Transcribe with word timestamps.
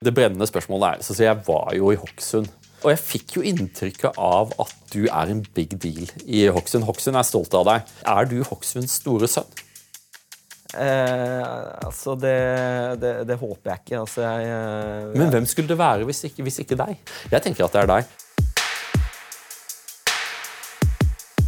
Det 0.00 0.14
brennende 0.16 0.46
spørsmålet 0.48 0.94
er 0.96 1.02
så 1.04 1.12
jeg 1.20 1.36
var 1.44 1.74
jo 1.76 1.90
i 1.92 1.96
Hokksund. 2.00 2.46
Og 2.80 2.88
jeg 2.88 3.00
fikk 3.02 3.34
jo 3.34 3.42
inntrykket 3.44 4.16
av 4.16 4.54
at 4.62 4.70
du 4.94 5.02
er 5.04 5.28
en 5.28 5.42
big 5.52 5.74
deal 5.76 6.06
i 6.24 6.46
Hokksund. 6.48 6.86
Hokksund 6.88 7.18
er 7.20 7.26
stolt 7.28 7.52
av 7.58 7.66
deg. 7.68 7.90
Er 8.08 8.30
du 8.30 8.38
Hokksunds 8.48 8.94
store 9.02 9.28
sønn? 9.28 9.50
Eh, 10.72 11.44
altså, 11.84 12.14
det, 12.16 12.32
det, 13.02 13.12
det, 13.28 13.36
håper 13.42 13.74
jeg 13.74 13.82
ikke. 13.84 14.00
Altså, 14.00 14.24
jeg, 14.24 14.48
jeg... 14.48 15.12
Men 15.20 15.34
hvem 15.36 15.50
skulle 15.52 15.68
det 15.74 15.76
være 15.82 16.08
hvis 16.08 16.24
ikke, 16.30 16.48
hvis 16.48 16.62
ikke 16.64 16.80
deg? 16.80 16.96
Jeg 17.36 17.44
tenker 17.44 17.68
at 17.68 17.76
det 17.76 17.82
er 17.84 17.92
deg. 17.92 18.16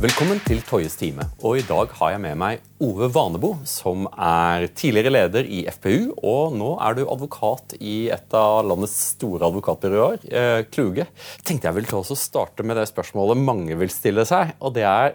Velkommen 0.03 0.41
til 0.43 0.59
Toyes 0.67 0.97
time. 0.99 1.23
Og 1.47 1.61
I 1.61 1.63
dag 1.63 1.93
har 1.95 2.11
jeg 2.11 2.21
med 2.25 2.39
meg 2.41 2.63
Ove 2.83 3.07
Vanebo, 3.15 3.53
som 3.69 4.09
er 4.11 4.65
tidligere 4.75 5.13
leder 5.13 5.47
i 5.47 5.61
FPU. 5.71 6.17
Og 6.27 6.57
nå 6.59 6.73
er 6.83 6.97
du 6.99 7.05
advokat 7.05 7.77
i 7.79 8.09
et 8.11 8.35
av 8.35 8.65
landets 8.67 8.97
store 9.13 9.47
advokatbyråer, 9.47 10.25
eh, 10.27 10.65
Kluge. 10.75 11.07
Tenkte 11.47 11.71
jeg 11.71 11.77
ville 11.77 12.19
starte 12.19 12.67
med 12.67 12.81
det 12.81 12.89
spørsmålet 12.91 13.45
mange 13.45 13.79
vil 13.79 13.95
stille 13.95 14.27
seg. 14.27 14.57
og 14.59 14.75
det 14.75 14.83
er 14.83 15.15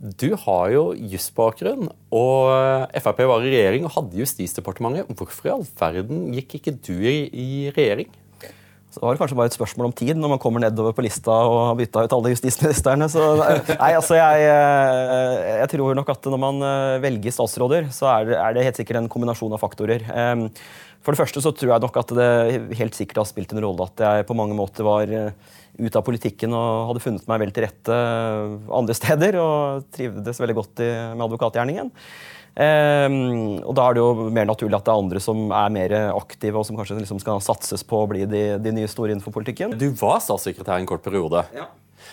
du 0.00 0.34
har 0.34 0.70
jo 0.72 0.84
jusbakgrunn, 0.96 1.88
og 2.12 2.88
Frp 3.00 3.18
var 3.28 3.40
i 3.40 3.52
regjering 3.52 3.84
og 3.84 3.92
hadde 3.92 4.16
Justisdepartementet. 4.16 5.08
Hvorfor 5.16 5.48
i 5.48 5.52
all 5.52 5.66
verden 5.76 6.32
gikk 6.32 6.56
ikke 6.56 6.76
du 6.76 6.96
i 7.04 7.72
regjering? 7.72 8.08
Så 8.90 8.98
det 9.04 9.20
kanskje 9.20 9.36
bare 9.38 9.50
et 9.52 9.54
spørsmål 9.54 9.86
om 9.86 9.94
tid 9.94 10.18
når 10.18 10.32
man 10.32 10.40
kommer 10.42 10.62
nedover 10.64 10.94
på 10.96 11.04
lista 11.06 11.30
og 11.30 11.58
har 11.68 11.76
bytta 11.78 12.02
ut 12.06 12.14
alle 12.16 12.32
justisministrene. 12.32 13.06
Så, 13.12 13.22
nei, 13.38 13.92
altså 13.94 14.18
jeg, 14.18 14.48
eh, 14.50 15.50
jeg, 15.60 15.70
tror 15.76 15.94
nok 15.98 16.10
at 16.10 16.26
når 16.32 16.42
man 16.42 16.58
eh, 16.66 16.98
velger 17.04 17.36
statsråder, 17.36 17.86
så 17.94 18.10
er 18.16 18.26
det, 18.32 18.38
er 18.40 18.56
det, 18.56 18.64
helt 18.66 18.80
sikkert 18.80 18.98
en 18.98 19.10
kombinasjon 19.12 19.54
av 19.54 19.62
faktorer. 19.62 20.08
For 21.00 21.14
det 21.14 21.20
første 21.22 21.40
så 21.40 21.54
tror 21.54 21.70
jeg 21.72 21.84
nok 21.86 22.00
at 22.02 22.10
det 22.18 22.30
helt 22.80 22.98
sikkert 22.98 23.22
har 23.22 23.30
spilt 23.30 23.54
en 23.54 23.62
rolle 23.62 23.86
at 23.86 24.02
jeg 24.04 24.26
på 24.28 24.36
mange 24.36 24.58
måter 24.58 24.84
var 24.84 25.14
eh, 25.14 25.30
ute 25.78 25.94
av 25.94 26.04
politikken 26.04 26.52
og 26.58 26.90
hadde 26.90 27.04
funnet 27.06 27.30
meg 27.30 27.44
vel 27.44 27.54
til 27.54 27.68
rette 27.68 28.02
andre 28.74 28.98
steder 28.98 29.38
og 29.40 29.86
trivdes 29.94 30.42
veldig 30.42 30.58
godt 30.58 30.82
med 30.82 31.24
advokatgjerningen. 31.28 31.94
Um, 32.50 33.60
og 33.62 33.74
Da 33.78 33.84
er 33.86 33.96
det 33.96 34.02
jo 34.02 34.30
mer 34.34 34.48
naturlig 34.48 34.76
at 34.76 34.88
det 34.88 34.92
er 34.92 35.02
andre 35.04 35.22
som 35.22 35.44
er 35.54 35.74
mer 35.74 35.94
aktive 36.10 36.60
og 36.60 36.66
som 36.66 36.78
kanskje 36.78 36.98
liksom 36.98 37.20
skal 37.22 37.42
satses 37.44 37.86
på 37.86 38.02
å 38.02 38.08
bli 38.10 38.24
de, 38.28 38.42
de 38.60 38.72
nye 38.74 38.90
store 38.90 39.14
innenfor 39.14 39.34
politikken. 39.34 39.76
Du 39.78 39.90
var 40.00 40.18
statssekretær 40.24 40.80
en 40.80 40.88
kort 40.90 41.04
periode. 41.06 41.44
Ja. 41.56 41.68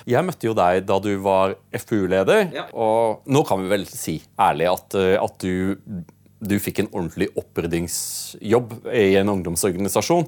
Jeg 0.08 0.26
møtte 0.28 0.50
jo 0.50 0.54
deg 0.58 0.86
da 0.88 1.00
du 1.04 1.10
var 1.24 1.56
FPU-leder, 1.76 2.52
ja. 2.54 2.68
og 2.76 3.26
nå 3.28 3.42
kan 3.48 3.64
vi 3.64 3.72
vel 3.72 3.88
si 3.90 4.20
ærlig 4.40 4.70
at, 4.70 4.98
eh, 5.00 5.16
at 5.20 5.36
du, 5.42 6.04
du 6.38 6.56
fikk 6.62 6.84
en 6.84 6.92
ordentlig 6.92 7.30
oppryddingsjobb 7.40 8.76
i 8.94 9.10
en 9.20 9.34
ungdomsorganisasjon 9.34 10.28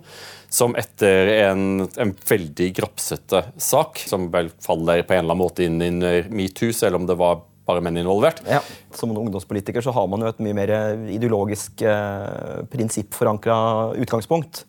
som 0.49 0.73
etter 0.79 1.33
en, 1.45 1.85
en 1.85 2.15
veldig 2.31 2.71
grapsete 2.79 3.43
sak, 3.61 4.01
som 4.09 4.27
vel 4.33 4.49
faller 4.63 5.05
på 5.05 5.15
en 5.15 5.23
eller 5.23 5.35
annen 5.35 5.43
måte 5.43 5.67
inn 5.67 5.77
under 5.85 6.31
metoo, 6.33 6.73
selv 6.75 6.99
om 6.99 7.05
det 7.09 7.19
var 7.19 7.43
bare 7.69 7.83
menn 7.85 8.01
involvert. 8.01 8.41
Ja. 8.49 8.61
Som 8.95 9.13
ungdomspolitiker 9.13 9.85
så 9.85 9.93
har 9.95 10.07
man 10.11 10.25
jo 10.25 10.31
et 10.31 10.41
mye 10.43 10.57
mer 10.57 10.73
ideologisk 11.13 11.83
eh, 11.85 12.63
prinsippforankra 12.73 13.59
utgangspunkt. 14.01 14.65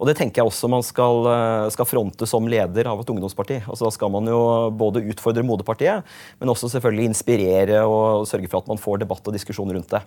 Og 0.00 0.08
det 0.08 0.16
tenker 0.18 0.42
jeg 0.42 0.50
også 0.50 0.70
man 0.70 0.82
skal, 0.84 1.26
eh, 1.30 1.66
skal, 1.74 1.88
fronte 1.88 2.26
som 2.28 2.48
leder 2.50 2.88
av 2.90 3.02
et 3.02 3.12
ungdomsparti. 3.12 3.60
Altså 3.64 3.86
Da 3.86 3.92
skal 3.94 4.10
man 4.14 4.26
jo 4.30 4.70
både 4.74 5.04
utfordre 5.12 5.46
moderpartiet, 5.46 6.02
men 6.40 6.50
også 6.50 6.72
selvfølgelig 6.72 7.12
inspirere 7.12 7.84
og 7.86 8.26
sørge 8.30 8.50
for 8.50 8.64
at 8.64 8.72
man 8.72 8.80
får 8.80 9.04
debatt 9.04 9.26
og 9.26 9.36
diskusjon 9.36 9.70
rundt 9.70 9.94
det. 9.94 10.02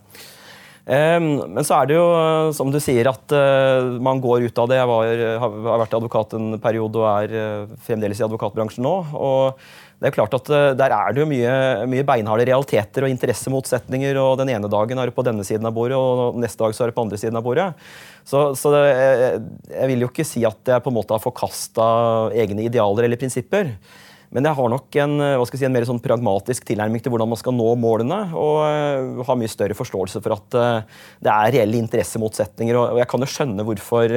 Men 0.87 1.65
så 1.67 1.81
er 1.81 1.87
det 1.89 1.97
jo, 1.97 2.03
som 2.55 2.69
du 2.71 2.79
sier, 2.79 3.09
at 3.11 3.33
eh, 3.35 3.89
man 3.99 4.21
går 4.23 4.45
ut 4.47 4.59
av 4.63 4.69
det. 4.71 4.77
Jeg 4.79 4.87
var, 4.87 5.23
har 5.43 5.81
vært 5.81 5.97
advokat 5.97 6.35
en 6.37 6.55
periode 6.63 7.01
og 7.01 7.09
er 7.09 7.35
eh, 7.35 7.73
fremdeles 7.83 8.21
i 8.21 8.23
advokatbransjen 8.23 8.87
nå. 8.87 8.93
og 9.11 9.59
det 9.97 10.11
er 10.11 10.13
klart 10.13 10.35
at 10.37 10.49
eh, 10.53 10.71
Der 10.77 10.93
er 10.93 11.13
det 11.13 11.23
jo 11.23 11.29
mye, 11.29 11.53
mye 11.89 12.05
beinharde 12.05 12.45
realiteter 12.45 13.05
og 13.05 13.13
interessemotsetninger. 13.13 14.17
og 14.21 14.37
Den 14.41 14.53
ene 14.53 14.69
dagen 14.69 14.99
er 14.99 15.09
det 15.09 15.15
på 15.17 15.25
denne 15.25 15.45
siden 15.47 15.65
av 15.65 15.73
bordet, 15.73 15.97
og 15.97 16.37
neste 16.37 16.61
dag 16.61 16.75
så 16.75 16.85
er 16.85 16.91
det 16.91 16.97
på 16.97 17.05
andre 17.07 17.17
siden 17.17 17.39
av 17.39 17.45
bordet. 17.45 17.71
Så, 18.27 18.51
så 18.59 18.73
det, 18.75 18.83
jeg, 18.91 19.39
jeg, 19.71 19.87
vil 19.93 20.03
jo 20.05 20.11
ikke 20.11 20.27
si 20.27 20.43
at 20.45 20.73
jeg 20.73 20.83
på 20.85 20.93
en 20.93 20.99
måte 20.99 21.15
har 21.15 21.23
forkasta 21.23 21.87
egne 22.37 22.67
idealer 22.67 23.07
eller 23.07 23.17
prinsipper. 23.17 23.73
Men 24.35 24.43
jeg 24.43 24.57
har 24.59 24.69
nok 24.69 24.95
en, 24.99 25.21
si, 25.47 25.63
en 25.63 25.71
mer 25.71 25.85
sånn 25.87 26.01
pragmatisk 26.03 26.65
tilnærming 26.67 27.01
til 27.01 27.13
hvordan 27.13 27.31
man 27.31 27.39
skal 27.39 27.55
nå 27.55 27.69
målene. 27.79 28.19
Og 28.37 29.23
har 29.25 29.39
mye 29.39 29.49
større 29.49 29.77
forståelse 29.79 30.21
for 30.21 30.35
at 30.35 30.57
det 31.23 31.31
er 31.31 31.53
reelle 31.55 31.79
interessemotsetninger. 31.79 32.77
Og, 32.77 32.99
jeg 32.99 33.09
kan 33.09 33.23
jo 33.23 33.31
skjønne 33.31 33.65
hvorfor 33.65 34.13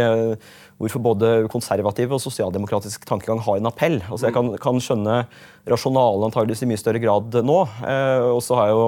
hvorfor 0.81 1.03
både 1.05 1.33
konservativ 1.53 2.15
og 2.17 2.23
sosialdemokratisk 2.25 3.05
tankegang 3.09 3.43
har 3.45 3.61
en 3.61 3.69
appell. 3.69 3.99
Altså 4.09 4.31
jeg 4.31 4.37
kan, 4.37 4.55
kan 4.61 4.81
skjønne 4.81 5.25
rasjonalet 5.69 6.31
antageligvis 6.31 6.65
i 6.65 6.71
mye 6.71 6.81
større 6.81 7.03
grad 7.03 7.37
nå. 7.45 7.59
Eh, 7.85 8.29
og 8.31 8.41
så 8.45 8.57
har 8.57 8.71
jeg 8.71 8.79
jo 8.79 8.87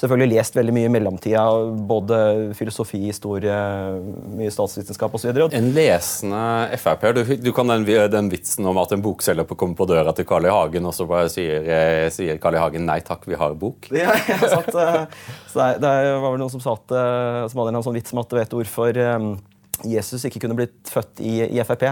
selvfølgelig 0.00 0.32
lest 0.32 0.56
veldig 0.58 0.74
mye 0.74 0.88
i 0.88 0.92
mellomtida. 0.96 1.44
Både 1.86 2.18
filosofi, 2.58 3.04
historie, 3.04 3.58
mye 4.40 4.50
statsvitenskap 4.50 5.14
osv. 5.14 5.38
En 5.54 5.68
lesende 5.76 6.40
Frp-er. 6.82 7.14
Du, 7.20 7.22
du, 7.44 7.52
kan 7.54 7.70
den, 7.76 7.86
den, 8.10 8.32
vitsen 8.32 8.66
om 8.66 8.80
at 8.82 8.96
en 8.96 9.04
bokselger 9.04 9.46
kommer 9.54 9.78
på 9.78 9.86
døra 9.92 10.16
til 10.16 10.26
Carl 10.26 10.48
I. 10.48 10.50
Hagen, 10.50 10.88
og 10.90 10.96
så 10.96 11.06
bare 11.06 11.30
sier, 11.30 11.62
eh, 11.62 12.08
sier 12.10 12.42
Carl 12.42 12.58
I. 12.58 12.64
Hagen 12.64 12.90
nei 12.90 12.98
takk, 13.06 13.22
vi 13.30 13.38
har 13.38 13.54
bok. 13.60 13.86
Ja, 13.94 14.16
jeg 14.32 14.42
har 14.42 14.56
satt, 14.56 14.74
eh, 14.74 15.22
så 15.52 15.62
det, 15.62 15.70
det 15.86 15.94
var 16.10 16.26
vel 16.26 16.42
noen 16.42 16.56
som 16.58 16.64
sa 16.66 16.74
at, 16.74 16.98
som 17.52 17.62
hadde 17.62 17.76
en 17.76 17.86
sånn 17.86 17.98
vits 18.00 18.18
om 18.18 18.24
at 18.24 18.34
du 18.34 18.38
vet 18.40 18.58
hvorfor 18.58 19.02
Jesus 19.84 20.24
ikke 20.24 20.42
kunne 20.42 20.56
blitt 20.58 20.90
født 20.90 21.22
i, 21.24 21.40
i 21.46 21.64
Frp. 21.64 21.86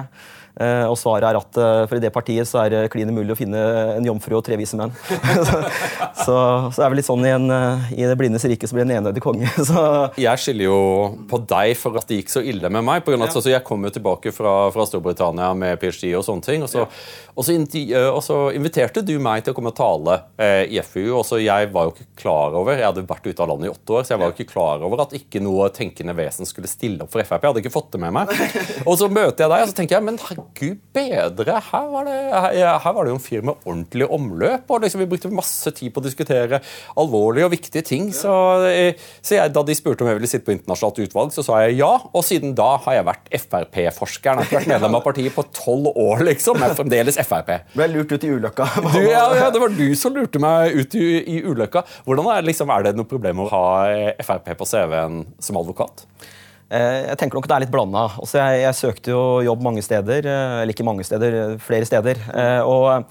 Eh, 0.58 0.84
og 0.90 0.96
svaret 0.98 1.28
er 1.28 1.36
at 1.38 1.58
eh, 1.62 1.84
for 1.86 2.00
i 2.00 2.02
det 2.02 2.10
partiet 2.10 2.48
så 2.48 2.64
er 2.64 2.72
det 2.72 2.80
klin 2.90 3.10
umulig 3.12 3.30
å 3.30 3.38
finne 3.38 3.60
en 3.94 4.06
jomfru 4.08 4.34
og 4.40 4.42
tre 4.46 4.56
vise 4.58 4.74
menn. 4.78 4.90
så, 5.46 5.60
så, 6.18 6.36
så, 6.74 6.82
er 6.82 6.90
det 6.90 6.98
litt 6.98 7.06
sånn 7.06 7.22
i, 7.22 7.30
en, 7.30 7.46
eh, 7.54 7.92
i 7.94 8.08
det 8.08 8.16
blindes 8.18 8.46
rike 8.50 8.66
så 8.66 8.74
blir 8.74 8.88
en 8.88 8.96
enøyd 8.96 9.20
konge. 9.22 9.46
Så. 9.68 9.82
Jeg 10.18 10.40
skylder 10.40 10.64
jo 10.64 10.78
på 11.28 11.40
deg 11.50 11.74
for 11.76 11.98
at 12.00 12.08
det 12.08 12.22
gikk 12.22 12.30
så 12.32 12.40
ille 12.40 12.70
med 12.72 12.84
meg. 12.86 13.02
På 13.04 13.12
grunn 13.12 13.22
av 13.22 13.28
at, 13.28 13.36
ja. 13.38 13.58
Jeg 13.58 13.66
kom 13.66 13.84
jo 13.84 13.92
tilbake 13.92 14.32
fra, 14.34 14.54
fra, 14.72 14.86
Storbritannia 14.88 15.50
med 15.58 15.78
PhD 15.82 16.14
og 16.16 16.24
sånne 16.26 16.46
ting. 16.46 16.64
Og 16.64 16.70
så, 16.72 16.84
ja. 16.86 16.88
og, 17.34 17.44
så, 17.44 17.56
og 18.08 18.20
så, 18.24 18.38
inviterte 18.56 19.04
du 19.04 19.14
meg 19.22 19.44
til 19.44 19.54
å 19.54 19.58
komme 19.58 19.72
og 19.74 19.78
tale 19.78 20.16
eh, 20.40 20.64
i 20.72 20.80
FU. 20.82 21.02
og 21.18 21.24
så 21.28 21.40
Jeg 21.42 21.70
var 21.74 21.88
jo 21.88 21.94
ikke 21.94 22.08
klar 22.22 22.56
over 22.58 22.78
Jeg 22.78 22.86
hadde 22.86 23.04
vært 23.08 23.28
ute 23.28 23.44
av 23.44 23.52
landet 23.52 23.68
i 23.68 23.74
åtte 23.74 23.98
år, 23.98 24.06
så 24.06 24.14
jeg 24.14 24.22
var 24.22 24.32
jo 24.32 24.38
ikke 24.38 24.52
klar 24.54 24.86
over 24.88 25.04
at 25.04 25.14
ikke 25.18 25.42
noe 25.44 25.68
tenkende 25.74 26.16
vesen 26.18 26.48
skulle 26.48 26.70
stille 26.70 27.04
opp 27.04 27.12
for 27.14 27.22
Frp. 27.22 27.44
Jeg 27.44 27.52
hadde 27.52 27.64
ikke 27.66 27.74
fått 27.74 27.92
det 27.94 28.02
med 28.02 28.16
meg. 28.16 28.32
Og 28.88 28.98
så 28.98 29.10
møter 29.10 29.44
jeg 29.44 29.52
deg, 29.52 29.66
og 29.66 29.70
så 29.70 29.76
tenker 29.76 29.98
jeg 29.98 30.06
men 30.08 30.18
gud 30.56 30.78
bedre. 30.94 31.58
Her 31.68 31.88
var, 31.92 32.08
det, 32.08 32.16
her, 32.32 32.78
her 32.84 32.94
var 32.96 33.06
det 33.06 33.12
jo 33.12 33.18
en 33.18 33.24
fyr 33.24 33.44
med 33.46 33.66
ordentlig 33.68 34.08
omløp. 34.14 34.70
og 34.70 34.84
liksom 34.84 35.02
Vi 35.02 35.08
brukte 35.10 35.30
masse 35.32 35.72
tid 35.76 35.92
på 35.94 36.02
å 36.02 36.06
diskutere 36.06 36.60
alvorlige 36.98 37.48
og 37.48 37.52
viktige 37.54 37.84
ting. 37.86 38.08
Så, 38.16 38.32
så 39.22 39.38
jeg, 39.38 39.52
Da 39.54 39.64
de 39.66 39.76
spurte 39.78 40.04
om 40.04 40.10
jeg 40.10 40.18
ville 40.20 40.30
sitte 40.30 40.46
på 40.48 40.54
internasjonalt 40.56 41.02
utvalg, 41.06 41.34
så 41.34 41.44
sa 41.46 41.60
jeg 41.64 41.78
ja. 41.80 41.90
Og 42.12 42.24
siden 42.26 42.56
da 42.58 42.70
har 42.84 42.98
jeg 42.98 43.08
vært 43.08 43.30
Frp-forskeren. 43.42 44.42
Jeg 44.42 44.50
har 44.50 44.60
vært 44.60 44.72
medlem 44.74 44.98
av 44.98 45.04
partiet 45.06 45.36
på 45.36 45.46
tolv 45.56 45.92
år, 45.94 46.24
liksom. 46.30 46.60
Jeg 46.62 46.74
er 46.74 46.80
fremdeles 46.80 47.20
Frp. 47.28 47.54
Ble 47.76 47.90
lurt 47.92 48.14
ut 48.14 48.24
i 48.24 48.32
ulykka. 48.34 48.70
Du, 48.98 49.02
ja, 49.04 49.26
ja, 49.36 49.50
det 49.52 49.60
var 49.60 49.70
du 49.74 49.86
som 49.98 50.14
lurte 50.16 50.40
meg 50.42 50.72
ut 50.74 50.94
i, 50.96 51.06
i 51.36 51.42
ulykka. 51.44 51.84
Hvordan 52.06 52.30
er, 52.32 52.46
liksom, 52.48 52.70
er 52.72 52.88
det 52.88 52.94
noe 52.98 53.08
problem 53.08 53.44
å 53.44 53.50
ha 53.52 53.64
Frp 54.24 54.54
på 54.58 54.66
CV-en 54.68 55.22
som 55.44 55.60
advokat? 55.60 56.06
Eh, 56.68 57.08
jeg 57.08 57.16
tenker 57.16 57.38
nok 57.38 57.48
det 57.48 57.56
er 57.56 57.64
litt 57.64 57.72
blanda. 57.72 58.04
Altså 58.20 58.40
jeg, 58.42 58.62
jeg, 58.66 58.76
søkte 58.76 59.12
jo 59.14 59.24
jobb 59.46 59.64
mange 59.64 59.84
steder. 59.84 60.28
Eh, 60.28 60.54
eller 60.62 60.74
ikke 60.74 60.86
mange 60.86 61.06
steder, 61.06 61.56
flere 61.64 61.88
steder. 61.88 62.20
Eh, 62.28 62.60
og 62.68 63.08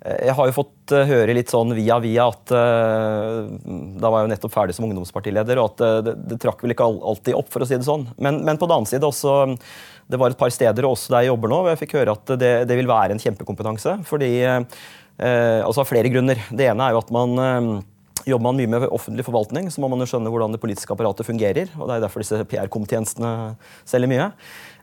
jeg 0.00 0.32
har 0.32 0.46
jo 0.48 0.54
fått 0.56 0.94
høre 1.10 1.34
litt 1.36 1.50
sånn 1.52 1.74
via 1.76 1.98
via 2.00 2.24
at 2.30 2.48
Da 2.48 4.08
var 4.08 4.22
jeg 4.22 4.24
jo 4.24 4.30
nettopp 4.30 4.54
ferdig 4.54 4.72
som 4.72 4.86
ungdomspartileder, 4.86 5.60
og 5.60 5.74
at 5.74 6.06
det, 6.06 6.14
det 6.30 6.38
trakk 6.40 6.64
vel 6.64 6.72
ikke 6.72 6.86
alltid 6.88 7.36
opp, 7.36 7.50
for 7.52 7.60
å 7.60 7.68
si 7.68 7.76
det 7.76 7.84
sånn. 7.84 8.06
Men, 8.16 8.38
men 8.46 8.56
på 8.56 8.64
den 8.64 8.78
annen 8.78 8.88
side 8.88 9.04
også 9.04 9.58
Det 10.08 10.16
var 10.16 10.32
et 10.32 10.40
par 10.40 10.54
steder, 10.56 10.88
også 10.88 11.12
der 11.12 11.26
jeg 11.26 11.34
jobber 11.34 11.52
nå, 11.52 11.60
hvor 11.60 11.74
jeg 11.74 11.82
fikk 11.82 11.98
høre 11.98 12.16
at 12.16 12.32
det, 12.40 12.50
det 12.70 12.80
vil 12.80 12.88
være 12.88 13.12
en 13.12 13.20
kjempekompetanse. 13.20 13.98
Fordi 14.08 14.32
Altså 15.20 15.82
av 15.82 15.90
flere 15.90 16.08
grunner. 16.08 16.38
Det 16.48 16.64
ene 16.64 16.80
er 16.86 16.94
jo 16.94 17.02
at 17.02 17.10
man 17.12 17.82
Jobber 18.28 18.44
man 18.44 18.58
mye 18.58 18.68
med 18.68 18.88
offentlig 18.92 19.24
forvaltning, 19.24 19.70
så 19.72 19.80
må 19.80 19.88
man 19.88 20.02
jo 20.02 20.08
skjønne 20.10 20.32
hvordan 20.32 20.52
det 20.52 20.60
politiske 20.60 20.92
apparatet 20.92 21.28
fungerer. 21.28 21.70
og 21.78 21.88
Det 21.88 21.96
er 21.96 22.04
derfor 22.04 22.24
disse 22.24 22.44
PR-komtjenestene 22.50 23.32
selger 23.88 24.10
mye. 24.10 24.26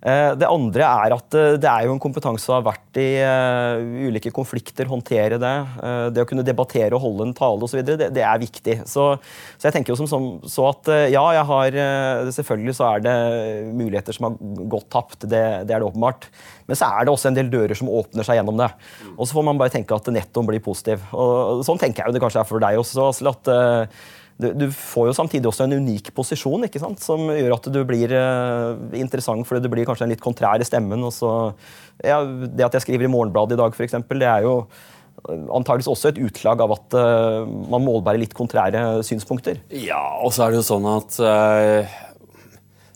Eh, 0.08 0.34
det 0.40 0.48
andre 0.48 0.88
er 0.88 1.14
at 1.18 1.36
eh, 1.36 1.56
det 1.60 1.68
er 1.68 1.88
jo 1.88 1.96
en 1.96 2.02
kompetanse 2.02 2.46
som 2.46 2.56
har 2.56 2.66
vært 2.70 3.00
i 3.02 3.08
uh, 3.20 4.08
ulike 4.08 4.32
konflikter, 4.34 4.88
håndtere 4.88 5.38
det. 5.42 5.54
Det 6.16 6.24
å 6.24 6.28
kunne 6.30 6.46
debattere 6.46 6.96
og 6.96 7.04
holde 7.04 7.28
en 7.28 7.34
tale 7.38 7.68
osv. 7.68 7.82
Det, 7.86 8.08
det 8.16 8.24
er 8.24 8.40
viktig. 8.42 8.78
Så, 8.90 9.10
så, 9.58 9.68
jeg 9.68 9.76
tenker 9.76 9.94
jo 9.94 9.98
som, 10.00 10.10
som 10.10 10.28
så 10.48 10.70
at 10.72 10.90
ja, 11.12 11.22
jeg 11.36 11.46
har 11.50 11.78
Selvfølgelig 12.34 12.76
så 12.78 12.88
er 12.88 13.04
det 13.04 13.16
muligheter 13.78 14.16
som 14.16 14.30
har 14.30 14.38
gått 14.72 14.88
tapt. 14.94 15.26
Det, 15.26 15.44
det, 15.68 15.76
er 15.76 15.84
det 15.84 15.90
åpenbart. 15.90 16.30
Men 16.70 16.80
så 16.80 16.90
er 16.90 17.06
det 17.06 17.14
også 17.14 17.30
en 17.30 17.38
del 17.38 17.52
dører 17.54 17.78
som 17.78 17.92
åpner 17.92 18.26
seg 18.26 18.40
gjennom 18.40 18.58
det. 18.60 18.70
Og 19.16 19.26
så 19.26 19.38
får 19.38 19.48
man 19.50 19.62
bare 19.62 19.74
tenke 19.74 19.98
at 19.98 20.10
nettoen 20.14 20.50
blir 20.50 20.64
positiv. 20.64 21.04
Og 21.14 21.66
sånn 21.68 21.82
tenker 21.82 22.04
jeg 22.04 22.12
jo 22.12 22.18
det 22.18 22.24
kanskje 22.24 22.42
er 22.42 22.50
for 22.50 22.64
deg 22.64 22.82
også. 22.82 23.12
at 23.34 23.54
du, 24.38 24.52
du, 24.54 24.66
får 24.70 25.10
jo 25.10 25.16
samtidig 25.18 25.50
også 25.50 25.66
en 25.66 25.80
unik 25.82 26.12
posisjon 26.18 26.68
ikke 26.68 26.82
sant? 26.82 27.02
som 27.02 27.26
gjør 27.32 27.56
at 27.56 27.70
du 27.74 27.80
blir 27.90 28.12
eh, 28.14 29.00
interessant 29.00 29.48
fordi 29.48 29.64
du 29.66 29.72
blir 29.74 29.88
kanskje 29.88 30.06
en 30.06 30.14
litt 30.14 30.24
kontrær 30.24 30.62
i 30.62 30.68
stemmen. 30.68 31.02
Og 31.08 31.14
så, 31.16 31.32
ja, 32.06 32.22
det 32.24 32.68
at 32.68 32.78
jeg 32.78 32.86
skriver 32.86 33.08
i 33.08 33.12
Morgenbladet 33.12 33.58
i 33.58 33.62
dag, 33.64 33.74
for 33.74 33.88
eksempel, 33.88 34.22
det 34.22 34.30
er 34.30 34.46
jo 34.46 34.60
antageligvis 35.28 35.90
også 35.90 36.12
et 36.12 36.20
utslag 36.22 36.62
av 36.62 36.76
at 36.76 36.98
eh, 37.02 37.56
man 37.74 37.86
målbærer 37.86 38.22
litt 38.22 38.38
kontrære 38.38 39.02
synspunkter. 39.08 39.64
Ja, 39.74 40.04
og 40.22 40.36
så 40.36 40.46
er 40.46 40.54
det 40.54 40.62
jo 40.62 40.68
sånn 40.70 40.86
at 40.92 41.18
eh, 41.18 41.98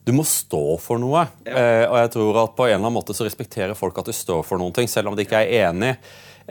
du 0.06 0.14
må 0.18 0.26
stå 0.26 0.78
for 0.82 1.02
noe. 1.02 1.26
Ja. 1.46 1.54
Uh, 1.54 1.86
og 1.92 1.98
jeg 2.00 2.12
tror 2.16 2.40
at 2.42 2.56
på 2.58 2.66
en 2.66 2.74
eller 2.74 2.82
annen 2.82 2.98
måte 2.98 3.16
så 3.18 3.26
respekterer 3.28 3.78
folk 3.78 4.00
at 4.02 4.10
du 4.10 4.16
står 4.16 4.42
for 4.48 4.62
noen 4.62 4.74
ting, 4.76 4.90
selv 4.90 5.12
om 5.12 5.18
de 5.18 5.26
ikke 5.28 5.44
er 5.44 5.70
enig. 5.70 5.94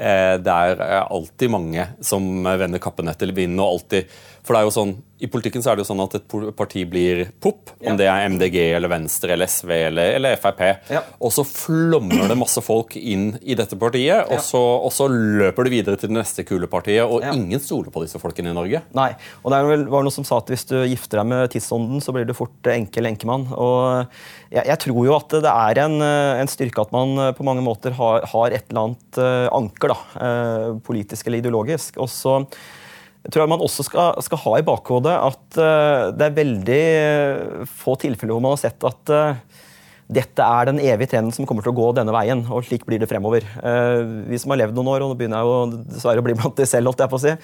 Det 0.00 0.52
er 0.52 0.80
alltid 1.02 1.52
mange 1.52 1.84
som 2.00 2.24
vender 2.46 2.80
kappen 2.80 3.10
etter 3.12 3.34
vinden 3.36 3.60
og 3.60 3.74
alltid. 3.74 4.08
For 4.40 4.56
det 4.56 4.62
er 4.62 4.68
jo 4.70 4.76
sånn 4.78 4.94
i 5.20 5.28
politikken 5.28 5.62
så 5.62 5.72
er 5.72 5.76
det 5.76 5.84
jo 5.84 5.90
sånn 5.90 6.00
at 6.00 6.14
et 6.16 6.34
parti 6.56 6.86
blir 6.88 7.26
pop, 7.44 7.74
om 7.84 7.96
det 7.98 8.06
er 8.08 8.24
MDG 8.32 8.56
eller 8.76 8.88
Venstre 8.88 9.34
eller 9.34 9.50
SV 9.52 9.72
eller, 9.74 10.14
eller 10.16 10.38
Frp. 10.40 10.62
Ja. 10.88 11.02
Og 11.20 11.34
så 11.34 11.44
flommer 11.44 12.24
det 12.30 12.38
masse 12.40 12.62
folk 12.64 12.96
inn 12.96 13.34
i 13.42 13.56
dette 13.58 13.76
partiet, 13.80 14.30
og 14.32 14.40
så, 14.44 14.60
og, 14.80 14.88
så, 14.96 15.10
løper 15.10 15.66
det 15.66 15.74
videre 15.74 16.00
til 16.00 16.12
det 16.12 16.16
neste 16.16 16.44
kule 16.48 16.70
partiet. 16.72 17.04
Og 17.04 17.26
ingen 17.34 17.60
stoler 17.60 17.92
på 17.92 18.04
disse 18.06 18.20
folkene 18.22 18.54
i 18.54 18.56
Norge. 18.56 18.82
Nei, 18.96 19.10
og 19.44 19.52
det 19.52 19.60
vel, 19.68 19.86
var 19.92 20.06
noe 20.06 20.14
som 20.14 20.26
sa 20.26 20.40
at 20.40 20.50
hvis 20.52 20.64
du 20.70 20.78
gifter 20.88 21.20
deg 21.20 21.30
med 21.34 21.52
tidsånden, 21.52 22.00
så 22.00 22.16
blir 22.16 22.24
du 22.28 22.36
fort 22.36 22.72
enkel 22.72 23.10
enkemann. 23.12 23.48
Og 23.52 24.08
jeg, 24.48 24.64
jeg, 24.64 24.78
tror 24.86 25.00
jo 25.04 25.16
at 25.18 25.40
det 25.44 25.52
er 25.52 25.84
en, 25.84 26.00
en, 26.00 26.50
styrke 26.50 26.86
at 26.86 26.96
man 26.96 27.34
på 27.36 27.46
mange 27.46 27.64
måter 27.66 27.94
har, 27.98 28.24
har 28.32 28.56
et 28.56 28.70
eller 28.72 28.88
annet 28.88 29.20
eh, 29.20 29.48
anker, 29.52 29.92
da, 29.92 29.98
eh, 30.26 30.68
politisk 30.86 31.28
eller 31.28 31.44
ideologisk. 31.44 32.00
Og 32.00 32.08
så 32.10 32.40
jeg 33.20 33.34
tror 33.34 33.50
man 33.50 33.60
også 33.60 33.84
skal, 33.84 34.20
skal 34.24 34.40
ha 34.46 34.58
i 34.58 34.66
bakhodet 34.66 35.12
at 35.12 35.58
uh, 35.60 36.10
det 36.16 36.28
er 36.28 36.38
veldig 36.38 36.84
få 37.82 37.98
tilfeller 38.00 38.36
hvor 38.36 38.44
man 38.46 38.56
har 38.56 38.62
sett 38.62 38.86
at 38.88 39.12
uh, 39.12 39.58
dette 40.10 40.42
er 40.42 40.66
den 40.66 40.80
evige 40.82 41.12
trenden 41.12 41.30
som 41.30 41.46
kommer 41.46 41.62
til 41.62 41.70
å 41.70 41.76
gå 41.76 41.84
denne 41.94 42.10
veien, 42.10 42.40
og 42.50 42.64
slik 42.66 42.82
blir 42.88 42.98
det 42.98 43.06
fremover. 43.06 43.44
Uh, 43.62 44.24
vi 44.26 44.40
som 44.42 44.50
har 44.50 44.58
levd 44.62 44.74
noen 44.74 44.90
år, 44.90 45.04
og 45.04 45.12
nå 45.12 45.18
begynner 45.20 45.38
jeg 45.38 45.46
jo 45.52 45.84
dessverre 45.92 46.24
å 46.24 46.26
bli 46.26 46.34
blant 46.40 46.56
de 46.58 46.66
selv, 46.66 46.90
holdt 46.90 47.04
jeg 47.04 47.12
på 47.12 47.20
å 47.20 47.22
si, 47.22 47.36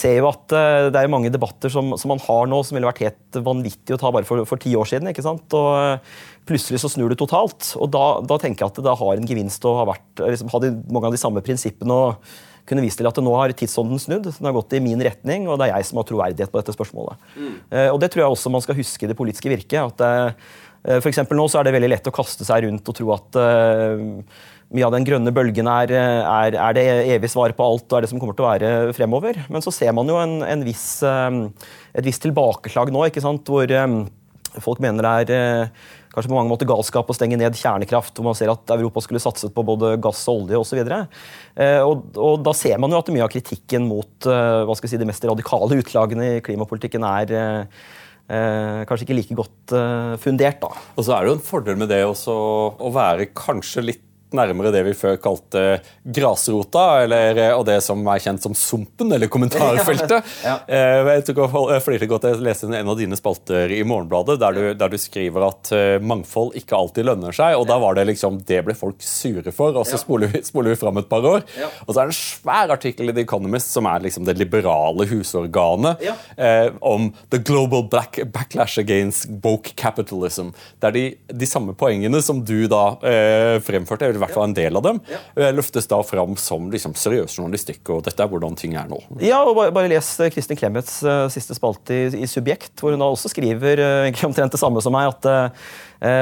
ser 0.00 0.16
jo 0.22 0.30
at 0.30 0.56
det 0.94 1.02
er 1.02 1.12
mange 1.12 1.34
debatter 1.34 1.74
som, 1.74 1.92
som, 1.98 2.14
man 2.14 2.22
har 2.24 2.48
nå 2.48 2.62
som 2.64 2.78
ville 2.78 2.88
vært 2.88 3.04
helt 3.04 3.42
vanvittig 3.50 3.98
å 3.98 4.00
ta 4.00 4.14
bare 4.16 4.24
for, 4.30 4.46
for 4.48 4.62
ti 4.62 4.72
år 4.78 4.88
siden. 4.88 5.12
ikke 5.12 5.26
sant? 5.26 5.58
Og 5.58 6.08
plutselig 6.48 6.80
så 6.80 6.94
snur 6.94 7.12
det 7.12 7.20
totalt. 7.20 7.74
Og 7.76 7.90
da, 7.92 8.06
da 8.24 8.40
tenker 8.40 8.64
jeg 8.64 8.72
at 8.72 8.84
det 8.86 8.98
har 9.02 9.18
en 9.18 9.28
gevinst 9.28 9.68
å 9.68 9.76
ha 9.82 9.90
vært, 9.90 10.12
liksom, 10.22 10.54
ha 10.54 10.62
de, 10.64 10.76
mange 10.86 11.10
av 11.10 11.18
de 11.18 11.20
samme 11.20 11.44
prinsippene. 11.44 12.00
og 12.06 12.54
kunne 12.66 12.84
vist 12.84 12.98
til 13.00 13.08
at 13.08 13.20
nå 13.22 13.32
har 13.38 13.54
tidsånden 13.56 14.00
snudd. 14.02 14.28
Den 14.28 14.48
har 14.48 14.56
gått 14.56 14.74
i 14.76 14.82
min 14.82 15.02
retning, 15.02 15.46
og 15.48 15.60
det 15.60 15.68
er 15.68 15.76
jeg 15.76 15.88
som 15.90 16.00
har 16.00 16.08
troverdighet 16.08 16.52
på 16.52 16.60
dette 16.60 16.74
spørsmålet. 16.74 17.22
Mm. 17.36 17.54
Eh, 17.70 17.88
og 17.92 18.00
Det 18.02 18.10
tror 18.12 18.24
jeg 18.24 18.36
også 18.36 18.52
man 18.52 18.64
skal 18.64 18.78
huske 18.78 19.06
i 19.06 19.10
det 19.10 19.18
politiske 19.18 19.52
virket. 19.52 19.78
at 19.80 20.04
eh, 20.06 21.00
for 21.02 21.34
nå 21.34 21.48
så 21.50 21.60
er 21.60 21.66
det 21.66 21.76
veldig 21.78 21.90
lett 21.90 22.10
å 22.10 22.14
kaste 22.14 22.46
seg 22.46 22.66
rundt 22.66 22.86
og 22.86 22.94
tro 22.94 23.08
at 23.10 23.38
uh, 23.42 23.98
mye 24.70 24.84
av 24.86 24.92
den 24.94 25.06
grønne 25.08 25.32
bølgen 25.34 25.66
er, 25.66 25.90
er, 25.90 26.54
er, 26.54 26.76
det 26.76 26.84
evige 27.16 27.32
svaret 27.32 27.58
på 27.58 27.66
alt 27.66 27.88
og 27.90 27.96
er 27.98 28.06
det 28.06 28.10
som 28.12 28.20
kommer 28.22 28.36
til 28.38 28.46
å 28.46 28.52
være 28.52 28.70
fremover. 28.94 29.40
Men 29.50 29.64
så 29.66 29.74
ser 29.74 29.90
man 29.98 30.06
jo 30.06 30.20
en, 30.20 30.36
en 30.46 30.62
viss, 30.62 31.02
et 31.02 32.06
visst 32.06 32.22
tilbakeslag 32.22 32.94
nå, 32.94 33.02
hvor 33.02 33.74
folk 34.62 34.84
mener 34.84 35.10
det 35.26 35.40
er 35.42 35.74
kanskje 36.16 36.32
på 36.32 36.38
mange 36.38 36.50
måter 36.50 36.68
galskap 36.68 37.12
å 37.12 37.16
stenge 37.16 37.38
ned 37.38 37.58
kjernekraft, 37.60 38.16
hvor 38.16 38.30
man 38.30 38.38
ser 38.38 38.50
at 38.52 38.72
Europa 38.74 39.04
skulle 39.04 39.22
satset 39.22 39.52
på 39.54 39.66
både 39.68 39.94
gass 40.02 40.24
og 40.32 40.46
olje 40.46 40.62
osv. 40.62 40.80
Eh, 40.80 41.82
og, 41.84 42.08
og 42.16 42.40
da 42.46 42.56
ser 42.56 42.80
man 42.82 42.94
jo 42.94 43.02
at 43.02 43.12
mye 43.12 43.26
av 43.26 43.32
kritikken 43.32 43.86
mot 43.86 44.26
eh, 44.26 44.64
hva 44.64 44.78
skal 44.78 44.88
jeg 44.88 44.96
si, 44.96 45.02
de 45.04 45.10
mest 45.12 45.28
radikale 45.28 45.78
utlagene 45.84 46.32
i 46.38 46.42
klimapolitikken 46.44 47.06
er 47.06 47.36
Eh, 48.26 48.80
kanskje 48.90 49.06
ikke 49.06 49.16
like 49.20 49.36
godt 49.38 49.72
eh, 49.78 50.16
fundert. 50.18 50.58
da. 50.62 50.72
Og 50.98 51.06
så 51.06 51.14
er 51.14 51.22
det 51.22 51.30
jo 51.30 51.36
en 51.36 51.46
fordel 51.46 51.78
med 51.78 51.92
det 51.92 52.02
også 52.02 52.34
å 52.34 52.90
være 52.94 53.28
kanskje 53.38 53.84
litt 53.84 54.05
nærmere 54.34 54.72
det 54.74 54.82
vi 54.88 54.94
før 54.96 55.16
kalte 55.22 55.62
grasrota, 56.02 57.02
eller, 57.04 57.38
og 57.54 57.64
det 57.68 57.78
som 57.84 58.02
er 58.10 58.22
kjent 58.22 58.42
som 58.42 58.54
Sumpen, 58.56 59.12
eller 59.14 59.30
kommentarfeltet. 59.30 60.26
ja. 60.46 60.56
tror 61.26 61.72
jeg 61.72 61.84
flirte 61.84 62.08
godt 62.10 62.26
jeg 62.30 62.42
leste 62.44 62.68
en 62.70 62.90
av 62.90 62.98
dine 62.98 63.18
spalter 63.18 63.72
i 63.72 63.82
Morgenbladet, 63.86 64.38
der 64.42 64.56
du, 64.56 64.62
der 64.78 64.92
du, 64.92 64.98
skriver 65.00 65.46
at 65.48 65.70
eh, 65.76 65.98
mangfold 66.02 66.56
ikke 66.58 66.76
alltid 66.76 67.06
lønner 67.06 67.34
seg. 67.36 67.54
og 67.58 67.66
da 67.68 67.78
var 67.82 67.94
Det 67.96 68.06
liksom, 68.10 68.40
det 68.48 68.62
ble 68.66 68.74
folk 68.76 69.02
sure 69.04 69.52
for, 69.54 69.76
og 69.76 69.86
så 69.88 70.00
spoler 70.00 70.32
vi, 70.32 70.42
spoler 70.46 70.74
vi 70.74 70.80
fram 70.80 70.98
et 71.00 71.08
par 71.10 71.24
år. 71.26 71.44
Ja. 71.58 71.70
Og 71.86 71.92
så 71.92 72.00
er 72.00 72.08
det 72.08 72.14
en 72.14 72.18
svær 72.18 72.74
artikkel 72.74 73.12
i 73.12 73.16
The 73.16 73.26
Economist, 73.26 73.70
som 73.74 73.86
er 73.90 74.02
liksom 74.04 74.26
det 74.26 74.36
liberale 74.40 75.06
husorganet, 75.10 76.02
ja. 76.04 76.16
eh, 76.36 76.70
om 76.80 77.12
the 77.30 77.38
global 77.38 77.86
black, 77.90 78.18
backlash 78.34 78.80
against 78.82 79.30
woke 79.44 79.76
capitalism. 79.78 80.52
Det 80.80 80.90
er 80.90 80.96
de, 80.96 81.04
de 81.44 81.48
samme 81.48 81.76
poengene 81.78 82.22
som 82.24 82.42
du 82.44 82.66
da 82.70 82.84
eh, 83.06 83.56
fremførte 83.64 84.08
i 84.16 84.22
hvert 84.22 84.34
fall 84.34 84.48
en 84.50 84.56
del 84.56 84.78
av 84.78 84.84
dem, 84.86 85.00
løftes 85.56 85.88
da 85.90 86.00
fram 86.06 86.36
som 86.40 86.70
liksom, 86.72 86.94
seriøs 86.98 87.36
journalistikk. 87.38 87.82
og 87.92 88.04
Dette 88.06 88.22
er 88.22 88.30
hvordan 88.30 88.56
ting 88.58 88.76
er 88.78 88.88
nå. 88.90 89.00
Ja, 89.22 89.42
og 89.44 89.56
Bare, 89.56 89.72
bare 89.74 89.90
les 89.90 90.08
eh, 90.20 90.30
Kristin 90.32 90.58
Clemets 90.58 90.98
uh, 91.06 91.26
siste 91.32 91.56
spalte 91.56 91.94
i, 91.94 92.06
i, 92.22 92.28
Subjekt, 92.28 92.74
hvor 92.80 92.92
hun 92.92 93.02
da 93.02 93.08
også 93.08 93.30
skriver 93.32 93.80
uh, 93.80 94.24
omtrent 94.28 94.52
det 94.52 94.60
samme 94.60 94.82
som 94.84 94.94
meg. 94.94 95.08
at 95.14 95.28
uh, 95.30 95.72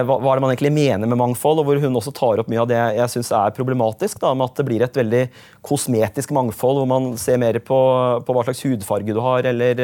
hva, 0.06 0.20
hva, 0.20 0.30
er 0.30 0.38
det 0.38 0.44
man 0.44 0.54
egentlig 0.54 0.72
mener 0.76 1.10
med 1.10 1.18
mangfold, 1.18 1.60
og 1.60 1.68
hvor 1.68 1.82
hun 1.82 1.98
også 1.98 2.14
tar 2.14 2.42
opp 2.42 2.50
mye 2.50 2.62
av 2.62 2.70
det 2.70 2.78
jeg 3.00 3.12
syns 3.16 3.32
er 3.34 3.56
problematisk. 3.56 4.22
Da, 4.22 4.32
med 4.36 4.46
At 4.46 4.62
det 4.62 4.68
blir 4.68 4.86
et 4.86 4.98
veldig 5.02 5.24
kosmetisk 5.66 6.34
mangfold, 6.36 6.82
hvor 6.82 6.90
man 6.90 7.12
ser 7.20 7.40
mer 7.42 7.58
på, 7.58 7.78
på 8.24 8.36
hva 8.36 8.46
slags 8.46 8.62
hudfarge 8.68 9.16
du 9.16 9.22
har, 9.24 9.46
eller, 9.50 9.82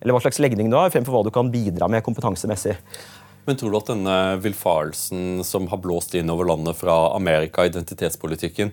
eller 0.00 0.16
hva 0.16 0.22
slags 0.24 0.40
legning 0.40 0.72
du 0.72 0.78
har, 0.78 0.92
fremfor 0.94 1.18
hva 1.18 1.24
du 1.28 1.32
kan 1.34 1.52
bidra 1.52 1.90
med 1.92 2.04
kompetansemessig. 2.06 2.78
Men 3.44 3.56
tror 3.56 3.72
du 3.72 3.78
at 3.80 3.90
denne 3.90 4.16
villfarelsen 4.42 5.44
som 5.46 5.68
har 5.70 5.80
blåst 5.82 6.14
inn 6.18 6.30
over 6.32 6.48
landet 6.50 6.78
fra 6.78 6.96
Amerika, 7.16 7.64
identitetspolitikken, 7.66 8.72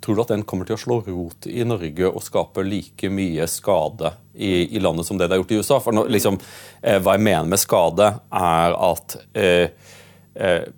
tror 0.00 0.16
du 0.16 0.22
at 0.22 0.32
den 0.32 0.44
kommer 0.46 0.66
til 0.68 0.76
å 0.76 0.80
slå 0.80 0.98
rot 1.06 1.46
i 1.50 1.64
Norge 1.66 2.10
og 2.10 2.22
skape 2.22 2.64
like 2.66 3.10
mye 3.10 3.46
skade 3.50 4.12
i, 4.34 4.76
i 4.76 4.82
landet 4.82 5.08
som 5.08 5.18
det 5.18 5.26
det 5.26 5.36
har 5.36 5.42
gjort 5.42 5.54
i 5.54 5.60
USA? 5.62 5.78
For 5.82 5.96
nå, 5.96 6.06
liksom, 6.12 6.38
eh, 6.82 6.98
Hva 7.02 7.16
jeg 7.16 7.24
mener 7.26 7.50
med 7.50 7.62
skade, 7.62 8.10
er 8.42 8.76
at 8.90 9.16
eh, 9.38 9.94
eh, 10.34 10.68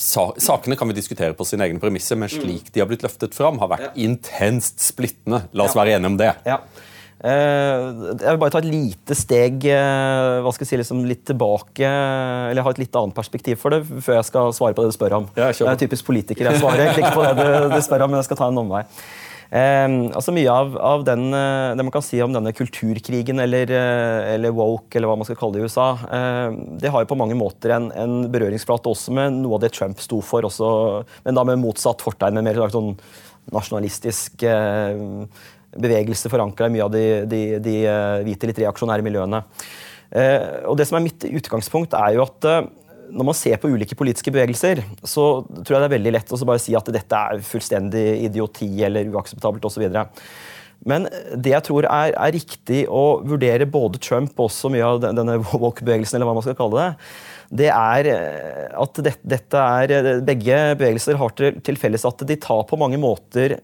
Sakene 0.00 0.78
kan 0.78 0.88
vi 0.88 0.94
diskutere 0.96 1.34
på 1.36 1.44
sine 1.44 1.66
egne 1.66 1.80
premisser, 1.82 2.16
men 2.16 2.30
slik 2.30 2.70
de 2.72 2.80
har 2.80 2.88
blitt 2.88 3.02
løftet 3.04 3.34
fram, 3.36 3.58
har 3.60 3.68
vært 3.68 3.98
intenst 4.00 4.80
splittende. 4.80 5.42
La 5.52 5.66
oss 5.66 5.74
være 5.76 5.98
enige 5.98 6.12
om 6.12 6.16
det. 6.16 6.30
Ja. 6.46 6.60
Eh, 7.20 7.82
jeg 8.16 8.24
vil 8.24 8.38
bare 8.40 8.52
ta 8.54 8.62
et 8.62 8.70
lite 8.70 9.16
steg 9.18 9.66
eh, 9.68 10.38
hva 10.40 10.52
skal 10.56 10.64
jeg 10.64 10.72
si, 10.72 10.80
liksom 10.80 11.02
litt 11.08 11.26
tilbake. 11.28 11.88
Eller 12.50 12.64
ha 12.64 12.72
et 12.72 12.80
litt 12.80 12.96
annet 12.96 13.16
perspektiv 13.16 13.60
for 13.60 13.76
det 13.76 13.82
før 13.84 14.20
jeg 14.20 14.28
skal 14.30 14.54
svare 14.56 14.76
på 14.76 14.84
det 14.84 14.94
du 14.94 14.96
spør 14.96 15.20
om. 15.20 15.32
Ja, 15.36 15.50
det 15.52 15.74
er 15.74 15.82
typisk 15.84 16.08
politiker. 16.08 16.48
Jeg 16.48 16.62
svarer 16.62 16.86
egentlig 16.86 17.08
ikke 17.08 17.18
på 17.18 17.26
det 17.26 17.34
du, 17.42 17.74
du, 17.74 17.82
spør 17.84 18.06
om, 18.06 18.14
men 18.14 18.22
jeg 18.22 18.30
skal 18.30 18.40
ta 18.40 18.48
en 18.48 18.62
omvei. 18.62 18.86
Eh, 19.50 19.86
altså 20.16 20.32
Mye 20.32 20.54
av, 20.54 20.74
av 20.80 21.04
den, 21.10 21.28
det 21.28 21.84
man 21.84 21.92
kan 21.92 22.06
si 22.06 22.22
om 22.24 22.32
denne 22.32 22.54
kulturkrigen, 22.56 23.44
eller, 23.44 23.76
eller, 24.32 24.56
woke, 24.56 24.96
eller 24.96 25.12
hva 25.12 25.20
man 25.20 25.28
skal 25.28 25.40
kalle 25.42 25.58
det 25.58 25.64
i 25.66 25.68
USA, 25.68 25.92
eh, 26.08 26.58
det 26.80 26.94
har 26.94 27.04
jo 27.04 27.12
på 27.12 27.20
mange 27.20 27.36
måter 27.36 27.76
en, 27.76 27.92
en, 27.92 28.20
berøringsflate 28.32 28.94
også 28.94 29.18
med 29.20 29.42
noe 29.42 29.58
av 29.58 29.66
det 29.66 29.74
Trump 29.76 30.00
sto 30.00 30.24
for, 30.24 30.48
også, 30.48 30.70
men 31.26 31.36
da 31.36 31.44
med 31.52 31.60
motsatt 31.60 32.00
fortegn, 32.06 32.40
med 32.40 32.48
mer 32.48 32.70
sånn 32.72 32.94
nasjonalistisk 33.50 34.44
bevegelse 35.78 36.30
forankra 36.30 36.68
i 36.68 36.74
mye 36.74 36.86
av 36.86 36.92
de, 36.94 37.04
de, 37.30 37.40
de 37.62 37.76
eh, 37.86 38.18
hvite, 38.26 38.50
litt 38.50 38.60
reaksjonære 38.64 39.06
miljøene. 39.06 39.42
Eh, 40.10 40.66
og 40.66 40.78
det 40.78 40.88
som 40.88 40.98
er 40.98 41.06
Mitt 41.06 41.26
utgangspunkt 41.28 41.94
er 41.98 42.16
jo 42.16 42.24
at 42.26 42.48
eh, 42.50 42.62
når 43.10 43.26
man 43.26 43.36
ser 43.36 43.58
på 43.58 43.70
ulike 43.70 43.98
politiske 43.98 44.32
bevegelser, 44.34 44.84
så 45.02 45.42
tror 45.48 45.76
jeg 45.76 45.82
det 45.82 45.88
er 45.88 45.96
veldig 45.96 46.14
lett 46.14 46.32
å 46.34 46.38
bare 46.46 46.62
si 46.62 46.76
at 46.78 46.90
dette 46.94 47.22
er 47.32 47.42
fullstendig 47.42 48.06
idioti 48.28 48.68
eller 48.86 49.10
uakseptabelt 49.10 49.66
osv. 49.66 49.88
Men 50.86 51.08
det 51.34 51.52
jeg 51.52 51.66
tror 51.66 51.88
er, 51.90 52.14
er, 52.14 52.32
riktig 52.32 52.84
å 52.86 53.20
vurdere 53.26 53.66
både 53.68 53.98
Trump 54.00 54.38
og 54.38 54.46
også 54.46 54.70
mye 54.72 54.86
av 54.86 55.02
denne 55.02 55.40
woke-bevegelsen, 55.42 56.16
eller 56.16 56.30
hva 56.30 56.36
man 56.38 56.46
skal 56.46 56.56
kalle 56.58 56.84
det, 56.84 57.10
det 57.60 57.66
er 57.74 58.06
at 58.78 59.02
dette, 59.02 59.26
dette 59.26 59.58
er 59.82 60.20
Begge 60.22 60.60
bevegelser 60.78 61.18
har 61.18 61.34
til, 61.34 61.58
til 61.66 61.78
felles 61.82 62.06
at 62.06 62.22
de 62.22 62.38
tar 62.38 62.62
på 62.70 62.78
mange 62.78 63.00
måter 63.02 63.58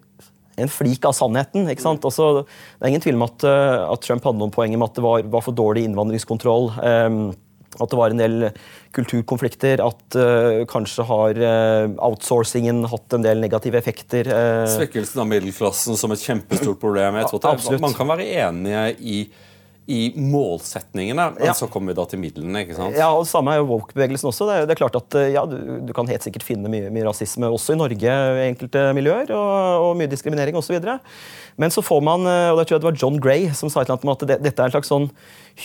en 0.57 0.71
flik 0.73 1.05
av 1.09 1.15
sannheten. 1.17 1.69
ikke 1.71 1.85
sant? 1.85 2.05
Også, 2.09 2.45
det 2.45 2.85
er 2.85 2.93
ingen 2.93 3.05
tvil 3.05 3.19
om 3.19 3.27
at, 3.29 3.45
eh, 3.45 3.81
at, 3.87 4.05
Trump 4.05 4.25
hadde 4.27 4.41
noen 4.41 4.55
poenger 4.55 4.81
med 4.81 4.91
at 4.91 5.01
det 5.01 5.05
var, 5.05 5.27
var 5.33 5.45
for 5.45 5.57
dårlig 5.57 5.87
innvandringskontroll. 5.89 6.71
Um, 6.81 7.21
at 7.77 7.93
det 7.93 7.99
var 7.99 8.13
en 8.13 8.21
del 8.21 8.37
kulturkonflikter. 8.97 9.83
At 9.85 10.17
uh, 10.17 10.63
kanskje 10.71 11.05
har 11.05 11.41
uh, 11.43 11.97
outsourcingen 12.09 12.87
hatt 12.89 13.17
en 13.17 13.27
del 13.27 13.43
negative 13.43 13.77
effekter. 13.77 14.31
Uh, 14.31 14.65
Svekkelsen 14.79 15.21
av 15.21 15.29
middelklassen 15.29 15.99
som 16.01 16.15
et 16.15 16.23
kjempestort 16.23 16.81
problem. 16.81 17.21
Jeg 17.21 17.29
tror 17.35 17.51
at 17.53 17.85
Man 17.85 17.97
kan 17.97 18.09
være 18.09 18.31
enige 18.47 18.87
i 18.97 19.19
i 19.87 20.11
målsetningene, 20.19 21.29
men 21.37 21.47
ja. 21.47 21.55
så 21.55 21.69
kommer 21.71 21.93
vi 21.93 21.99
da 22.01 22.05
til 22.11 22.19
midlene. 22.19 22.65
ikke 22.65 22.75
sant? 22.75 22.97
Ja, 22.99 23.13
og 23.15 23.23
Samme 23.31 23.55
er 23.55 23.61
jo 23.61 23.69
woke-bevegelsen 23.71 24.31
også. 24.33 24.49
Det 24.49 24.57
er, 24.57 24.67
det 24.67 24.75
er, 24.75 24.81
klart 24.81 24.99
at 24.99 25.17
ja, 25.31 25.45
du, 25.47 25.57
du, 25.87 25.93
kan 25.95 26.11
helt 26.11 26.27
sikkert 26.27 26.47
finne 26.47 26.71
mye, 26.73 26.91
mye, 26.91 27.07
rasisme 27.07 27.47
også 27.55 27.77
i 27.77 27.79
Norge 27.79 28.17
i 28.17 28.47
enkelte 28.49 28.83
miljøer, 28.99 29.31
og, 29.37 29.85
og 29.85 29.93
mye 30.01 30.11
diskriminering 30.11 30.59
osv. 30.59 30.81
Men 31.57 31.73
så 31.73 31.85
får 31.87 32.03
man, 32.05 32.27
og 32.27 32.59
da 32.59 32.65
tror 32.67 32.77
jeg 32.77 32.83
det 32.83 32.91
var 32.91 32.99
John 32.99 33.21
Gray 33.23 33.47
som 33.55 33.71
sa 33.71 33.81
et 33.81 33.87
eller 33.87 33.97
annet 33.97 34.09
om 34.09 34.15
at 34.17 34.27
det, 34.29 34.39
dette 34.49 34.65
er 34.65 34.73
en 34.73 34.75
slags 34.75 34.91
sånn 34.91 35.07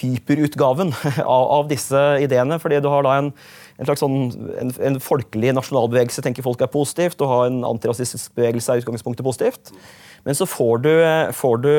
hyperutgaven 0.02 0.94
av, 1.26 1.48
av, 1.58 1.66
disse 1.72 2.06
ideene. 2.24 2.60
fordi 2.62 2.80
du 2.84 2.92
har 2.94 3.06
da 3.08 3.18
en, 3.20 3.34
en 3.82 3.90
slags 3.90 4.06
sånn, 4.06 4.22
en, 4.62 4.72
en, 4.78 5.02
folkelig 5.04 5.56
nasjonalbevegelse 5.58 6.24
tenker 6.26 6.46
folk 6.46 6.62
er 6.62 6.72
positivt, 6.72 7.20
og 7.22 7.34
har 7.34 7.50
en 7.50 7.64
antirasistisk 7.74 8.38
bevegelse 8.38 8.72
er 8.72 8.86
utgangspunktet 8.86 9.26
positivt. 9.28 9.74
Men 10.26 10.38
så 10.38 10.46
får 10.50 10.84
du, 10.84 10.92
får 11.34 11.62
du 11.64 11.72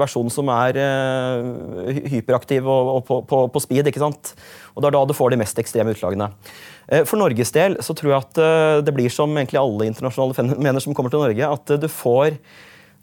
versjonen 0.00 0.32
som 0.32 0.48
er 0.54 0.78
uh, 0.80 1.90
hyperaktiv 2.12 2.64
og, 2.64 2.92
og 2.94 3.04
på, 3.08 3.20
på, 3.28 3.42
på, 3.52 3.62
speed. 3.62 3.90
ikke 3.90 4.02
sant? 4.02 4.32
Og 4.74 4.80
Det 4.80 4.90
er 4.90 4.96
da 4.96 5.04
du 5.04 5.16
får 5.16 5.34
de 5.34 5.40
mest 5.42 5.60
ekstreme 5.60 5.92
utslagene. 5.94 6.30
Uh, 6.88 7.02
for 7.04 7.20
Norges 7.20 7.52
del 7.56 7.76
så 7.84 7.96
tror 7.96 8.14
jeg 8.14 8.24
at 8.24 8.42
det 8.86 8.96
blir 8.96 9.12
som 9.12 9.36
egentlig 9.36 9.60
alle 9.60 9.90
internasjonale 9.90 10.36
fenomener 10.38 10.84
som 10.84 10.96
kommer 10.96 11.12
til 11.12 11.24
Norge, 11.24 11.52
at 11.58 11.76
du 11.80 11.88
får 11.92 12.38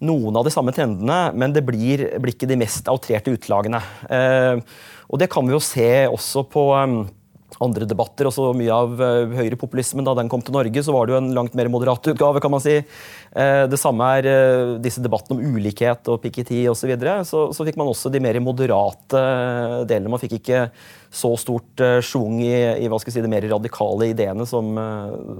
noen 0.07 0.35
av 0.37 0.45
de 0.45 0.53
samme 0.53 0.73
trendene, 0.73 1.19
men 1.33 1.53
det 1.53 1.63
blir, 1.65 2.03
blir 2.21 2.35
ikke 2.35 2.49
de 2.49 2.57
mest 2.61 2.89
outrerte 2.91 3.33
utlagene. 3.33 3.79
og 5.09 5.17
Det 5.17 5.29
kan 5.33 5.47
vi 5.47 5.55
jo 5.55 5.61
se 5.63 5.89
også 6.05 6.43
på 6.53 6.65
andre 7.63 7.87
debatter. 7.89 8.29
Også 8.29 8.51
mye 8.57 8.73
av 8.73 9.01
høyrepopulismen 9.37 10.05
da 10.05 10.15
den 10.19 10.29
kom 10.31 10.43
til 10.45 10.55
Norge, 10.55 10.83
så 10.83 10.93
var 10.93 11.07
det 11.07 11.15
jo 11.15 11.21
en 11.21 11.33
langt 11.37 11.57
mer 11.57 11.69
moderat 11.73 12.05
utgave. 12.13 12.41
kan 12.43 12.53
man 12.53 12.63
si. 12.63 12.77
Uh, 13.37 13.65
det 13.69 13.77
samme 13.77 14.05
er 14.17 14.27
uh, 14.27 14.75
disse 14.81 15.01
debattene 15.03 15.37
om 15.37 15.57
ulikhet 15.57 16.09
og 16.09 16.21
piketi 16.23 16.63
osv. 16.65 16.79
Så, 16.81 16.89
videre. 16.89 17.17
så 17.27 17.47
Så 17.53 17.65
fikk 17.67 17.77
man 17.77 17.89
også 17.91 18.09
de 18.13 18.21
mer 18.23 18.39
moderate 18.41 19.21
delene. 19.89 20.09
Man 20.13 20.21
fikk 20.21 20.39
ikke 20.39 20.67
så 21.13 21.31
stort 21.39 21.81
schwung 22.03 22.41
i, 22.43 22.51
i, 22.51 22.87
hva 22.91 22.97
skal 22.99 23.13
jeg 23.13 23.17
si, 23.17 23.23
de 23.23 23.31
mer 23.31 23.45
radikale 23.47 24.09
ideene 24.11 24.43
som, 24.49 24.75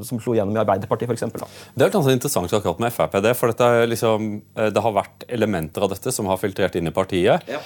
som 0.07 0.21
slo 0.23 0.33
gjennom 0.37 0.55
i 0.55 0.61
Arbeiderpartiet 0.61 1.11
f.eks. 1.11 1.25
Det 1.75 1.83
er 1.83 1.91
litt 1.91 2.13
interessant 2.13 2.53
akkurat 2.55 2.79
med 2.81 2.95
Frp. 2.95 3.17
Det, 3.23 3.33
for 3.37 3.51
dette, 3.51 3.67
liksom, 3.91 4.29
det 4.55 4.83
har 4.85 4.95
vært 4.95 5.27
elementer 5.27 5.83
av 5.83 5.91
dette 5.91 6.13
som 6.15 6.31
har 6.31 6.39
filtrert 6.39 6.79
inn 6.79 6.87
i 6.87 6.95
partiet. 6.95 7.43
Ja. 7.51 7.59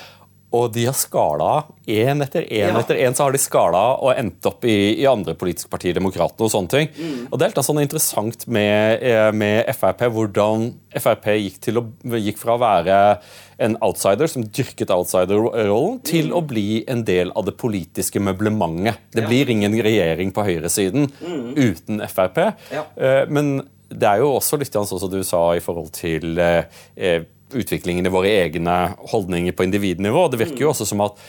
Og 0.51 0.71
de 0.75 0.83
har 0.89 0.95
skala 0.97 1.51
én 1.87 2.23
etter 2.23 2.43
én 2.43 2.73
ja. 2.73 2.79
etter 2.81 2.97
én. 2.99 3.15
så 3.15 3.23
har 3.23 3.35
de 3.35 3.39
skala 3.39 3.83
og 4.03 4.11
endt 4.19 4.45
opp 4.49 4.65
i, 4.67 4.99
i 4.99 5.07
andre 5.07 5.35
politiske 5.39 5.71
partier, 5.71 5.95
Demokratene 5.95 6.47
og 6.47 6.51
sånne 6.51 6.73
ting. 6.73 6.89
Mm. 6.91 7.29
Og 7.29 7.39
Det 7.39 7.45
er 7.45 7.53
helt 7.53 7.69
sånn 7.69 7.81
interessant 7.83 8.45
med, 8.51 8.99
eh, 8.99 9.29
med, 9.31 9.71
Frp, 9.77 10.05
hvordan 10.11 10.67
Frp 10.91 11.31
gikk, 11.39 11.71
å, 11.79 11.85
gikk, 12.19 12.39
fra 12.41 12.57
å 12.57 12.61
være 12.61 12.99
en 13.63 13.77
outsider 13.85 14.27
som 14.27 14.43
dyrket 14.43 14.91
outsider-rollen, 14.91 16.01
til 16.03 16.31
mm. 16.31 16.35
å 16.35 16.45
bli 16.51 16.69
en 16.91 17.05
del 17.07 17.31
av 17.31 17.47
det 17.47 17.55
politiske 17.61 18.19
møblementet. 18.19 18.99
Det 19.15 19.23
ja. 19.23 19.31
blir 19.31 19.55
ingen 19.55 19.75
regjering 19.79 20.33
på 20.35 20.47
høyresiden 20.47 21.07
mm. 21.21 21.51
uten 21.55 22.03
Frp. 22.11 22.43
Ja. 22.75 22.89
Eh, 22.99 23.23
men 23.31 23.61
det 23.91 24.07
er 24.07 24.21
jo 24.23 24.33
også 24.37 24.59
litt 24.59 24.75
sånn 24.75 24.87
som 24.87 25.11
du 25.11 25.21
sa 25.27 25.51
i 25.55 25.63
forhold 25.63 25.91
til 25.95 26.39
eh, 26.39 27.23
utviklingen 27.57 28.05
i 28.05 28.13
våre 28.13 28.29
egne 28.43 28.77
holdninger 29.11 29.55
på 29.55 29.65
individnivå. 29.67 30.27
Det 30.31 30.39
virker 30.41 30.65
jo 30.65 30.69
også 30.73 30.87
som 30.89 31.03
at, 31.05 31.19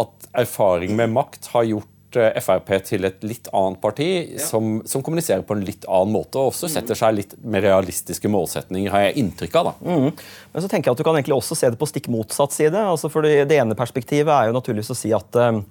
at 0.00 0.28
erfaring 0.44 0.94
med 0.98 1.12
makt 1.14 1.50
har 1.52 1.66
gjort 1.68 2.18
eh, 2.20 2.38
Frp 2.44 2.70
til 2.88 3.08
et 3.08 3.24
litt 3.26 3.50
annet 3.56 3.80
parti 3.82 4.08
ja. 4.08 4.44
som, 4.44 4.80
som, 4.88 5.04
kommuniserer 5.04 5.44
på 5.46 5.56
en 5.56 5.64
litt 5.66 5.86
annen 5.88 6.14
måte 6.14 6.40
og 6.40 6.52
også 6.52 6.70
setter 6.72 6.98
seg 6.98 7.18
litt 7.18 7.36
mer 7.44 7.64
realistiske 7.66 8.30
målsetninger, 8.32 8.92
har 8.92 9.08
jeg 9.08 9.18
inntrykk 9.24 9.60
av. 9.60 9.70
da. 9.72 9.92
Mm. 9.92 10.08
Men 10.54 10.64
så 10.64 10.70
tenker 10.70 10.90
jeg 10.90 10.96
at 10.96 11.02
Du 11.02 11.06
kan 11.08 11.18
egentlig 11.18 11.38
også 11.38 11.58
se 11.58 11.72
det 11.72 11.80
på 11.80 11.90
stikk 11.90 12.10
motsatt 12.12 12.54
side. 12.56 12.78
Altså 12.78 13.12
for 13.12 13.26
Det, 13.26 13.44
det 13.50 13.60
ene 13.60 13.78
perspektivet 13.78 14.32
er 14.32 14.50
jo 14.50 14.58
naturligvis 14.58 14.94
å 14.94 14.98
si 14.98 15.12
at 15.16 15.40
um, 15.42 15.64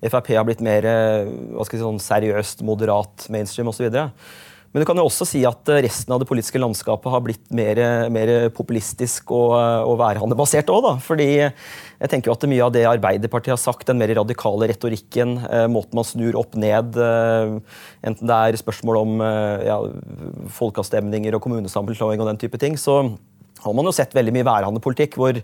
Frp 0.00 0.32
har 0.32 0.46
blitt 0.48 0.62
mer 0.64 0.86
uh, 0.88 1.32
hva 1.56 1.66
skal 1.66 1.76
jeg 1.76 1.82
si, 1.82 1.88
sånn 1.88 2.04
seriøst, 2.04 2.64
moderat, 2.66 3.28
mainstream 3.32 3.68
osv. 3.72 3.90
Men 4.70 4.84
du 4.84 4.86
kan 4.86 4.98
jo 5.00 5.06
også 5.08 5.26
si 5.26 5.40
at 5.48 5.70
eh, 5.72 5.80
resten 5.86 6.14
av 6.14 6.20
det 6.22 6.28
politiske 6.30 6.60
landskapet 6.62 7.10
har 7.10 7.22
blitt 7.24 7.48
mer, 7.54 7.80
mer 8.14 8.30
populistisk 8.54 9.32
og, 9.34 9.56
og 9.90 9.96
værhandebasert 9.98 10.70
òg. 10.70 10.92
Fordi 11.02 11.28
jeg 11.40 12.10
tenker 12.12 12.30
jo 12.30 12.36
at 12.36 12.46
mye 12.50 12.66
av 12.68 12.74
det 12.76 12.84
Arbeiderpartiet 12.86 13.56
har 13.56 13.60
sagt, 13.60 13.88
den 13.90 13.98
mer 13.98 14.14
radikale 14.20 14.70
retorikken, 14.70 15.40
eh, 15.48 15.66
måten 15.72 15.98
man 15.98 16.06
snur 16.06 16.38
opp 16.38 16.54
ned 16.54 16.98
eh, 17.02 17.56
Enten 18.06 18.30
det 18.30 18.36
er 18.36 18.60
spørsmål 18.60 18.96
om 19.00 19.20
ja, 19.20 19.76
folkeavstemninger 20.56 21.34
og 21.36 21.42
kommunesammenslåing 21.44 22.22
og 22.22 22.30
den 22.30 22.38
type 22.40 22.56
ting, 22.62 22.78
så 22.80 23.02
har 23.62 23.76
man 23.76 23.88
jo 23.88 23.92
sett 23.94 24.14
veldig 24.16 24.34
mye 24.34 24.46
værhandepolitikk, 24.46 25.16
hvor 25.20 25.36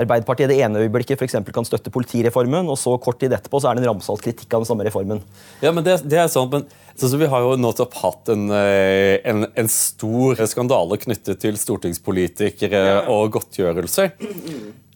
Arbeiderpartiet 0.00 0.50
i 0.50 0.54
det 0.54 0.60
ene 0.66 0.84
øyeblikket 0.84 1.20
for 1.20 1.50
kan 1.54 1.66
støtte 1.66 1.92
politireformen, 1.94 2.68
og 2.70 2.78
så 2.78 2.96
kort 3.02 3.20
tid 3.22 3.34
etterpå 3.36 3.60
så 3.60 3.70
er 3.70 3.78
det 3.78 3.84
en 3.84 3.92
ramsalt 3.92 4.22
kritikk 4.24 4.52
av 4.54 4.64
den 4.64 4.70
samme 4.70 4.86
reformen. 4.86 5.22
Ja, 5.62 5.72
men 5.74 5.86
det, 5.86 6.00
det 6.10 6.20
er 6.22 6.30
sånn, 6.32 6.50
men 6.52 6.66
så, 6.94 7.08
så 7.08 7.16
Vi 7.20 7.28
har 7.30 7.44
jo 7.44 7.54
nettopp 7.56 7.94
hatt 8.02 8.30
en, 8.32 8.48
eh, 8.52 9.20
en, 9.30 9.46
en, 9.54 9.70
stor 9.72 10.40
skandale 10.50 10.98
knyttet 11.00 11.40
til 11.40 11.56
stortingspolitikere 11.60 13.06
og 13.12 13.30
godtgjørelser. 13.38 14.12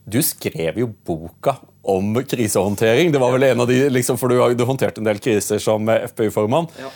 Du 0.04 0.20
skrev 0.20 0.82
jo 0.82 0.90
boka 1.06 1.56
om 1.84 2.18
krisehåndtering. 2.28 3.12
Det 3.12 3.20
var 3.22 3.32
vel 3.32 3.48
en 3.48 3.64
av 3.64 3.70
de, 3.70 3.78
liksom, 3.92 4.18
for 4.20 4.32
Du, 4.32 4.40
du 4.56 4.64
håndterte 4.68 5.00
en 5.00 5.08
del 5.08 5.20
kriser 5.22 5.62
som 5.62 5.88
FpU-formann. 5.88 6.68
Ja. 6.80 6.92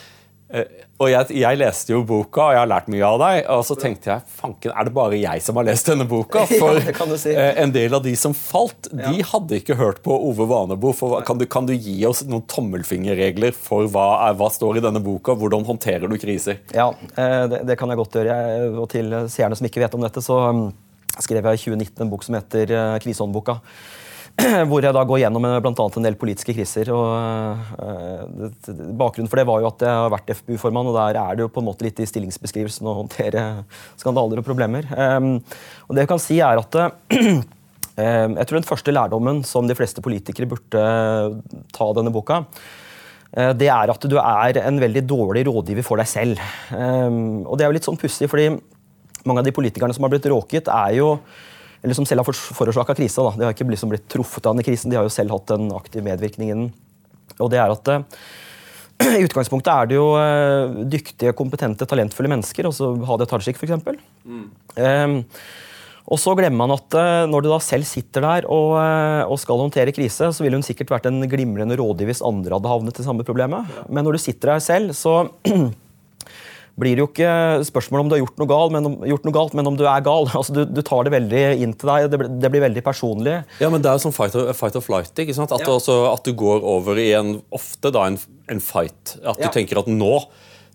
Eh, 0.49 0.85
og 0.99 1.11
jeg, 1.13 1.37
jeg, 1.43 1.59
leste 1.61 1.93
jo 1.93 2.01
boka, 2.09 2.47
og 2.47 2.55
jeg 2.55 2.61
har 2.63 2.71
lært 2.71 2.89
mye 2.91 3.05
av 3.05 3.19
deg. 3.21 3.41
Og 3.53 3.65
så 3.69 3.77
tenkte 3.79 4.11
jeg 4.11 4.37
fanken, 4.39 4.73
er 4.73 4.89
det 4.89 4.95
bare 4.97 5.21
jeg 5.21 5.45
som 5.45 5.61
har 5.61 5.69
lest 5.69 5.91
denne 5.91 6.07
boka? 6.09 6.47
For 6.61 6.81
ja, 6.81 7.09
si. 7.21 7.35
Eh, 7.35 7.61
en 7.63 7.75
del 7.75 7.95
av 7.97 8.03
de 8.07 8.15
som 8.19 8.35
falt, 8.37 8.91
ja. 8.91 9.13
de 9.13 9.27
hadde 9.29 9.61
ikke 9.61 9.77
hørt 9.79 10.01
på 10.07 10.17
Ove 10.31 10.49
Vanebo. 10.49 10.95
For, 10.97 11.21
kan, 11.29 11.41
du, 11.41 11.47
kan, 11.51 11.69
du, 11.69 11.75
gi 11.77 12.01
oss 12.09 12.25
noen 12.27 12.47
tommelfingerregler 12.51 13.55
for 13.57 13.91
hva, 13.93 14.09
er, 14.29 14.39
hva, 14.41 14.51
står 14.53 14.81
i 14.81 14.85
denne 14.89 15.03
boka? 15.05 15.37
Hvordan 15.39 15.69
håndterer 15.69 16.09
du 16.11 16.19
kriser? 16.21 16.63
Ja, 16.75 16.91
eh, 17.13 17.45
det, 17.53 17.63
det 17.69 17.79
kan 17.81 17.93
jeg 17.93 18.01
godt 18.01 18.19
gjøre. 18.19 18.41
Og 18.81 18.89
til 18.93 19.15
seerne 19.33 19.59
som 19.59 19.69
ikke 19.69 19.85
vet 19.85 19.97
om 19.99 20.05
dette, 20.07 20.25
så 20.25 20.41
mm, 20.57 20.67
skrev 21.21 21.45
jeg 21.45 21.61
i 21.61 21.65
2019 21.69 22.07
en 22.07 22.13
bok 22.13 22.27
som 22.27 22.41
heter 22.41 22.77
Krisehåndboka. 23.05 23.61
hvor 24.71 24.85
jeg 24.85 24.95
da 24.95 25.03
går 25.03 25.21
gjennom 25.25 25.47
eh, 25.49 25.59
bl.a. 25.65 25.73
en 25.75 26.07
del 26.07 26.17
politiske 26.19 26.55
kriser. 26.55 26.91
og 26.95 27.75
uh, 27.83 28.49
Bakgrunnen 28.99 29.31
for 29.31 29.41
det 29.41 29.47
var 29.49 29.63
jo 29.63 29.71
at 29.71 29.83
jeg 29.83 30.01
har 30.03 30.13
vært 30.15 30.33
FPU-formann, 30.39 30.91
og 30.91 30.99
der 30.99 31.19
er 31.19 31.39
det 31.39 31.47
jo 31.47 31.53
på 31.53 31.63
en 31.63 31.69
måte 31.69 31.87
litt 31.87 31.99
i 31.99 32.07
stillingsbeskrivelsen 32.07 32.87
å 32.87 32.97
håndtere 33.01 33.45
skandaler 34.01 34.43
og 34.43 34.47
problemer. 34.47 34.87
Um, 34.95 35.39
og 35.89 35.97
det 35.97 36.05
jeg 36.05 36.13
kan 36.13 36.23
si 36.23 36.39
er 36.45 36.63
at 36.63 36.79
uh, 36.79 36.91
jeg 38.39 38.47
tror 38.47 38.61
den 38.61 38.69
første 38.69 38.95
lærdommen 38.95 39.43
som 39.47 39.67
de 39.67 39.75
fleste 39.75 40.05
politikere 40.05 40.47
burde 40.47 40.83
ta 41.75 41.89
av 41.89 41.97
denne 41.99 42.15
boka, 42.15 42.45
det 43.59 43.67
er 43.69 43.91
at 43.93 44.05
du 44.09 44.15
er 44.23 44.57
en 44.63 44.79
veldig 44.81 45.03
dårlig 45.05 45.43
rådgiver 45.45 45.85
for 45.85 46.01
deg 46.01 46.07
selv. 46.09 46.39
Um, 46.71 47.43
og 47.43 47.59
det 47.59 47.67
er 47.67 47.73
jo 47.73 47.77
litt 47.77 47.89
sånn 47.91 47.99
pussig, 48.01 48.31
fordi 48.31 48.53
mange 49.27 49.43
av 49.43 49.49
de 49.49 49.53
politikerne 49.53 49.97
som 49.97 50.07
har 50.07 50.15
blitt 50.15 50.31
råket, 50.31 50.71
er 50.71 50.95
jo 50.97 51.11
eller 51.83 51.95
som 51.95 52.07
selv 52.09 52.25
har 52.25 52.35
forårsaka 52.35 52.97
krisa. 52.99 53.29
De 53.37 53.47
har 53.47 53.55
ikke 53.55 53.69
liksom 53.69 53.93
blitt 53.93 54.09
truffet 54.11 54.47
av 54.47 54.55
denne 54.55 54.67
krisen, 54.67 54.91
de 54.91 54.99
har 54.99 55.07
jo 55.07 55.15
selv 55.15 55.35
hatt 55.37 55.55
en 55.55 55.71
aktiv 55.77 56.05
medvirkning 56.05 56.51
i 56.51 56.57
den. 56.57 56.69
Og 57.39 57.53
det 57.53 57.61
er 57.63 57.73
at 57.75 57.93
uh, 57.95 58.03
I 59.19 59.23
utgangspunktet 59.29 59.71
er 59.71 59.89
det 59.91 59.99
jo 59.99 60.11
uh, 60.17 60.83
dyktige, 60.91 61.37
kompetente, 61.39 61.87
talentfulle 61.89 62.33
mennesker. 62.35 62.67
altså 62.71 62.93
Hadia 63.09 63.31
Tajik 63.31 63.61
f.eks. 63.61 63.79
Mm. 64.27 64.45
Um, 64.75 65.19
og 66.09 66.17
så 66.17 66.33
glemmer 66.33 66.65
man 66.65 66.73
at 66.73 66.95
uh, 66.97 67.25
når 67.31 67.45
du 67.45 67.51
da 67.53 67.59
selv 67.63 67.87
sitter 67.87 68.25
der 68.25 68.47
og, 68.49 68.79
og, 69.29 69.37
skal 69.39 69.61
håndtere 69.61 69.93
krise, 69.95 70.33
så 70.33 70.45
ville 70.45 70.59
hun 70.59 70.67
sikkert 70.67 70.91
vært 70.97 71.11
en 71.11 71.21
glimrende 71.31 71.77
rådgiver 71.79 72.11
hvis 72.15 72.25
andre 72.27 72.57
hadde 72.57 72.73
havnet 72.73 72.99
i 72.99 73.07
samme 73.07 73.27
problemet. 73.29 73.69
Ja. 73.77 73.85
Men 73.93 74.09
når 74.09 74.17
du 74.17 74.25
sitter 74.25 74.57
der 74.57 74.65
selv, 74.65 74.97
så 74.97 75.29
blir 76.79 76.95
det 76.95 77.03
jo 77.03 77.09
ikke 77.11 77.31
spørsmål 77.67 78.05
om 78.05 78.11
du 78.11 78.15
har 78.17 78.23
gjort 78.23 78.41
noe, 78.41 78.49
galt, 78.51 78.75
men 78.75 78.89
om, 78.89 78.97
gjort 79.11 79.25
noe 79.27 79.35
galt, 79.35 79.55
men 79.59 79.71
om 79.71 79.79
du 79.79 79.85
er 79.85 80.05
gal. 80.07 80.29
Altså, 80.39 80.55
du, 80.55 80.61
du, 80.71 80.83
tar 80.87 81.07
det 81.07 81.15
veldig 81.17 81.45
inn 81.65 81.73
til 81.75 81.91
deg. 81.91 82.09
Det, 82.13 82.29
det, 82.45 82.51
blir 82.55 82.63
veldig 82.63 82.85
personlig. 82.87 83.39
Ja, 83.59 83.71
men 83.73 83.83
Det 83.83 83.91
er 83.91 83.99
jo 83.99 84.05
som 84.07 84.15
fight 84.15 84.37
or, 84.39 84.53
fight 84.57 84.79
or 84.79 84.85
flight. 84.85 85.11
ikke 85.19 85.35
sant? 85.35 85.55
At, 85.55 85.65
ja. 85.67 85.75
også, 85.75 85.97
at, 86.13 86.23
du 86.29 86.37
går 86.39 86.63
over 86.63 87.01
i 87.03 87.11
en, 87.19 87.41
ofte 87.55 87.91
da 87.95 88.07
en, 88.11 88.21
en 88.53 88.63
fight. 88.63 89.17
At 89.25 89.41
du 89.41 89.49
ja. 89.49 89.55
tenker 89.55 89.83
at 89.83 89.91
nå 89.91 90.21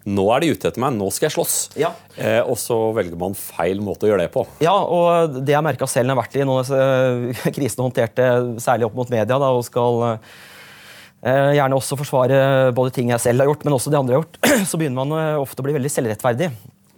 nå 0.03 0.25
er 0.35 0.43
de 0.43 0.49
ute 0.51 0.67
etter 0.67 0.81
meg, 0.83 0.97
nå 0.99 1.05
skal 1.15 1.29
jeg 1.29 1.33
slåss. 1.37 1.53
Ja. 1.79 1.93
Eh, 2.19 2.41
og 2.43 2.57
så 2.59 2.75
velger 2.91 3.15
man 3.15 3.37
feil 3.39 3.79
måte 3.79 4.03
å 4.03 4.09
gjøre 4.09 4.25
det 4.25 4.33
på. 4.33 4.43
Ja, 4.59 4.73
og 4.75 5.37
det 5.47 5.53
jeg 5.53 5.63
merka 5.63 5.87
selv 5.87 6.09
når 6.09 6.11
jeg 6.11 6.17
har 6.17 6.25
vært 6.25 6.35
i 6.35 6.47
noen 6.49 7.53
krisene 7.55 7.85
håndterte, 7.85 8.25
særlig 8.59 8.89
opp 8.89 8.97
mot 8.99 9.13
media, 9.13 9.39
da, 9.39 9.53
og 9.55 9.63
skal 9.63 10.03
Eh, 10.03 10.43
gjerne 11.23 11.79
også 11.79 11.97
forsvare 11.99 12.37
både 12.75 12.91
ting 12.97 13.13
jeg 13.13 13.23
selv 13.23 13.43
har 13.43 13.51
gjort, 13.51 13.63
men 13.63 13.77
også 13.77 13.93
det 13.93 13.99
andre 13.99 14.17
har 14.17 14.23
gjort. 14.23 14.39
Så 14.69 14.79
begynner 14.79 15.03
man 15.03 15.15
eh, 15.15 15.41
ofte 15.41 15.63
å 15.63 15.67
bli 15.67 15.75
veldig 15.77 15.91
selvrettferdig. 15.91 16.51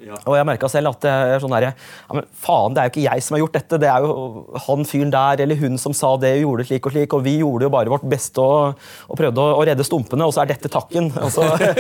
Ja. 0.06 0.18
Og 0.28 0.36
jeg 0.38 0.46
merka 0.46 0.68
selv 0.70 0.92
at 0.92 1.06
det 1.06 1.12
er 1.12 1.40
sånn 1.42 1.54
der, 1.56 1.66
ja, 1.72 2.14
men 2.14 2.26
faen, 2.38 2.76
det 2.76 2.82
er 2.82 2.90
jo 2.90 2.92
ikke 2.92 3.06
jeg 3.06 3.24
som 3.26 3.36
har 3.36 3.42
gjort 3.42 3.56
dette, 3.56 3.80
det 3.82 3.88
er 3.90 4.04
jo 4.04 4.58
han 4.68 4.86
fyren 4.86 5.14
der 5.14 5.42
eller 5.46 5.58
hun 5.58 5.80
som 5.82 5.96
sa 5.98 6.12
det 6.22 6.34
og 6.36 6.44
gjorde 6.44 6.66
slik 6.68 6.90
og 6.90 6.94
slik, 6.94 7.16
og 7.16 7.24
vi 7.26 7.38
gjorde 7.40 7.66
jo 7.66 7.72
bare 7.74 7.94
vårt 7.94 8.06
beste 8.12 8.44
og, 8.44 8.84
og 9.08 9.18
prøvde 9.18 9.42
å, 9.42 9.56
å, 9.56 9.64
redde 9.66 9.88
stumpene, 9.88 10.28
og 10.28 10.36
så 10.36 10.44
er 10.44 10.52
dette 10.54 10.72
takken. 10.72 11.10
Altså. 11.26 11.48
ja, 11.58 11.72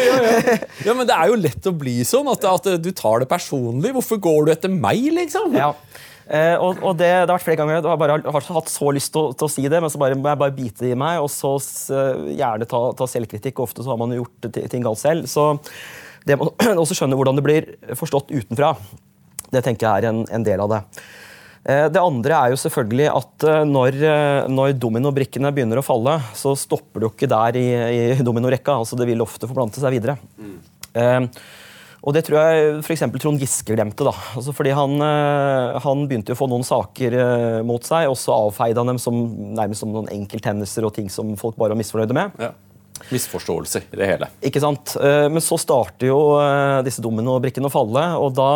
ja, 0.87 0.95
men 0.97 1.05
det 1.05 1.13
er 1.13 1.29
jo 1.29 1.37
lett 1.37 1.69
å 1.69 1.75
bli 1.75 1.99
sånn, 2.07 2.31
at, 2.31 2.47
at, 2.49 2.71
du 2.81 2.89
tar 2.97 3.21
det 3.21 3.29
personlig. 3.29 3.91
Hvorfor 3.93 4.17
går 4.23 4.47
du 4.47 4.53
etter 4.55 4.73
meg, 4.73 5.05
liksom? 5.13 5.53
Ja. 5.53 5.73
Eh, 6.25 6.55
og, 6.58 6.79
og 6.82 6.96
det, 6.98 7.05
det, 7.05 7.27
har 7.29 7.36
vært 7.36 7.46
flere 7.46 7.60
ganger 7.60 7.75
jeg 7.77 7.86
har 7.86 8.00
bare 8.01 8.17
har 8.24 8.48
hatt 8.58 8.72
så 8.72 8.89
lyst 8.96 9.12
til, 9.13 9.34
til, 9.38 9.46
å 9.46 9.51
si 9.51 9.65
det, 9.70 9.82
men 9.84 9.91
så 9.94 10.01
bare, 10.01 10.17
må 10.17 10.32
jeg 10.32 10.41
bare 10.41 10.55
bite 10.55 10.88
i 10.89 10.96
meg, 10.98 11.20
og 11.22 11.29
så 11.29 11.53
uh, 11.60 12.25
gjerne 12.34 12.65
ta, 12.70 12.82
ta, 12.98 13.10
selvkritikk. 13.10 13.62
Ofte 13.62 13.86
så 13.86 13.94
har 13.94 14.01
man 14.01 14.15
gjort 14.15 14.50
ting 14.55 14.86
galt 14.86 15.01
selv. 15.01 15.29
Så 15.29 15.51
det 16.25 16.39
må 16.41 16.50
også 16.82 16.98
skjønne 16.98 17.20
hvordan 17.20 17.38
det 17.38 17.46
blir 17.46 17.70
forstått 18.00 18.34
utenfra. 18.34 18.74
Det 19.53 19.62
tenker 19.65 19.86
jeg 19.86 20.05
er 20.05 20.10
en, 20.10 20.25
en 20.34 20.48
del 20.48 20.65
av 20.65 20.74
det. 20.74 20.82
Eh, 21.65 21.88
det 21.89 22.01
andre 22.01 22.38
er 22.38 22.53
jo 22.53 22.62
selvfølgelig 22.62 23.08
at 23.10 23.46
eh, 23.50 23.62
når, 23.70 24.00
eh, 24.05 24.48
når 24.53 24.75
dominobrikkene 24.82 25.53
begynner 25.53 25.82
å 25.82 25.86
falle, 25.86 26.17
så 26.38 26.53
stopper 26.58 27.01
det 27.01 27.08
jo 27.08 27.13
ikke 27.13 27.32
der 27.32 27.58
i, 27.62 27.67
i 27.74 28.25
dominorekka. 28.25 28.79
altså 28.82 28.98
Det 29.00 29.08
vil 29.10 29.24
ofte 29.25 29.50
forplante 29.50 29.82
seg 29.82 29.96
videre. 29.96 30.17
Mm. 30.38 30.58
Eh, 31.01 31.22
og 32.05 32.13
det 32.13 32.21
tror 32.27 32.38
jeg 32.38 32.75
f.eks. 32.83 33.03
Trond 33.17 33.41
Giske 33.41 33.74
glemte. 33.74 34.05
da. 34.05 34.13
Altså 34.38 34.53
fordi 34.53 34.75
han, 34.77 35.01
han, 35.01 36.05
begynte 36.05 36.35
å 36.35 36.39
få 36.39 36.47
noen 36.51 36.65
saker 36.67 37.17
mot 37.65 37.83
seg, 37.83 38.12
og 38.12 38.19
så 38.21 38.35
avfeide 38.35 38.83
han 38.83 38.93
dem 38.93 39.01
som, 39.01 39.17
nærmest 39.57 39.81
som 39.81 39.91
noen 39.95 40.12
enkelthendelser 40.13 40.85
og 40.85 40.93
ting 40.95 41.09
som 41.09 41.33
folk 41.39 41.57
bare 41.57 41.74
var 41.74 41.81
misfornøyde 41.81 42.17
med. 42.17 42.38
Ja. 42.38 42.53
Misforståelser 43.09 43.83
i 43.91 43.97
det 44.00 44.07
hele. 44.07 44.27
Ikke 44.47 44.62
sant? 44.63 44.95
Eh, 44.97 45.27
men 45.29 45.43
så 45.43 45.57
starter 45.59 46.07
jo 46.07 46.19
eh, 46.39 46.79
disse 46.85 47.03
dominobrikkene 47.03 47.67
å 47.67 47.74
falle. 47.74 48.05
og 48.17 48.38
da 48.38 48.50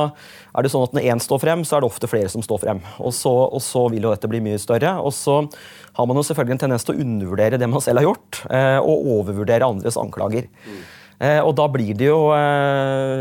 er 0.56 0.66
det 0.66 0.72
sånn 0.72 0.88
at 0.88 0.96
Når 0.96 1.10
én 1.12 1.22
står 1.22 1.42
frem, 1.44 1.66
så 1.68 1.76
er 1.76 1.84
det 1.84 1.90
ofte 1.92 2.10
flere 2.10 2.32
som 2.32 2.44
står 2.46 2.62
frem. 2.64 2.80
Og 3.04 3.14
så, 3.16 3.30
og 3.30 3.62
så, 3.64 3.86
vil 3.92 4.08
jo 4.08 4.14
dette 4.14 4.32
bli 4.32 4.42
mye 4.44 4.62
større. 4.62 4.96
Og 5.04 5.14
så 5.14 5.42
har 5.44 6.08
man 6.08 6.18
jo 6.18 6.24
selvfølgelig 6.26 6.56
en 6.56 6.64
tendens 6.66 6.88
til 6.88 6.96
å 6.96 7.04
undervurdere 7.04 7.60
det 7.60 7.70
man 7.70 7.84
selv 7.84 8.02
har 8.02 8.10
gjort, 8.10 8.42
eh, 8.48 8.80
og 8.80 9.12
overvurdere 9.20 9.68
andres 9.68 10.00
anklager. 10.00 10.48
Mm. 10.66 10.80
Og 11.20 11.50
da 11.52 11.66
blir 11.68 11.98
det 12.00 12.06
jo 12.08 12.20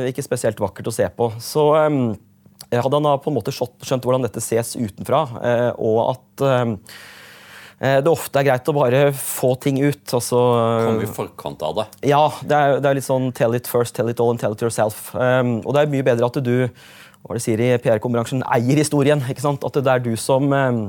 ikke 0.07 0.23
spesielt 0.23 0.61
vakkert 0.63 0.87
å 0.87 0.95
se 0.95 1.07
på. 1.11 1.33
Så 1.43 1.65
hadde 1.75 2.93
han 2.95 3.09
da 3.09 3.17
på 3.19 3.33
en 3.33 3.37
måte 3.41 3.51
skjønt 3.51 4.07
hvordan 4.07 4.23
dette 4.23 4.43
ses 4.45 4.77
utenfra, 4.79 5.25
og 5.75 5.99
at 6.13 6.45
Eh, 7.79 8.01
det 8.03 8.11
ofte 8.11 8.41
er 8.41 8.47
greit 8.49 8.69
å 8.71 8.75
bare 8.75 9.03
få 9.15 9.53
ting 9.63 9.79
ut. 9.79 10.03
Altså, 10.11 10.39
Komme 10.89 11.07
i 11.07 11.11
forkant 11.19 11.63
av 11.63 11.77
det. 11.79 11.87
Ja. 12.11 12.25
Det 12.43 12.57
er, 12.57 12.79
det 12.83 12.91
er, 12.91 12.99
litt 12.99 13.07
sånn 13.07 13.31
tell 13.37 13.55
it 13.55 13.71
first, 13.71 13.95
tell 13.95 14.11
it 14.11 14.23
all 14.23 14.35
and 14.35 14.43
tell 14.43 14.57
it 14.57 14.65
yourself. 14.65 15.13
Um, 15.15 15.59
og 15.63 15.77
det 15.77 15.85
er 15.85 15.93
mye 15.93 16.07
bedre 16.07 16.27
at 16.27 16.41
du 16.43 16.57
hva 17.27 17.35
det 17.35 17.43
sier 17.43 17.61
i 17.61 17.73
PR-bransjen, 17.83 18.45
eier 18.55 18.79
historien. 18.79 19.23
ikke 19.31 19.43
sant? 19.45 19.65
At 19.67 19.79
det 19.79 19.91
er 19.93 20.03
du 20.03 20.13
som 20.19 20.51
um, 20.51 20.85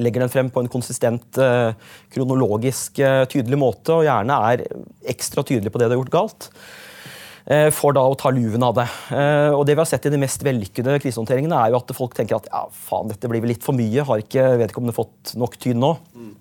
legger 0.00 0.24
den 0.24 0.32
frem 0.32 0.48
på 0.50 0.62
en 0.62 0.70
konsistent, 0.72 1.38
uh, 1.38 1.76
kronologisk 2.14 2.98
uh, 3.04 3.22
tydelig 3.30 3.60
måte, 3.60 3.94
og 3.94 4.08
gjerne 4.08 4.40
er 4.50 4.64
ekstra 5.14 5.44
tydelig 5.46 5.70
på 5.74 5.82
det 5.82 5.90
du 5.90 5.94
har 5.94 6.02
gjort 6.02 6.16
galt. 6.16 6.50
Eh, 7.44 7.68
for 7.76 7.92
da 7.92 8.00
å 8.08 8.16
ta 8.16 8.30
luven 8.32 8.62
av 8.64 8.76
det. 8.78 8.86
Eh, 9.12 9.50
og 9.52 9.66
det 9.68 9.74
vi 9.76 9.82
har 9.82 9.88
sett 9.88 10.06
i 10.08 10.12
de 10.14 10.20
mest 10.20 10.40
vellykkede 10.46 10.96
krisehåndteringene, 11.02 11.58
er 11.58 11.74
jo 11.74 11.80
at 11.80 11.92
folk 11.96 12.16
tenker 12.16 12.38
at 12.38 12.48
ja, 12.48 12.62
faen, 12.86 13.10
dette 13.12 13.28
blir 13.28 13.44
vel 13.44 13.52
litt 13.52 13.64
for 13.66 13.76
mye. 13.76 14.06
Har 14.08 14.22
ikke 14.22 14.46
vedkommende 14.62 14.96
fått 14.96 15.34
nok 15.40 15.58
tyn 15.60 15.82
nå? 15.82 15.92
Mm. 16.16 16.32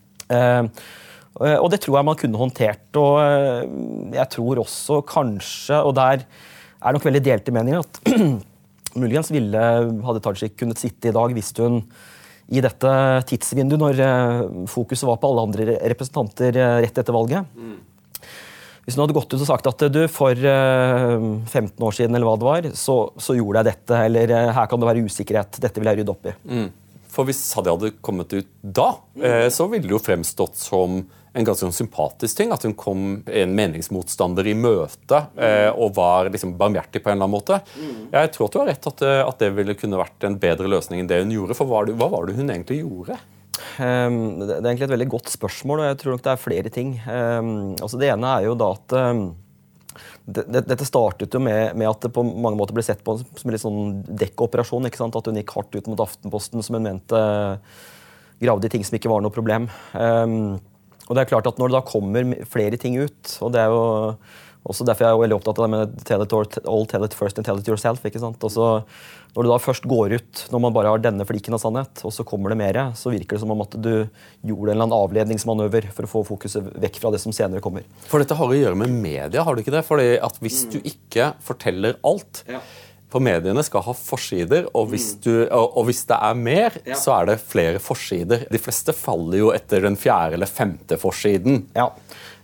Og 1.43 1.67
det 1.73 1.81
tror 1.83 1.97
jeg 1.97 2.07
man 2.07 2.17
kunne 2.17 2.39
håndtert. 2.39 2.87
Og 3.01 4.15
jeg 4.15 4.27
tror 4.31 4.63
også 4.63 5.01
kanskje, 5.09 5.81
og 5.83 5.91
der 5.99 6.23
er 6.23 6.95
nok 6.95 7.05
veldig 7.05 7.23
delte 7.25 7.53
meninger, 7.55 7.83
at 7.83 7.99
muligens 9.01 9.33
ville 9.33 9.63
hadde 10.07 10.23
Tajik 10.23 10.55
kunnet 10.61 10.79
sitte 10.79 11.11
i 11.11 11.15
dag 11.15 11.35
hvis 11.35 11.51
hun 11.59 11.81
i 12.51 12.61
dette 12.63 12.91
tidsvinduet, 13.29 13.79
når 13.79 14.67
fokuset 14.69 15.07
var 15.07 15.19
på 15.21 15.29
alle 15.31 15.45
andre 15.47 15.77
representanter 15.93 16.57
rett 16.83 16.97
etter 16.99 17.15
valget. 17.15 17.47
Hvis 18.83 18.97
hun 18.97 19.05
hadde 19.05 19.15
gått 19.15 19.31
ut 19.31 19.39
og 19.39 19.47
sagt 19.47 19.67
at 19.69 19.83
du 19.93 20.01
for 20.11 20.35
15 20.35 21.55
eh, 21.55 21.83
år 21.87 21.95
siden 21.95 22.17
eller 22.17 22.27
hva 22.27 22.35
det 22.39 22.47
var, 22.47 22.69
så, 22.75 22.97
så 23.15 23.35
gjorde 23.37 23.61
jeg 23.61 23.69
dette, 23.71 23.99
eller 24.09 24.33
eh, 24.35 24.51
her 24.57 24.67
kan 24.69 24.81
det 24.81 24.89
være 24.89 25.03
usikkerhet, 25.07 25.59
dette 25.63 25.79
vil 25.79 25.89
jeg 25.91 26.01
rydde 26.01 26.11
opp 26.11 26.27
i. 26.27 26.33
Mm. 26.51 26.65
For 27.13 27.29
hvis 27.29 27.41
Hadia 27.55 27.75
hadde 27.77 27.93
kommet 28.03 28.35
ut 28.35 28.49
da, 28.59 28.89
eh, 29.21 29.47
så 29.53 29.69
ville 29.71 29.87
det 29.87 29.95
jo 29.95 30.01
fremstått 30.03 30.59
som 30.59 30.99
en 31.33 31.47
ganske 31.47 31.65
sånn 31.65 31.75
sympatisk 31.75 32.37
ting. 32.37 32.53
At 32.53 32.65
hun 32.67 32.75
kom 32.77 33.05
en 33.25 33.55
meningsmotstander 33.57 34.47
i 34.49 34.55
møte 34.57 35.23
og 35.73 35.95
var 35.97 36.29
liksom 36.33 36.55
barmhjertig 36.59 37.01
på 37.01 37.09
en 37.09 37.17
eller 37.17 37.25
annen 37.25 37.33
måte. 37.33 37.57
Jeg 38.13 38.33
tror 38.35 38.47
at 38.47 38.53
du 38.53 38.59
har 38.61 38.69
rett 38.69 38.89
at, 38.91 39.05
at 39.25 39.41
det 39.41 39.49
ville 39.57 39.77
kunne 39.79 39.97
vært 39.97 40.27
en 40.27 40.37
bedre 40.41 40.69
løsning 40.69 41.01
enn 41.01 41.09
det 41.09 41.23
hun 41.23 41.33
gjorde. 41.33 41.57
For 41.57 41.69
hva, 41.69 41.81
hva 41.89 42.09
var 42.13 42.29
det 42.29 42.37
hun 42.37 42.53
egentlig 42.53 42.83
gjorde? 42.83 43.17
Um, 43.77 44.41
det 44.41 44.55
er 44.55 44.65
egentlig 44.65 44.87
et 44.87 44.95
veldig 44.95 45.09
godt 45.13 45.31
spørsmål, 45.33 45.81
og 45.81 45.87
jeg 45.87 45.99
tror 46.01 46.15
nok 46.15 46.25
det 46.25 46.33
er 46.33 46.41
flere 46.41 46.73
ting. 46.73 46.93
Um, 47.05 47.53
altså 47.77 47.99
det 48.01 48.09
ene 48.13 48.35
er 48.37 48.47
jo 48.47 48.57
da 48.57 48.69
at 48.75 48.95
um, 48.97 49.23
det, 50.23 50.45
det, 50.47 50.63
Dette 50.71 50.87
startet 50.87 51.35
jo 51.35 51.41
med, 51.43 51.75
med, 51.77 51.87
at 51.89 52.05
det 52.05 52.13
på 52.15 52.23
mange 52.25 52.57
måter 52.57 52.75
ble 52.75 52.85
sett 52.85 53.03
på 53.05 53.17
som 53.21 53.49
en 53.49 53.53
litt 53.53 53.63
sånn 53.63 54.03
dekkoperasjon. 54.23 54.87
ikke 54.89 55.01
sant? 55.01 55.17
At 55.19 55.29
hun 55.29 55.37
gikk 55.37 55.53
hardt 55.57 55.75
ut 55.75 55.89
mot 55.91 56.05
Aftenposten, 56.05 56.63
som 56.65 56.79
hun 56.79 56.87
mente 56.87 57.23
gravde 58.43 58.67
i 58.67 58.71
ting 58.73 58.85
som 58.87 58.97
ikke 58.97 59.11
var 59.11 59.21
noe 59.23 59.33
problem. 59.33 59.67
Og 61.13 61.19
det 61.19 61.27
er 61.27 61.29
klart 61.29 61.45
at 61.45 61.61
Når 61.61 61.69
det 61.69 61.77
da 61.77 61.85
kommer 61.85 62.33
flere 62.49 62.79
ting 62.81 62.97
ut, 62.97 63.37
og 63.45 63.53
det 63.53 63.61
er 63.61 63.69
jo 63.69 63.83
også 64.63 64.85
derfor 64.87 65.03
jeg 65.03 65.11
er 65.11 65.19
veldig 65.19 65.35
opptatt 65.35 65.59
av 65.59 65.65
det 65.65 65.71
med 65.73 65.95
tell 66.07 66.23
it 66.23 66.33
all, 66.63 66.85
tell 66.87 67.03
it 67.03 67.15
first 67.17 67.37
and 67.37 67.45
tell 67.45 67.59
it 67.59 67.67
yourself. 67.67 67.99
ikke 68.07 68.21
sant? 68.21 68.39
Også, 68.47 68.67
når 69.35 69.43
du 69.43 69.49
da 69.51 69.57
først 69.59 69.87
går 69.91 70.15
ut, 70.15 70.43
når 70.53 70.61
man 70.63 70.75
bare 70.75 70.93
har 70.93 71.03
denne 71.03 71.25
fliken 71.27 71.57
av 71.57 71.59
sannhet, 71.59 72.03
og 72.07 72.13
så 72.15 72.23
kommer 72.27 72.53
det 72.53 72.59
mer, 72.61 72.79
så 72.95 73.11
virker 73.11 73.35
det 73.35 73.43
som 73.43 73.51
om 73.51 73.63
at 73.65 73.75
du 73.75 73.91
gjorde 73.91 74.71
en 74.71 74.77
eller 74.77 74.87
annen 74.87 74.95
avledningsmanøver 74.95 75.89
for 75.91 76.07
å 76.07 76.11
få 76.13 76.23
fokuset 76.31 76.71
vekk 76.79 77.01
fra 77.03 77.11
det 77.11 77.19
som 77.21 77.35
senere 77.35 77.63
kommer. 77.65 77.83
For 78.07 78.23
dette 78.23 78.39
har 78.39 78.55
å 78.55 78.57
gjøre 78.61 78.79
med 78.79 78.95
media, 78.95 79.43
har 79.43 79.51
du 79.51 79.63
ikke 79.65 79.75
det? 79.75 79.83
Fordi 79.89 80.15
at 80.23 80.39
Hvis 80.43 80.63
du 80.71 80.79
ikke 80.79 81.33
forteller 81.43 81.99
alt 82.07 82.45
ja. 82.47 82.63
For 83.13 83.21
mediene 83.21 83.61
skal 83.65 83.83
ha 83.85 83.93
forsider, 83.93 84.65
og 84.73 84.89
hvis, 84.89 85.11
du, 85.21 85.31
og, 85.45 85.77
og 85.77 85.85
hvis 85.85 86.01
det 86.09 86.17
er 86.17 86.37
mer, 86.39 86.77
ja. 86.81 86.97
så 86.97 87.19
er 87.19 87.29
det 87.29 87.41
flere 87.45 87.81
forsider. 87.83 88.47
De 88.49 88.61
fleste 88.61 88.95
faller 88.97 89.37
jo 89.37 89.51
etter 89.53 89.85
den 89.85 89.97
fjerde 89.99 90.39
eller 90.39 90.49
femte 90.49 90.97
forsiden. 90.97 91.67
Ja. 91.77 91.91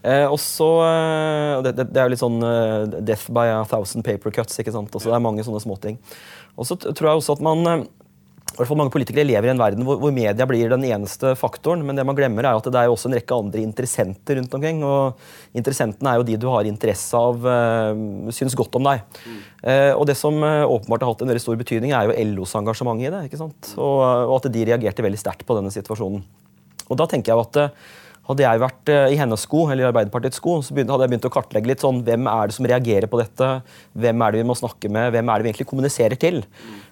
Eh, 0.06 0.26
og 0.30 0.38
så, 0.40 0.68
eh, 0.86 1.56
det, 1.66 1.74
det, 1.82 1.98
er 1.98 2.06
jo 2.06 2.14
litt 2.14 2.22
sånn 2.22 2.38
uh, 2.40 2.86
death 3.02 3.34
by 3.36 3.50
a 3.52 3.64
thousand 3.68 4.06
paper 4.06 4.32
cuts. 4.36 4.62
ikke 4.62 4.76
sant? 4.76 4.94
Også, 4.94 5.10
det 5.10 5.18
er 5.18 5.26
mange 5.26 5.44
sånne 5.48 5.64
småting. 5.64 5.98
Og 6.60 6.70
så 6.70 6.78
tror 6.80 7.10
jeg 7.10 7.24
også 7.24 7.40
at 7.40 7.44
man 7.50 7.66
eh, 7.68 7.88
hvert 8.60 8.70
fall 8.70 8.80
Mange 8.80 8.94
politikere 8.94 9.24
lever 9.28 9.48
i 9.48 9.52
en 9.54 9.60
verden 9.60 9.86
hvor, 9.88 10.00
hvor, 10.02 10.12
media 10.16 10.48
blir 10.48 10.72
den 10.72 10.84
eneste 10.90 11.32
faktoren. 11.40 11.84
Men 11.86 12.00
det 12.00 12.06
man 12.08 12.18
glemmer 12.18 12.46
er 12.46 12.60
at 12.60 12.68
det 12.68 12.82
er 12.82 12.92
også 12.92 13.10
en 13.10 13.16
rekke 13.16 13.38
andre 13.38 13.64
interessenter 13.64 14.40
rundt 14.40 14.58
omkring. 14.58 14.82
og 14.84 15.56
Interessentene 15.58 16.12
er 16.12 16.20
jo 16.20 16.28
de 16.28 16.40
du 16.40 16.50
har 16.52 16.68
interesse 16.68 17.16
av, 17.16 17.40
øh, 17.40 18.34
syns 18.36 18.58
godt 18.60 18.76
om 18.80 18.90
deg. 18.90 19.06
Mm. 19.24 19.40
Uh, 19.64 19.94
og 19.96 20.06
Det 20.10 20.18
som 20.20 20.36
uh, 20.44 20.68
åpenbart 20.68 21.06
har 21.06 21.14
hatt 21.14 21.24
en 21.24 21.32
veldig 21.32 21.44
stor 21.44 21.58
betydning, 21.60 21.96
er 21.96 22.10
jo 22.10 22.28
LOs 22.34 22.56
engasjement 22.60 23.02
i 23.04 23.10
det. 23.12 23.24
ikke 23.30 23.40
sant? 23.40 23.74
Og, 23.78 24.04
og 24.04 24.36
at 24.40 24.52
de 24.52 24.68
reagerte 24.68 25.06
veldig 25.06 25.22
sterkt 25.22 25.48
på 25.48 25.58
denne 25.58 25.72
situasjonen. 25.74 26.22
Og 26.90 27.00
da 27.00 27.08
tenker 27.10 27.34
jeg 27.34 27.48
at 27.48 27.74
hadde 28.30 28.44
jeg 28.46 28.62
vært 28.62 28.90
i 29.10 29.18
hennes 29.18 29.42
sko, 29.42 29.64
eller 29.66 29.88
i 29.88 29.90
Arbeiderpartiets 29.90 30.38
sko, 30.38 30.60
så 30.62 30.76
hadde 30.76 31.02
jeg 31.02 31.12
begynt 31.16 31.26
å 31.26 31.32
kartlegge 31.34 31.72
litt 31.72 31.82
sånn, 31.82 32.04
hvem 32.06 32.28
er 32.30 32.50
det 32.50 32.54
som 32.54 32.68
reagerer 32.70 33.10
på 33.10 33.18
dette, 33.18 33.48
hvem 33.98 34.22
er 34.22 34.36
det 34.36 34.44
vi 34.44 34.46
må 34.46 34.56
snakke 34.58 34.92
med, 34.94 35.10
hvem 35.16 35.32
er 35.32 35.40
det 35.40 35.48
vi 35.48 35.50
egentlig 35.50 35.70
kommuniserer 35.72 36.20
til. 36.22 36.44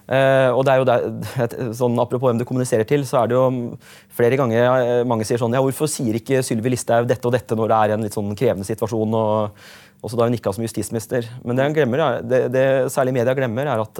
Uh, 0.08 0.54
og 0.56 0.62
det 0.64 0.72
er 0.72 0.80
jo 0.80 0.86
der, 0.88 1.02
sånn, 1.80 1.98
Apropos 2.00 2.30
hvem 2.30 2.38
du 2.40 2.46
kommuniserer 2.48 2.88
til, 2.88 3.04
så 3.04 3.20
er 3.20 3.28
det 3.28 3.36
jo 3.36 3.74
flere 4.16 4.38
ganger 4.40 4.64
uh, 4.64 5.02
mange 5.08 5.26
sier 5.28 5.36
sånn 5.40 5.52
ja, 5.52 5.60
Hvorfor 5.60 5.90
sier 5.92 6.16
ikke 6.16 6.40
Sylvi 6.46 6.72
Listhaug 6.72 7.10
dette 7.10 7.28
og 7.28 7.34
dette 7.34 7.58
når 7.58 7.68
det 7.68 7.78
er 7.78 7.94
en 7.96 8.06
litt 8.06 8.16
sånn 8.16 8.32
krevende 8.38 8.68
situasjon? 8.68 9.18
og 9.18 9.62
også 9.98 10.14
da 10.14 10.28
hun 10.28 10.36
ikke 10.36 10.52
som 10.54 10.62
justisminister. 10.62 11.26
Men 11.42 11.58
det, 11.58 11.64
glemmer, 11.74 12.20
det, 12.22 12.38
det 12.54 12.66
særlig 12.94 13.16
media 13.16 13.32
glemmer, 13.34 13.66
er 13.66 13.80
at 13.82 13.98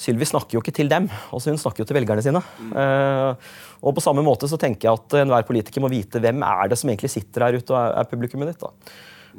Sylvi 0.00 0.28
snakker 0.28 0.56
jo 0.56 0.62
ikke 0.62 0.74
til 0.76 0.90
dem. 0.92 1.06
Også 1.32 1.52
hun 1.52 1.60
snakker 1.60 1.82
jo 1.82 1.88
til 1.88 1.98
velgerne 1.98 2.24
sine. 2.24 2.40
Uh, 2.72 3.32
og 3.80 3.96
på 3.96 4.04
samme 4.04 4.24
måte 4.24 4.48
så 4.48 4.58
tenker 4.60 4.88
jeg 4.88 5.00
at 5.00 5.16
enhver 5.22 5.46
politiker 5.48 5.84
må 5.84 5.90
vite 5.92 6.20
hvem 6.22 6.44
er 6.46 6.70
det 6.70 6.78
som 6.80 6.92
egentlig 6.92 7.12
sitter 7.12 7.46
her 7.46 7.58
ute 7.58 7.74
og 7.74 7.80
er, 7.80 7.96
er 8.00 8.08
publikummet 8.12 8.52
ditt. 8.52 8.60
da. 8.60 8.70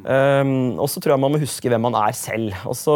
Um, 0.02 0.80
og 0.80 0.88
så 0.90 1.02
tror 1.02 1.14
jeg 1.14 1.22
man 1.22 1.34
må 1.34 1.42
huske 1.42 1.70
hvem 1.70 1.84
man 1.84 1.98
er 2.00 2.16
selv. 2.18 2.56
Også 2.70 2.94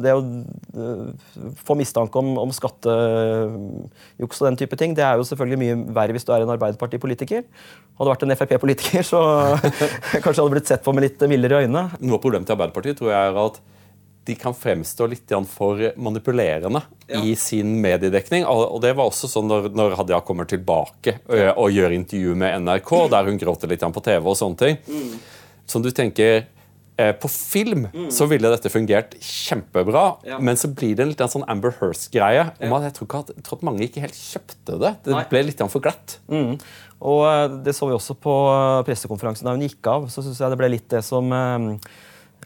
det 0.00 0.14
å 0.16 0.22
uh, 0.22 1.34
få 1.60 1.76
mistanke 1.78 2.18
om, 2.18 2.32
om 2.40 2.54
skattejuks 2.54 4.40
og 4.40 4.48
den 4.48 4.58
type 4.62 4.78
ting, 4.80 4.96
det 4.96 5.04
er 5.06 5.20
jo 5.20 5.26
selvfølgelig 5.28 5.60
mye 5.60 5.76
verre 5.94 6.16
hvis 6.16 6.26
du 6.26 6.32
er 6.34 6.46
en 6.46 6.54
Arbeiderpartipolitiker. 6.56 7.44
Hadde 7.44 8.08
du 8.08 8.12
vært 8.14 8.24
en 8.26 8.36
Frp-politiker, 8.40 9.04
så 9.06 9.20
kanskje 10.24 10.40
hadde 10.40 10.54
blitt 10.56 10.72
sett 10.72 10.84
på 10.84 10.94
med 10.96 11.06
litt 11.06 11.28
mildere 11.30 11.66
øyne. 11.66 11.86
Noe 12.00 12.18
av 12.18 12.24
problemet 12.24 12.48
til 12.48 12.56
Arbeiderpartiet 12.56 12.98
tror 13.00 13.12
jeg 13.12 13.32
er 13.32 13.44
at 13.44 13.62
de 14.24 14.34
kan 14.38 14.54
fremstå 14.54 15.06
litt 15.10 15.32
for 15.50 15.80
manipulerende 15.98 16.80
ja. 17.08 17.22
i 17.26 17.34
sin 17.36 17.74
mediedekning. 17.82 18.44
Og 18.46 18.78
det 18.82 18.92
var 18.94 19.10
også 19.10 19.26
sånn 19.30 19.48
når, 19.50 19.72
når 19.74 19.96
Hadia 19.98 20.20
kommer 20.22 20.46
tilbake 20.46 21.16
og 21.26 21.74
gjør 21.74 21.96
intervju 21.96 22.36
med 22.38 22.62
NRK, 22.62 22.92
der 23.10 23.30
hun 23.30 23.40
gråter 23.40 23.72
litt 23.72 23.82
på 23.82 24.04
TV 24.06 24.22
og 24.22 24.38
sånne 24.38 24.60
ting. 24.62 24.78
Mm. 24.86 25.16
Som 25.70 25.84
du 25.84 25.92
tenker 25.94 26.44
på 27.18 27.26
film 27.32 27.86
mm. 27.88 28.10
så 28.14 28.26
ville 28.30 28.50
dette 28.52 28.70
fungert 28.70 29.14
kjempebra, 29.24 30.02
ja. 30.28 30.36
men 30.44 30.58
så 30.60 30.68
blir 30.70 30.92
det 30.94 31.02
en 31.02 31.08
litt 31.10 31.22
sånn 31.32 31.42
Amber 31.50 31.72
Hirst-greie. 31.78 32.44
Ja. 32.52 32.68
Jeg, 32.84 32.92
tror 32.98 33.16
at, 33.22 33.32
jeg 33.32 33.46
tror 33.46 33.58
at 33.58 33.64
mange 33.66 33.86
ikke 33.86 34.04
helt 34.04 34.18
kjøpte 34.18 34.76
det. 34.78 34.92
Det 35.08 35.14
Nei. 35.16 35.22
ble 35.30 35.42
litt 35.48 35.64
for 35.72 35.82
glatt. 35.82 36.18
Mm. 36.30 36.60
Og 37.08 37.56
Det 37.64 37.74
så 37.74 37.88
vi 37.88 37.96
også 37.96 38.14
på 38.22 38.36
pressekonferansen 38.86 39.48
da 39.48 39.56
hun 39.56 39.64
gikk 39.64 39.88
av. 39.90 40.06
så 40.12 40.22
synes 40.22 40.38
jeg 40.38 40.52
Det 40.52 40.60
ble 40.60 40.70
litt 40.76 40.86
det 40.92 41.00
som 41.06 41.32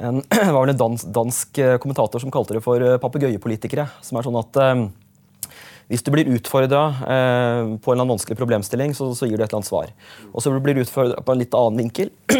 en, 0.01 0.23
var 0.55 0.61
vel 0.61 0.75
en 0.75 0.81
dansk, 0.81 1.09
dansk, 1.15 1.59
eh, 1.59 1.79
kommentator 1.83 2.23
som 2.23 2.33
kalte 2.33 2.57
det 2.57 2.65
for 2.65 2.83
eh, 2.83 3.01
papegøyepolitikere. 3.03 3.89
Som 4.05 4.19
er 4.19 4.27
sånn 4.27 4.41
at 4.41 4.61
eh, 4.63 4.87
hvis 5.93 6.03
du 6.03 6.11
blir 6.15 6.33
utfordra 6.35 6.83
eh, 6.99 7.61
på 7.79 7.93
en 7.93 7.95
eller 7.95 8.03
annen 8.03 8.17
vanskelig 8.17 8.39
problemstilling, 8.41 8.97
så, 8.97 9.13
så, 9.17 9.29
gir 9.29 9.39
du 9.39 9.45
et 9.45 9.49
eller 9.49 9.63
annet 9.63 9.71
svar. 9.71 9.93
Og 10.33 10.43
så 10.45 10.53
blir 10.59 10.77
du 10.77 10.83
utfordra 10.85 11.23
på 11.23 11.35
en 11.37 11.45
litt 11.45 11.57
annen 11.57 11.85
vinkel, 11.85 12.13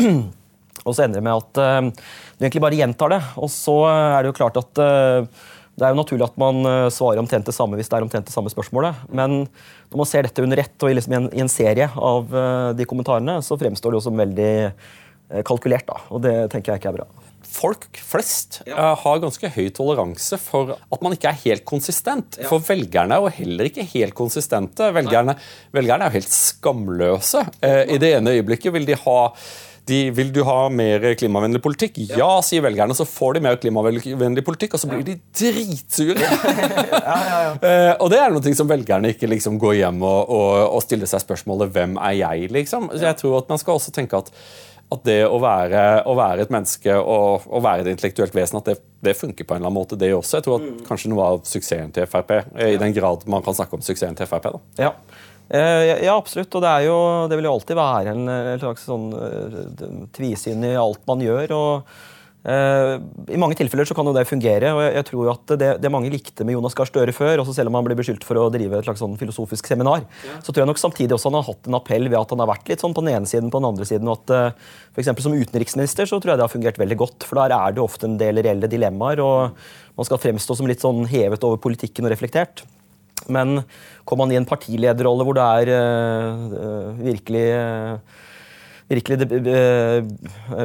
og 0.85 0.95
så 0.95 1.05
ender 1.05 1.21
det 1.21 1.27
med 1.27 1.39
at 1.39 1.61
eh, 1.63 2.09
du 2.37 2.45
egentlig 2.45 2.65
bare 2.65 2.79
gjentar 2.79 3.15
det. 3.15 3.21
Og 3.41 3.53
så 3.53 3.77
er 3.89 4.23
det 4.23 4.33
jo 4.33 4.39
klart 4.39 4.59
at 4.61 4.83
eh, 4.83 5.47
Det 5.77 5.85
er 5.85 5.93
jo 5.93 6.01
naturlig 6.01 6.25
at 6.25 6.39
man 6.41 6.63
eh, 6.69 6.89
svarer 6.93 7.21
omtrent 7.23 7.49
det 7.49 7.57
samme 7.57 7.79
hvis 7.79 7.91
det 7.93 7.99
er 7.99 8.07
omtrent 8.07 8.29
det 8.29 8.35
samme 8.35 8.53
spørsmålet. 8.53 9.07
Men 9.13 9.45
når 9.91 10.03
man 10.03 10.09
ser 10.09 10.27
dette 10.27 10.45
under 10.45 10.63
ett 10.63 10.83
og 10.83 10.95
liksom 10.97 11.13
i, 11.13 11.21
en, 11.21 11.29
i, 11.33 11.43
en, 11.45 11.53
serie 11.53 11.89
av 11.95 12.33
uh, 12.33 12.73
de 12.77 12.87
kommentarene, 12.89 13.39
så 13.45 13.59
fremstår 13.61 13.93
det 13.93 14.01
jo 14.01 14.07
som 14.09 14.19
veldig 14.19 14.55
uh, 14.67 15.43
kalkulert. 15.47 15.87
da, 15.87 16.01
Og 16.11 16.25
det 16.25 16.35
tenker 16.53 16.73
jeg 16.73 16.83
ikke 16.83 16.91
er 16.91 16.97
bra. 16.99 17.07
Folk 17.47 17.87
flest 18.03 18.59
uh, 18.67 18.97
har 18.99 19.21
ganske 19.23 19.51
høy 19.55 19.69
toleranse 19.77 20.41
for 20.43 20.75
at 20.75 21.05
man 21.05 21.15
ikke 21.15 21.31
er 21.31 21.39
helt 21.45 21.67
konsistent. 21.69 22.41
Ja. 22.41 22.49
For 22.51 22.65
velgerne 22.67 23.15
er 23.15 23.23
jo 23.23 23.37
heller 23.39 23.71
ikke 23.71 23.87
helt 23.93 24.17
konsistente. 24.19 24.91
Velgerne, 24.97 25.37
velgerne 25.77 26.09
er 26.09 26.11
jo 26.11 26.19
helt 26.19 26.35
skamløse. 26.35 27.47
I 27.63 28.01
det 28.03 28.17
ene 28.17 28.35
øyeblikket 28.35 28.75
vil 28.75 28.89
de 28.91 28.99
ha 29.07 29.21
de, 29.87 29.99
vil 30.11 30.33
du 30.35 30.41
ha 30.47 30.67
mer 30.73 31.05
klimavennlig 31.19 31.61
politikk? 31.63 32.01
Ja. 32.11 32.19
ja, 32.21 32.29
sier 32.45 32.65
velgerne. 32.65 32.97
Så 32.99 33.07
får 33.09 33.37
de 33.37 33.43
mer 33.47 33.59
klimavennlig 33.63 34.45
politikk, 34.47 34.75
og 34.75 34.83
så 34.83 34.91
blir 34.91 35.05
de 35.07 35.17
dritsure. 35.39 36.19
ja, 36.21 37.17
ja, 37.31 37.41
uh, 37.55 37.93
og 38.03 38.11
det 38.13 38.21
er 38.23 38.35
noe 38.35 38.55
som 38.59 38.71
velgerne 38.71 39.15
ikke 39.15 39.31
liksom 39.31 39.61
går 39.63 39.81
hjem 39.83 40.01
og, 40.03 40.33
og, 40.35 40.55
og 40.79 40.87
stiller 40.87 41.11
seg 41.11 41.23
spørsmålet 41.23 41.75
'Hvem 41.75 41.99
er 42.03 42.17
jeg?' 42.19 42.49
liksom. 42.59 42.91
Så 42.95 43.05
jeg 43.07 43.21
tror 43.23 43.39
at 43.43 43.53
man 43.53 43.63
skal 43.63 43.79
også 43.79 43.95
tenke 43.95 44.19
at 44.19 44.33
at 44.87 45.03
det 45.03 45.23
å 45.27 45.39
være, 45.43 45.83
å 46.07 46.15
være 46.15 46.45
et 46.45 46.53
menneske 46.55 46.95
og, 46.95 47.47
og, 47.49 47.63
være 47.65 47.83
et 47.83 47.89
intellektuelt 47.91 48.35
vesen, 48.37 48.61
at 48.61 48.69
det, 48.71 48.77
det, 49.03 49.17
funker 49.19 49.43
på 49.43 49.57
en 49.57 49.59
eller 49.59 49.73
annen 49.73 49.81
måte, 49.81 49.99
det 49.99 50.13
også. 50.15 50.39
Jeg 50.39 50.47
tror 50.47 50.61
at 50.61 50.67
mm. 50.69 50.77
kanskje 50.87 51.11
noe 51.11 51.25
av 51.27 51.41
suksessen 51.49 51.91
til 51.97 52.07
Frp, 52.11 52.31
i 52.63 52.77
den 52.79 52.95
grad 52.95 53.27
man 53.31 53.43
kan 53.43 53.57
snakke 53.59 53.79
om 53.79 53.83
suksessen 53.83 54.15
til 54.19 54.31
Frp. 54.31 54.47
da. 54.55 54.61
Ja. 54.85 54.93
Eh, 55.47 56.03
ja, 56.07 56.17
absolutt. 56.17 56.51
Og 56.59 56.65
det, 56.65 56.73
er 56.73 56.89
jo, 56.89 56.99
det 57.31 57.39
vil 57.39 57.49
jo 57.49 57.55
alltid 57.55 57.79
være 57.79 58.17
en, 58.17 58.27
en 58.35 58.61
slags 58.63 58.87
sånn 58.89 59.09
uh, 59.15 60.05
tvisyn 60.17 60.67
i 60.67 60.75
alt 60.79 61.05
man 61.07 61.23
gjør. 61.23 61.55
og 61.55 61.91
uh, 62.51 62.97
I 63.31 63.39
mange 63.39 63.59
tilfeller 63.59 63.87
så 63.87 63.95
kan 63.95 64.11
jo 64.11 64.15
det 64.17 64.27
fungere. 64.27 64.73
og 64.75 64.83
Jeg, 64.83 64.97
jeg 64.99 65.09
tror 65.13 65.31
at 65.37 65.55
det, 65.63 65.71
det, 65.85 65.93
mange 65.95 66.11
likte 66.11 66.47
med 66.47 66.59
Jonas 66.59 66.75
Gahr 66.79 66.91
Støre 66.91 67.15
før, 67.15 67.45
også 67.45 67.55
selv 67.61 67.71
om 67.71 67.79
han 67.79 67.87
blir 67.87 67.99
beskyldt 68.01 68.27
for 68.27 68.43
å 68.43 68.49
drive 68.51 68.81
et 68.81 68.89
slags 68.89 69.05
sånn 69.05 69.15
filosofisk 69.21 69.71
seminar, 69.71 70.03
ja. 70.27 70.41
så 70.43 70.51
tror 70.51 70.65
jeg 70.65 70.73
nok 70.73 70.83
samtidig 70.83 71.15
også 71.15 71.31
han 71.31 71.39
har 71.39 71.49
hatt 71.53 71.71
en 71.71 71.79
appell 71.79 72.11
ved 72.11 72.19
at 72.19 72.35
han 72.35 72.43
har 72.43 72.51
vært 72.51 72.73
litt 72.73 72.83
sånn 72.83 72.97
på 72.97 73.07
den 73.07 73.15
ene 73.15 73.31
siden 73.31 73.53
på 73.55 73.63
den 73.63 73.71
andre 73.71 73.87
siden. 73.87 74.11
og 74.11 74.27
at 74.27 74.35
uh, 74.35 74.71
for 74.99 75.23
Som 75.23 75.39
utenriksminister 75.39 76.11
så 76.11 76.19
tror 76.19 76.35
jeg 76.35 76.43
det 76.43 76.49
har 76.49 76.57
fungert 76.57 76.83
veldig 76.83 77.03
godt. 77.07 77.29
For 77.29 77.39
der 77.39 77.55
er 77.55 77.77
det 77.77 77.87
ofte 77.87 78.11
en 78.11 78.19
del 78.19 78.43
reelle 78.43 78.67
dilemmaer. 78.67 79.23
og 79.23 79.95
Man 79.95 80.09
skal 80.11 80.23
fremstå 80.27 80.59
som 80.59 80.67
litt 80.67 80.83
sånn 80.83 81.07
hevet 81.07 81.47
over 81.47 81.63
politikken 81.63 82.09
og 82.09 82.17
reflektert. 82.17 82.67
Men 83.33 83.61
kommer 84.05 84.25
man 84.25 84.35
i 84.35 84.39
en 84.39 84.49
partilederrolle 84.49 85.27
hvor 85.27 85.37
det 85.37 85.47
er 85.61 85.71
uh, 85.75 86.93
virkelig 87.01 87.47
uh, 87.57 88.25
virkelig 88.87 89.17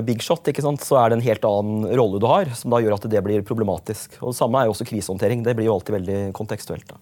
big 0.05 0.21
shot, 0.21 0.45
ikke 0.45 0.61
sant? 0.61 0.83
så 0.85 0.99
er 1.01 1.09
det 1.09 1.17
en 1.17 1.25
helt 1.25 1.47
annen 1.47 1.87
rolle 1.97 2.19
du 2.21 2.27
har, 2.29 2.51
som 2.53 2.69
da 2.69 2.77
gjør 2.83 2.99
at 2.99 3.07
det 3.09 3.23
blir 3.25 3.41
problematisk. 3.47 4.19
Og 4.21 4.29
Det 4.29 4.37
samme 4.37 4.61
er 4.61 4.69
jo 4.69 4.75
også 4.75 4.85
krisehåndtering. 4.91 5.41
Det 5.41 5.55
blir 5.57 5.71
jo 5.71 5.79
alltid 5.79 5.97
veldig 5.97 6.19
kontekstuelt. 6.37 6.85
da. 6.91 7.01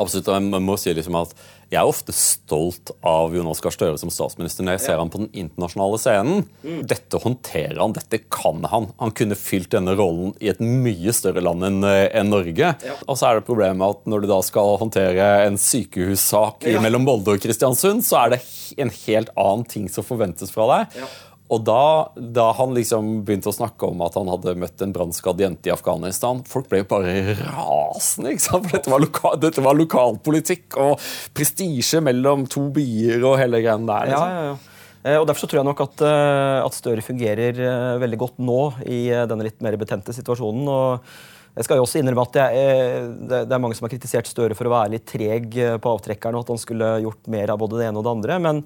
Absolutt. 0.00 0.28
og 0.30 0.38
Jeg 0.38 0.64
må 0.66 0.76
si 0.80 0.94
liksom 0.96 1.18
at 1.20 1.34
jeg 1.70 1.78
er 1.78 1.86
ofte 1.86 2.10
stolt 2.16 2.90
av 3.06 3.34
Jonas 3.36 3.60
Gahr 3.62 3.74
Støre 3.74 3.98
som 4.00 4.10
statsminister 4.10 4.66
når 4.66 4.74
jeg 4.74 4.82
ser 4.88 4.96
ja. 4.96 5.02
han 5.04 5.12
på 5.12 5.20
den 5.22 5.28
internasjonale 5.44 6.00
scenen. 6.02 6.40
Mm. 6.64 6.80
Dette 6.90 7.20
håndterer 7.22 7.78
han, 7.78 7.94
dette 7.94 8.24
kan 8.26 8.64
han. 8.72 8.88
Han 8.98 9.14
kunne 9.14 9.38
fylt 9.38 9.70
denne 9.76 9.94
rollen 9.98 10.34
i 10.42 10.50
et 10.50 10.58
mye 10.64 11.14
større 11.14 11.44
land 11.46 11.68
enn 11.68 11.86
eh, 11.86 12.08
en 12.18 12.32
Norge. 12.34 12.72
Ja. 12.74 12.96
Og 13.06 13.20
så 13.20 13.28
er 13.28 13.38
det 13.38 13.46
problemet 13.46 13.86
at 13.86 14.10
når 14.10 14.24
du 14.24 14.30
da 14.32 14.40
skal 14.42 14.80
håndtere 14.82 15.30
en 15.44 15.60
sykehussak 15.62 16.66
ja. 16.66 16.82
mellom 16.82 17.06
Molde 17.06 17.36
og 17.36 17.44
Kristiansund, 17.44 18.02
så 18.06 18.24
er 18.24 18.34
det 18.34 18.42
en 18.82 18.90
helt 19.04 19.30
annen 19.38 19.66
ting 19.70 19.86
som 19.92 20.06
forventes 20.06 20.50
fra 20.50 20.66
deg. 20.74 21.02
Og 21.50 21.64
da, 21.66 21.82
da, 22.14 22.50
han 22.60 22.74
liksom 22.76 23.24
begynte 23.26 23.50
å 23.50 23.54
snakke 23.54 23.88
om 23.88 24.02
at 24.06 24.14
han 24.18 24.30
hadde 24.30 24.54
møtt 24.60 24.84
en 24.84 24.94
brannskadd 24.94 25.40
jente 25.42 25.66
i 25.66 25.72
Afghanistan 25.74 26.44
Folk 26.46 26.68
ble 26.70 26.84
jo 26.84 26.88
bare 26.92 27.14
rasende, 27.40 28.36
ikke 28.36 28.44
sant? 28.44 28.68
for 28.68 28.78
dette 28.78 28.92
var, 28.92 29.02
loka, 29.02 29.32
dette 29.42 29.64
var 29.64 29.78
lokalpolitikk 29.78 30.78
og 30.78 31.10
prestisje 31.34 32.02
mellom 32.06 32.46
to 32.50 32.68
byer 32.74 33.24
og 33.24 33.40
hele 33.40 33.62
greia 33.64 33.78
der. 33.80 34.12
Liksom. 34.12 34.30
Ja, 34.30 34.36
ja, 34.36 34.52
ja. 34.52 34.70
Eh, 35.00 35.16
og 35.16 35.26
Derfor 35.26 35.46
så 35.46 35.48
tror 35.48 35.62
jeg 35.62 35.68
nok 35.70 35.82
at, 35.86 36.02
eh, 36.04 36.60
at 36.60 36.76
Støre 36.76 37.04
fungerer 37.04 37.56
eh, 37.56 37.98
veldig 38.02 38.20
godt 38.20 38.40
nå 38.44 38.60
i 38.84 39.02
denne 39.08 39.46
litt 39.46 39.60
mer 39.64 39.78
betente 39.80 40.14
situasjonen. 40.16 40.68
og 40.68 41.56
jeg 41.56 41.66
skal 41.66 41.80
jo 41.80 41.84
også 41.86 41.98
innrømme 41.98 42.22
at 42.28 42.36
jeg, 42.38 43.06
Det 43.26 43.40
er 43.42 43.58
mange 43.58 43.74
som 43.74 43.88
har 43.88 43.90
kritisert 43.90 44.28
Støre 44.30 44.54
for 44.54 44.68
å 44.68 44.74
være 44.76 44.92
litt 44.94 45.08
treg 45.08 45.50
på 45.82 45.94
avtrekkeren, 45.96 46.36
og 46.36 46.44
at 46.44 46.52
han 46.54 46.60
skulle 46.62 46.90
gjort 47.02 47.26
mer 47.32 47.50
av 47.50 47.58
både 47.58 47.80
det 47.80 47.88
ene 47.88 47.98
og 47.98 48.06
det 48.06 48.12
andre. 48.14 48.38
men 48.38 48.62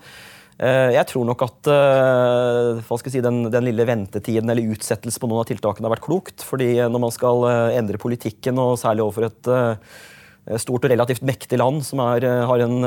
jeg 0.95 1.07
tror 1.11 1.27
nok 1.27 1.43
at 1.43 1.69
eh, 1.73 2.97
si, 3.11 3.23
den, 3.25 3.49
den, 3.51 3.67
lille 3.67 3.87
ventetiden 3.89 4.51
eller 4.53 4.75
utsettelse 4.75 5.19
på 5.19 5.27
noen 5.27 5.43
av 5.43 5.49
tiltakene 5.51 5.89
har 5.89 5.97
vært 5.97 6.07
klokt. 6.07 6.45
fordi 6.47 6.77
når 6.79 7.03
man 7.03 7.15
skal 7.15 7.47
eh, 7.51 7.79
endre 7.81 7.99
politikken, 7.99 8.61
og 8.63 8.79
særlig 8.79 9.03
overfor 9.03 9.31
et 9.31 10.61
stort 10.61 10.85
og 10.85 10.93
relativt 10.93 11.25
mektig 11.25 11.57
land 11.57 11.81
som 11.87 12.03
er, 12.05 12.27
har 12.45 12.61
en 12.61 12.83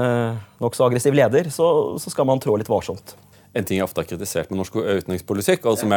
nokså 0.62 0.86
aggressiv 0.86 1.16
leder, 1.18 1.50
så, 1.50 1.98
så, 1.98 2.12
skal 2.14 2.28
man 2.30 2.38
trå 2.40 2.54
litt 2.56 2.70
varsomt. 2.70 3.16
En 3.58 3.66
ting 3.66 3.80
jeg 3.80 3.88
ofte 3.88 4.04
har 4.04 4.06
kritisert 4.06 4.52
med 4.52 4.62
norsk 4.62 4.76
utenrikspolitikk, 4.78 5.66
og 5.66 5.80
som 5.82 5.90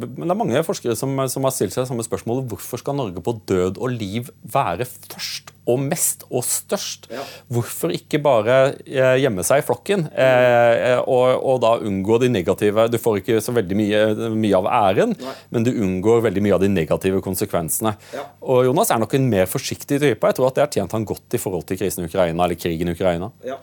men 0.00 0.28
det 0.28 0.32
er 0.32 0.38
mange 0.38 0.60
forskere 0.64 0.94
som, 0.96 1.12
som, 1.28 1.44
har 1.44 1.54
stilt 1.54 1.74
seg 1.74 1.88
samme 1.88 2.04
spørsmål. 2.06 2.44
Hvorfor 2.52 2.80
skal 2.80 2.96
Norge 2.96 3.22
på 3.24 3.34
død 3.48 3.80
og 3.80 3.92
liv 3.92 4.30
være 4.48 4.86
først 4.86 5.50
og 5.70 5.80
mest 5.82 6.24
og 6.28 6.44
størst? 6.46 7.08
Ja. 7.12 7.22
Hvorfor 7.52 7.92
ikke 7.94 8.20
bare 8.22 8.58
eh, 8.84 9.16
gjemme 9.22 9.44
seg 9.46 9.62
i 9.62 9.66
flokken 9.66 10.06
eh, 10.10 10.98
og, 11.00 11.26
og, 11.38 11.60
da 11.62 11.72
unngå 11.86 12.20
de 12.22 12.30
negative 12.32 12.86
Du 12.92 12.98
får 13.00 13.20
ikke 13.20 13.40
så 13.44 13.54
veldig 13.56 13.78
mye, 13.78 14.02
mye 14.34 14.60
av 14.60 14.70
æren, 14.80 15.14
Nei. 15.18 15.34
men 15.54 15.66
du 15.66 15.72
unngår 15.72 16.24
veldig 16.28 16.44
mye 16.46 16.56
av 16.56 16.64
de 16.64 16.70
negative 16.72 17.20
konsekvensene. 17.24 17.94
Ja. 18.16 18.26
Og 18.42 18.64
Jonas 18.68 18.92
er 18.92 19.02
nok 19.02 19.14
en 19.18 19.28
mer 19.30 19.50
forsiktig 19.50 20.00
type. 20.02 20.30
Jeg 20.30 20.38
tror 20.38 20.50
at 20.50 20.58
det 20.58 20.66
har 20.66 20.72
tjent 20.74 20.96
han 20.96 21.06
godt 21.08 21.36
i 21.36 21.42
forhold 21.42 21.66
til 21.68 21.80
krisen 21.80 22.04
i 22.04 22.10
Ukraina 22.10 22.46
eller 22.46 22.58
krigen 22.60 22.90
i 22.90 22.96
Ukraina. 22.96 23.30
Ja, 23.46 23.58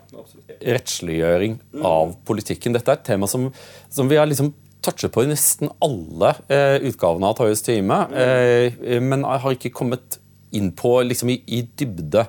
Rettsliggjøring 0.57 1.59
mm. 1.59 1.83
av 1.85 2.15
politikken. 2.27 2.75
Dette 2.75 2.93
er 2.93 2.99
et 2.99 3.07
tema 3.07 3.29
som, 3.29 3.49
som 3.93 4.09
vi 4.09 4.19
har 4.19 4.29
liksom 4.29 4.53
touchet 4.87 5.13
på 5.13 5.25
i 5.25 5.31
nesten 5.31 5.71
alle 5.83 6.33
eh, 6.53 6.77
utgavene 6.87 7.29
av 7.29 7.37
Toyes 7.39 7.63
time, 7.65 7.99
eh, 8.15 8.99
men 9.03 9.25
har 9.27 9.55
ikke 9.55 9.73
kommet 9.75 10.19
inn 10.55 10.71
på 10.71 10.93
liksom 11.03 11.31
i, 11.33 11.37
i 11.57 11.61
dybde. 11.77 12.23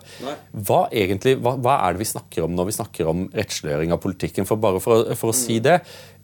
Hva, 0.53 0.81
egentlig, 0.91 1.37
hva, 1.43 1.55
hva, 1.61 1.79
er 1.87 1.95
det 1.95 2.03
vi 2.03 2.11
snakker 2.11 2.47
om 2.47 2.57
når 2.59 2.71
vi 2.71 2.77
snakker 2.79 3.11
om 3.11 3.27
rettsliggjøring 3.37 3.95
av 3.95 4.03
politikken? 4.03 4.49
For 4.49 4.61
bare 4.61 4.83
for, 4.83 5.07
for 5.19 5.33
å 5.33 5.37
si 5.37 5.59
mm. 5.59 5.65
det 5.67 5.77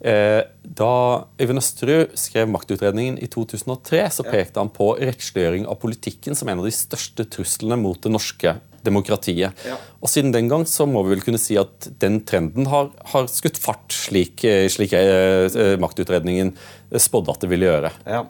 eh, 0.03 0.41
Da 0.65 0.91
Øyvind 1.39 1.61
Østerud 1.61 2.15
skrev 2.19 2.51
maktutredningen 2.51 3.19
i 3.23 3.29
2003, 3.31 4.03
så 4.19 4.27
pekte 4.27 4.61
han 4.61 4.73
på 4.75 4.91
rettsliggjøring 4.99 5.67
av 5.71 5.79
politikken 5.81 6.37
som 6.37 6.51
en 6.51 6.63
av 6.63 6.67
de 6.67 6.75
største 6.75 7.27
truslene 7.31 7.79
mot 7.79 7.99
det 8.03 8.11
norske 8.11 8.57
demokratiet. 8.85 9.65
Ja. 9.65 9.79
Og 10.03 10.11
Siden 10.11 10.33
den 10.35 10.51
gang 10.51 10.67
så 10.69 10.85
må 10.89 11.01
vi 11.05 11.15
vel 11.15 11.23
kunne 11.25 11.41
si 11.41 11.57
at 11.57 11.89
den 12.01 12.19
trenden 12.27 12.67
har, 12.69 12.91
har 13.13 13.31
skutt 13.31 13.57
fart, 13.61 13.87
slik, 13.95 14.45
slik 14.69 14.93
eh, 14.99 15.73
maktutredningen 15.81 16.53
spådde 17.01 17.33
at 17.33 17.45
det 17.45 17.51
ville 17.55 17.71
gjøre. 17.71 17.91
Ja. 18.05 18.23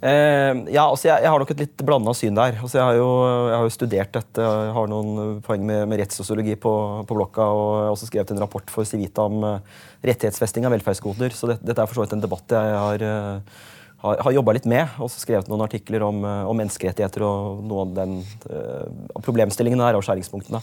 Eh, 0.00 0.52
ja, 0.72 0.86
altså 0.86 1.10
jeg, 1.10 1.20
jeg, 1.24 1.28
har 1.28 1.42
nok 1.42 1.50
et 1.52 1.62
litt 1.64 1.82
blanda 1.84 2.14
syn 2.16 2.38
der. 2.38 2.56
Altså 2.60 2.78
jeg, 2.78 2.86
har 2.86 3.00
jo, 3.00 3.08
jeg, 3.26 3.56
har 3.56 3.66
jo, 3.66 3.74
studert 3.74 4.14
dette, 4.16 4.46
jeg 4.46 4.76
har 4.76 4.92
noen 4.92 5.40
poeng 5.44 5.66
med, 5.66 5.82
med 5.90 6.00
rettssosiologi 6.00 6.56
på, 6.60 6.72
på, 7.08 7.18
blokka. 7.18 7.48
Og 7.50 7.66
jeg 7.74 7.84
har 7.88 7.96
også 7.96 8.08
skrevet 8.12 8.32
en 8.34 8.44
rapport 8.44 8.72
for 8.72 8.88
Civita 8.88 9.26
om 9.28 9.44
uh, 9.44 9.82
rettighetsfesting 10.06 10.68
av 10.68 10.76
velferdsgoder. 10.76 11.36
Så 11.36 11.52
det, 11.52 11.60
dette 11.64 11.84
er 11.84 11.90
for 11.90 12.00
så 12.00 12.06
vidt 12.06 12.16
en 12.16 12.24
debatt 12.24 12.56
jeg 12.56 12.80
har 12.80 13.04
uh, 13.04 13.60
har, 14.00 14.24
har 14.24 14.56
litt 14.56 14.68
med. 14.70 14.96
Og 15.02 15.12
skrevet 15.12 15.50
noen 15.50 15.66
artikler 15.66 16.04
om, 16.06 16.24
eh, 16.24 16.48
om, 16.48 16.56
menneskerettigheter 16.56 17.24
og 17.26 17.60
noe 17.68 17.84
av 17.84 17.94
den 17.98 18.18
uh, 18.48 19.20
problemstillingen 19.20 19.82
der 19.82 19.98
og 19.98 20.06
skjæringspunktene. 20.06 20.62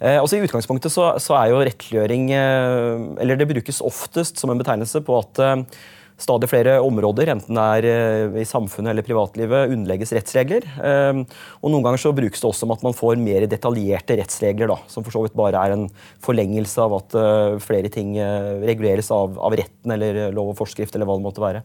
Eh, 0.00 0.16
også 0.16 0.38
I 0.38 0.46
utgangspunktet 0.46 0.92
så, 0.92 1.10
så, 1.20 1.34
er 1.36 1.50
jo 1.50 1.58
rettsliggjøring 1.60 2.30
eh, 2.32 3.02
Eller 3.20 3.36
det 3.36 3.50
brukes 3.50 3.82
oftest 3.84 4.40
som 4.40 4.48
en 4.48 4.56
betegnelse 4.56 5.02
på 5.04 5.18
at 5.20 5.40
eh, 5.44 5.82
stadig 6.20 6.50
flere 6.50 6.76
områder, 6.84 7.32
enten 7.32 7.56
det 7.56 7.66
er 7.76 7.88
eh, 7.90 8.40
i 8.42 8.48
samfunnet 8.48 8.92
eller 8.92 9.06
privatlivet, 9.06 9.72
underlegges 9.72 10.12
rettsregler. 10.16 10.66
Og 10.80 11.70
Noen 11.72 11.86
ganger 11.86 12.02
så 12.02 12.12
brukes 12.16 12.42
det 12.42 12.50
også 12.50 12.66
om 12.66 12.74
at 12.74 12.84
man 12.84 12.96
får 12.96 13.20
mer 13.20 13.46
detaljerte 13.50 14.18
rettsregler, 14.20 14.70
da, 14.72 14.78
som 14.90 15.06
for 15.06 15.14
så 15.14 15.24
vidt 15.24 15.38
bare 15.38 15.64
er 15.64 15.76
en 15.76 15.88
forlengelse 16.24 16.84
av 16.84 16.98
at 16.98 17.16
flere 17.64 17.90
ting 17.92 18.14
reguleres 18.66 19.10
av, 19.14 19.38
av 19.40 19.56
retten 19.58 19.96
eller 19.96 20.28
lov 20.36 20.52
og 20.52 20.60
forskrift, 20.60 20.94
eller 20.94 21.08
hva 21.08 21.18
det 21.18 21.26
måtte 21.26 21.44
være. 21.44 21.64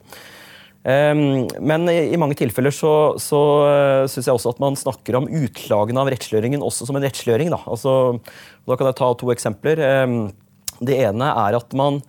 Men 0.86 1.90
i 1.90 2.18
mange 2.22 2.38
tilfeller 2.38 2.74
så, 2.74 2.94
så 3.18 3.42
eh, 3.66 4.04
syns 4.12 4.28
jeg 4.30 4.38
også 4.38 4.52
at 4.54 4.62
man 4.62 4.78
snakker 4.78 5.18
om 5.18 5.26
utslagene 5.26 6.04
av 6.04 6.12
rettsliggjøringen 6.14 6.66
også 6.66 6.86
som 6.86 7.00
en 7.00 7.06
rettsliggjøring. 7.08 7.50
Da. 7.56 7.64
Altså, 7.66 8.20
da 8.70 8.78
kan 8.78 8.92
jeg 8.92 9.00
ta 9.00 9.10
to 9.18 9.32
eksempler. 9.34 9.82
Det 10.86 11.00
ene 11.08 11.32
er 11.32 11.58
at 11.58 11.74
man 11.78 12.04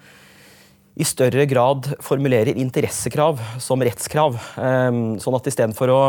i 0.97 1.05
større 1.05 1.45
grad 1.49 1.91
formulerer 2.05 2.57
interessekrav 2.57 3.41
som 3.61 3.83
rettskrav. 3.85 4.39
Ehm, 4.57 5.05
sånn 5.21 5.37
at 5.37 5.51
istedenfor 5.51 5.93
å 5.93 6.01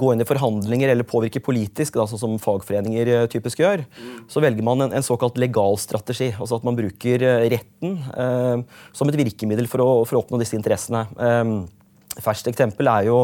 gå 0.00 0.10
inn 0.14 0.24
i 0.24 0.26
forhandlinger 0.26 0.90
eller 0.90 1.06
påvirke 1.06 1.42
politisk, 1.44 1.98
da, 1.98 2.06
sånn 2.08 2.22
som 2.22 2.38
fagforeninger 2.40 3.10
eh, 3.12 3.26
typisk 3.30 3.60
gjør, 3.62 3.84
så 4.32 4.42
velger 4.42 4.64
man 4.66 4.86
en, 4.86 4.94
en 4.96 5.06
såkalt 5.06 5.38
legal 5.38 5.76
strategi. 5.78 6.32
Altså 6.32 6.58
at 6.58 6.66
man 6.66 6.78
bruker 6.78 7.22
eh, 7.26 7.46
retten 7.52 7.98
eh, 8.10 8.80
som 8.96 9.12
et 9.12 9.20
virkemiddel 9.20 9.68
for 9.70 9.84
å, 9.84 9.90
for 10.08 10.18
å 10.18 10.24
oppnå 10.24 10.40
disse 10.40 10.58
interessene. 10.58 11.06
Eh, 11.20 11.54
Ferskt 12.20 12.48
eksempel 12.50 12.88
er 12.90 13.06
jo 13.06 13.18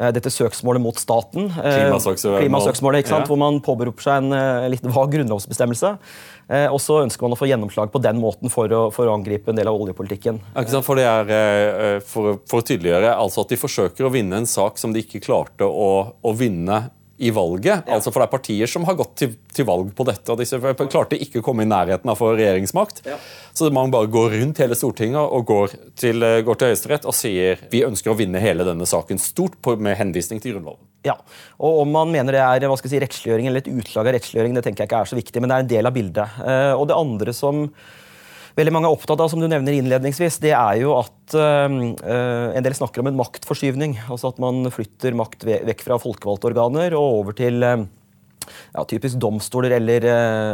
dette 0.00 0.32
søksmålet 0.32 0.80
mot 0.82 0.96
staten. 0.96 1.50
Klimasøksmålet. 1.52 2.44
Klimasøksmålet, 2.44 3.02
ikke 3.02 3.12
sant? 3.12 3.26
Ja. 3.26 3.30
Hvor 3.30 3.40
man 3.40 3.58
påberoper 3.64 4.06
seg 4.06 4.24
en 4.24 4.70
litt 4.72 4.86
vag 4.88 5.10
grunnlovsbestemmelse. 5.12 5.90
Og 6.72 6.78
så 6.82 6.96
ønsker 7.04 7.26
man 7.26 7.36
å 7.36 7.38
få 7.38 7.46
gjennomslag 7.50 7.92
på 7.92 8.00
den 8.02 8.18
måten 8.18 8.50
for 8.50 8.72
å, 8.74 8.80
for 8.94 9.06
å 9.06 9.12
angripe 9.14 9.52
en 9.52 9.60
del 9.60 9.68
av 9.70 9.76
oljepolitikken. 9.76 10.40
For, 10.56 10.98
det 10.98 11.04
er, 11.06 12.00
for, 12.02 12.40
for 12.48 12.62
å 12.62 12.66
tydeliggjøre, 12.66 13.12
altså 13.12 13.44
at 13.44 13.52
De 13.52 13.60
forsøker 13.60 14.08
å 14.08 14.14
vinne 14.14 14.40
en 14.40 14.48
sak 14.50 14.80
som 14.80 14.94
de 14.94 15.04
ikke 15.04 15.22
klarte 15.28 15.68
å, 15.68 15.90
å 16.16 16.34
vinne 16.34 16.88
i 17.20 17.30
valget. 17.30 17.82
Ja. 17.86 17.94
Altså 17.94 18.12
for 18.12 18.22
Det 18.22 18.28
er 18.28 18.32
partier 18.32 18.70
som 18.70 18.86
har 18.88 18.96
gått 18.96 19.12
til, 19.20 19.34
til, 19.52 19.66
valg 19.68 19.90
på 19.96 20.06
dette, 20.08 20.24
og 20.32 20.40
disse 20.40 20.56
klarte 20.80 21.18
ikke 21.20 21.42
å 21.42 21.44
komme 21.44 21.66
i 21.66 21.68
nærheten 21.68 22.08
av 22.08 22.16
å 22.16 22.20
få 22.20 22.30
regjeringsmakt. 22.38 23.02
Ja. 23.08 23.18
Så 23.52 23.68
man 23.74 23.92
bare 23.92 24.08
går 24.08 24.38
rundt 24.38 24.62
hele 24.62 24.78
Stortinget 24.78 25.20
og 25.20 25.44
går 25.50 25.76
til, 26.00 26.24
går 26.46 26.60
til 26.60 26.72
Høyesterett 26.72 27.04
og 27.04 27.16
sier 27.16 27.60
vi 27.72 27.84
ønsker 27.84 28.14
å 28.14 28.16
vinne 28.16 28.40
hele 28.40 28.64
denne 28.64 28.88
saken 28.88 29.20
stort 29.20 29.58
på, 29.60 29.76
med 29.76 29.98
henvisning 30.00 30.40
til 30.40 30.56
Grunnloven. 30.56 30.80
Ja, 31.04 31.18
og 31.60 31.82
Om 31.84 31.92
man 31.92 32.12
mener 32.12 32.36
det 32.36 32.40
er 32.44 32.68
hva 32.68 32.76
skal 32.80 32.88
jeg 32.88 32.96
si, 32.96 33.04
rettsliggjøring 33.04 33.48
eller 33.48 33.64
et 33.64 33.72
utslag 33.72 34.08
av 34.08 34.16
rettsliggjøring, 34.16 34.56
det 34.56 34.64
tenker 34.64 34.84
jeg 34.84 34.90
ikke 34.90 35.04
er 35.04 35.12
så 35.12 35.20
viktig, 35.20 35.40
men 35.40 35.52
det 35.52 35.56
er 35.56 35.64
en 35.66 35.72
del 35.74 35.88
av 35.90 35.96
bildet. 35.96 36.40
Og 36.76 36.88
det 36.88 36.96
andre 36.96 37.36
som 37.36 37.66
veldig 38.60 38.74
mange 38.76 38.90
er 38.90 38.96
opptatt 38.96 39.20
av, 39.20 39.30
som 39.32 39.40
du 39.42 39.48
nevner 39.50 39.76
innledningsvis, 39.76 40.38
det 40.44 40.52
er 40.56 40.80
jo 40.82 40.94
at 40.98 41.36
uh, 41.36 41.66
en 41.66 42.66
del 42.66 42.76
snakker 42.76 43.02
om 43.02 43.10
en 43.10 43.18
maktforskyvning. 43.18 43.96
Altså 44.12 44.30
at 44.30 44.40
man 44.42 44.68
flytter 44.72 45.16
makt 45.18 45.48
vekk 45.48 45.86
fra 45.86 45.98
folkevalgte 46.02 46.52
organer 46.52 46.96
og 46.98 47.20
over 47.22 47.36
til 47.40 47.64
uh, 47.64 47.86
ja, 48.72 48.84
typisk 48.88 49.18
domstoler 49.20 49.76
eller, 49.78 50.06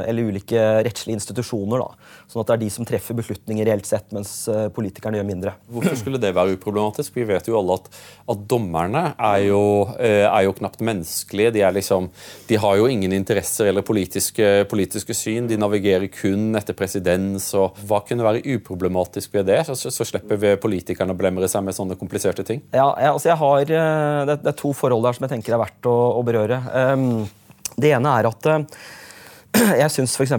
eller, 0.07 0.31
ulike 0.31 0.63
rettslige 0.87 1.21
institusjoner. 1.21 1.83
Da. 1.83 2.23
Sånn 2.31 2.43
at 2.43 2.51
det 2.51 2.57
er 2.57 2.63
de 2.65 2.71
som 2.73 2.89
treffer 2.89 3.19
beslutninger 3.19 3.69
reelt 3.69 3.89
sett, 3.89 4.09
mens 4.17 4.33
politikerne 4.77 5.21
gjør 5.21 5.29
mindre. 5.29 5.55
Hvorfor 5.71 5.99
skulle 6.01 6.21
det 6.23 6.33
være 6.37 6.57
uproblematisk? 6.57 7.15
Vi 7.17 7.27
vet 7.29 7.49
jo 7.49 7.59
alle 7.61 7.79
at, 7.79 7.91
at 8.33 8.43
dommerne 8.51 9.05
er 9.15 9.45
jo, 9.47 9.63
er 10.01 10.47
jo, 10.47 10.55
knapt 10.57 10.83
menneskelige. 10.85 11.53
De, 11.57 11.65
liksom, 11.77 12.09
de, 12.49 12.59
har 12.61 12.79
jo 12.81 12.89
ingen 12.91 13.15
interesser 13.17 13.71
eller 13.71 13.87
politiske, 13.87 14.67
politiske, 14.71 15.15
syn. 15.17 15.49
De 15.51 15.59
navigerer 15.61 16.09
kun 16.13 16.57
etter 16.59 16.77
presedens. 16.77 17.53
Hva 17.87 18.03
kunne 18.07 18.27
være 18.27 18.45
uproblematisk 18.57 19.37
ved 19.37 19.49
det? 19.51 19.63
Så, 19.69 19.91
så 19.93 20.07
slipper 20.07 20.41
vi 20.41 20.55
politikerne 20.61 21.15
å 21.15 21.19
blemre 21.19 21.49
seg 21.51 21.65
med 21.67 21.77
sånne 21.77 21.99
kompliserte 22.01 22.45
ting. 22.47 22.63
Ja, 22.75 22.91
jeg, 23.01 23.13
altså 23.13 23.33
jeg 23.33 23.41
har, 23.43 23.65
det, 23.67 24.39
det, 24.43 24.53
er 24.53 24.59
to 24.59 24.73
forhold 24.77 25.07
der 25.07 25.17
som 25.17 25.27
jeg 25.27 25.37
tenker 25.37 25.57
er 25.57 25.63
verdt 25.63 25.91
å, 25.91 25.97
å 26.19 26.23
berøre. 26.27 26.61
Um, 26.73 27.27
det 27.77 27.93
ene 27.97 28.15
er 28.21 28.31
at 28.31 28.49
jeg 29.83 29.93
syns 29.93 30.15
f.eks. 30.19 30.35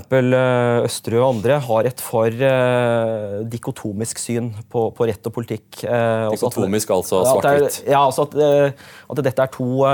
Østerud 0.85 1.19
og 1.19 1.27
andre 1.29 1.57
har 1.63 1.89
et 1.89 2.01
for 2.03 2.29
uh, 2.29 3.37
dikotomisk 3.49 4.19
syn 4.21 4.51
på, 4.69 4.87
på, 4.95 5.07
rett 5.09 5.29
og 5.29 5.33
politikk. 5.33 5.81
Uh, 5.83 6.27
dikotomisk, 6.33 6.91
altså 6.93 7.23
svart-hvitt? 7.25 7.79
Ja, 7.87 8.03
altså 8.03 8.27
at, 8.27 8.35
uh, 8.37 8.89
at, 9.09 9.23
dette 9.25 9.45
er 9.45 9.53
to 9.53 9.85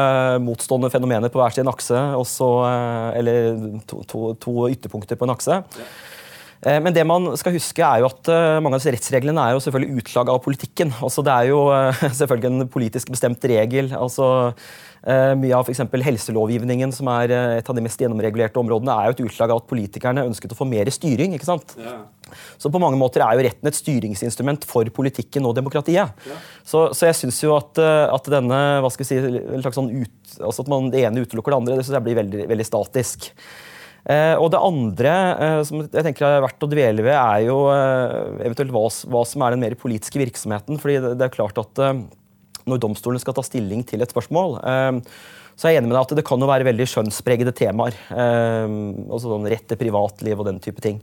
motstående 0.44 0.92
fenomener 0.94 1.32
på 1.34 1.42
hver 1.42 1.56
sin 1.56 1.70
akse. 1.72 2.00
Også, 2.20 2.50
eller 3.20 3.54
to, 3.90 4.02
to, 4.10 4.34
to, 4.42 4.58
ytterpunkter 4.74 5.20
på 5.20 5.30
en 5.30 5.36
akse. 5.36 5.62
Ja. 5.64 5.92
Men 6.64 6.96
det 6.96 7.04
man 7.04 7.26
skal 7.36 7.58
huske 7.58 7.84
er 7.84 8.00
jo 8.00 8.08
at 8.08 8.30
mange 8.64 8.78
av 8.78 8.80
disse 8.80 8.94
rettsreglene 8.96 9.42
er 9.44 9.56
jo 9.56 9.64
selvfølgelig 9.66 10.04
utslag 10.04 10.30
av 10.32 10.40
politikken. 10.46 10.94
Altså 11.04 11.24
det 11.26 11.34
er 11.34 11.50
jo 11.50 11.60
selvfølgelig 12.22 12.52
en 12.52 12.72
politisk 12.72 13.12
bestemt 13.12 13.44
regel. 13.52 13.92
altså 13.98 14.30
mye 15.04 15.52
av 15.52 15.68
f.eks. 15.68 15.82
helselovgivningen, 16.06 16.94
som 16.96 17.10
er 17.12 17.34
et 17.60 17.68
av 17.68 17.76
de 17.76 17.84
mest 17.84 18.00
gjennomregulerte 18.00 18.62
områdene, 18.62 18.94
er 18.96 19.10
jo 19.10 19.16
et 19.18 19.24
utslag 19.26 19.52
av 19.52 19.60
at 19.60 19.68
politikerne 19.68 20.24
ønsket 20.30 20.56
å 20.56 20.60
få 20.62 20.68
mer 20.70 20.88
styring. 20.96 21.36
ikke 21.36 21.50
sant? 21.50 21.76
Ja. 21.76 21.98
Så 22.58 22.72
på 22.72 22.80
mange 22.82 22.98
måter 23.00 23.24
er 23.26 23.36
jo 23.36 23.44
retten 23.46 23.70
et 23.70 23.78
styringsinstrument 23.78 24.64
for 24.70 24.88
politikken 24.96 25.46
og 25.50 25.58
demokratiet. 25.58 26.16
Ja. 26.30 26.40
Så, 26.64 26.86
så, 26.96 27.10
jeg 27.10 27.20
syns 27.20 27.42
jo 27.44 27.54
at, 27.58 27.80
at, 27.80 28.32
denne 28.32 28.62
hva 28.84 28.92
skal 28.94 29.06
vi 29.06 29.12
si, 29.12 29.68
sånn 29.76 29.92
ut, 29.92 30.34
altså 30.40 30.64
at 30.64 30.72
man, 30.72 30.90
det 30.94 31.04
ene 31.04 31.26
utelukker 31.26 31.54
det 31.54 31.62
andre, 31.62 31.78
det 31.78 31.86
synes 31.86 32.00
jeg 32.00 32.08
blir 32.08 32.20
veldig, 32.24 32.48
veldig 32.54 32.68
statisk. 32.70 33.32
Eh, 34.04 34.36
og 34.36 34.50
det 34.52 34.60
andre 34.60 35.12
eh, 35.40 35.62
som 35.64 35.80
jeg 35.86 36.04
tenker 36.04 36.28
er 36.28 36.42
verdt 36.44 36.66
å 36.66 36.68
dvele 36.68 37.06
ved, 37.06 37.16
er 37.16 37.46
jo 37.46 37.60
eh, 37.72 38.16
eventuelt 38.50 38.74
hva, 38.76 38.82
hva, 39.14 39.22
som 39.28 39.46
er 39.46 39.56
den 39.56 39.64
mer 39.64 39.78
politiske 39.80 40.20
virksomheten. 40.20 40.80
fordi 40.82 40.98
det, 41.06 41.22
er 41.24 41.32
klart 41.32 41.62
at 41.62 41.84
når 42.68 42.82
domstolen 42.84 43.22
skal 43.22 43.36
ta 43.38 43.46
stilling 43.46 43.84
til 43.88 44.04
et 44.04 44.12
spørsmål, 44.12 44.60
så 45.54 45.68
er 45.68 45.74
jeg 45.74 45.82
enig 45.82 45.92
med 45.92 45.98
deg 45.98 46.04
at 46.06 46.18
det 46.18 46.26
kan 46.26 46.42
jo 46.42 46.48
være 46.50 46.66
veldig 46.68 46.88
skjønnspregede 46.90 47.56
temaer. 47.56 47.96
Eh, 48.12 48.76
altså 49.08 49.32
sånn 49.32 49.48
rett 49.52 49.68
til 49.72 49.80
privatliv 49.80 50.40
og 50.40 50.52
den 50.52 50.60
type 50.64 50.84
ting. 50.84 51.00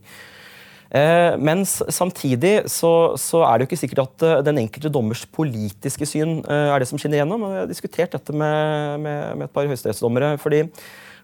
mens 1.39 1.77
samtidig 1.95 2.65
så, 2.67 3.15
så, 3.15 3.45
er 3.47 3.53
det 3.55 3.63
jo 3.63 3.69
ikke 3.69 3.79
sikkert 3.79 4.01
at 4.03 4.25
den 4.43 4.59
enkelte 4.59 4.91
dommers 4.91 5.23
politiske 5.23 6.03
syn 6.03 6.41
er 6.51 6.83
det 6.83 6.89
som 6.91 6.99
skinner 6.99 7.21
gjennom. 7.21 7.45
Jeg 7.47 7.63
har 7.63 7.71
diskutert 7.71 8.17
dette 8.17 8.35
med, 8.35 8.99
med, 9.05 9.21
med 9.39 9.47
et 9.47 9.55
par 9.55 9.71
høyesterettsdommere. 9.71 10.33
fordi 10.43 10.65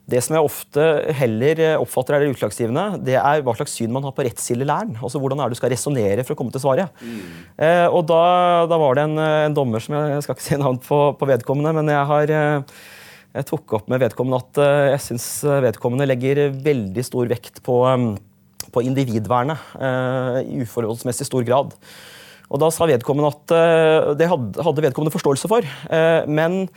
det 0.06 0.20
som 0.22 0.36
jeg 0.36 0.46
ofte 0.46 0.82
heller 1.18 1.60
oppfatter 1.80 2.14
er 2.14 2.22
det 2.22 2.34
utslagsgivende, 2.36 2.84
det 3.02 3.16
er 3.18 3.40
hva 3.42 3.56
slags 3.58 3.72
syn 3.74 3.90
man 3.94 4.04
har 4.06 4.12
på 4.14 4.22
rettskildelæren. 4.22 4.94
Altså 5.02 5.18
hvordan 5.18 5.40
er 5.42 5.50
det 5.50 5.56
du 5.56 5.58
skal 5.58 5.72
resonnere 5.72 6.22
for 6.22 6.36
å 6.36 6.38
komme 6.38 6.54
til 6.54 6.62
svaret. 6.62 6.92
Mm. 7.02 7.22
Eh, 7.66 7.86
og 7.90 8.04
da, 8.06 8.20
da, 8.70 8.78
var 8.78 8.94
det 8.94 9.06
en, 9.08 9.18
en, 9.18 9.56
dommer 9.56 9.82
som 9.82 9.96
jeg, 9.98 10.12
jeg 10.12 10.22
skal 10.22 10.36
ikke 10.36 10.44
si 10.46 10.58
navn 10.62 10.78
på, 10.84 11.00
på 11.18 11.28
vedkommende, 11.32 11.72
men 11.74 11.90
jeg 11.90 12.10
har 12.12 12.32
eh, 12.36 12.76
jeg 13.36 13.48
tok 13.50 13.74
opp 13.80 13.90
med 13.90 14.00
vedkommende 14.00 14.38
at 14.38 14.60
jeg 14.94 15.02
syns 15.08 15.26
vedkommende 15.66 16.06
legger 16.06 16.38
veldig 16.54 17.02
stor 17.04 17.26
vekt 17.28 17.58
på, 17.66 17.80
på 18.72 18.84
individvernet 18.86 19.74
eh, 19.76 20.38
i 20.46 20.60
uforholdsmessig 20.62 21.26
stor 21.26 21.44
grad. 21.48 21.74
Og 22.46 22.62
da 22.62 22.70
sa 22.70 22.86
vedkommende 22.86 23.34
at 23.34 24.14
det 24.22 24.30
hadde, 24.30 24.62
hadde, 24.62 24.86
vedkommende 24.86 25.12
forståelse 25.12 25.50
for, 25.50 25.66
men 26.30 26.68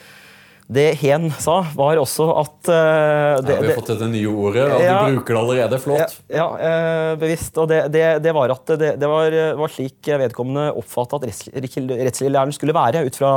det 0.70 0.86
Hen 1.02 1.32
sa, 1.42 1.64
var 1.74 1.98
også 1.98 2.28
at 2.38 2.70
uh, 2.70 3.40
det, 3.42 3.56
ja, 3.56 3.62
Vi 3.64 3.70
har 3.72 3.78
fått 3.80 3.88
dette 3.90 4.10
nye 4.12 4.30
ordet, 4.30 4.68
og 4.70 4.84
ja, 4.84 5.00
du 5.02 5.16
bruker 5.16 5.34
det 5.34 5.40
allerede. 5.42 5.80
Flott. 5.82 6.18
Ja, 6.30 6.44
ja 6.44 6.46
uh, 6.54 7.14
bevisst. 7.18 7.58
Og 7.58 7.72
det, 7.72 7.80
det, 7.96 8.04
det, 8.22 8.34
var 8.38 8.54
at 8.54 8.74
det, 8.78 9.10
var, 9.10 9.34
var, 9.58 9.74
slik 9.74 10.12
vedkommende 10.22 10.68
oppfatta 10.78 11.18
at 11.18 11.26
rettsliglæren 11.58 12.54
skulle 12.54 12.76
være, 12.78 13.02
ut 13.08 13.18
fra, 13.18 13.32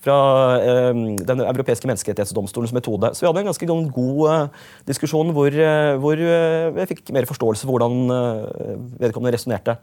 fra 0.00 0.16
uh, 0.56 1.02
Den 1.28 1.44
europeiske 1.44 1.90
menneskerettighetsdomstolens 1.90 2.72
metode. 2.76 3.12
Så 3.12 3.26
vi 3.26 3.28
hadde 3.28 3.44
en 3.44 3.52
ganske 3.52 3.68
god 3.68 4.56
diskusjon 4.88 5.34
hvor, 5.36 5.60
hvor 6.00 6.24
jeg 6.24 6.90
fikk 6.94 7.12
mer 7.12 7.28
forståelse 7.28 7.68
for 7.68 7.76
hvordan 7.76 8.88
vedkommende 9.04 9.36
resonnerte. 9.36 9.76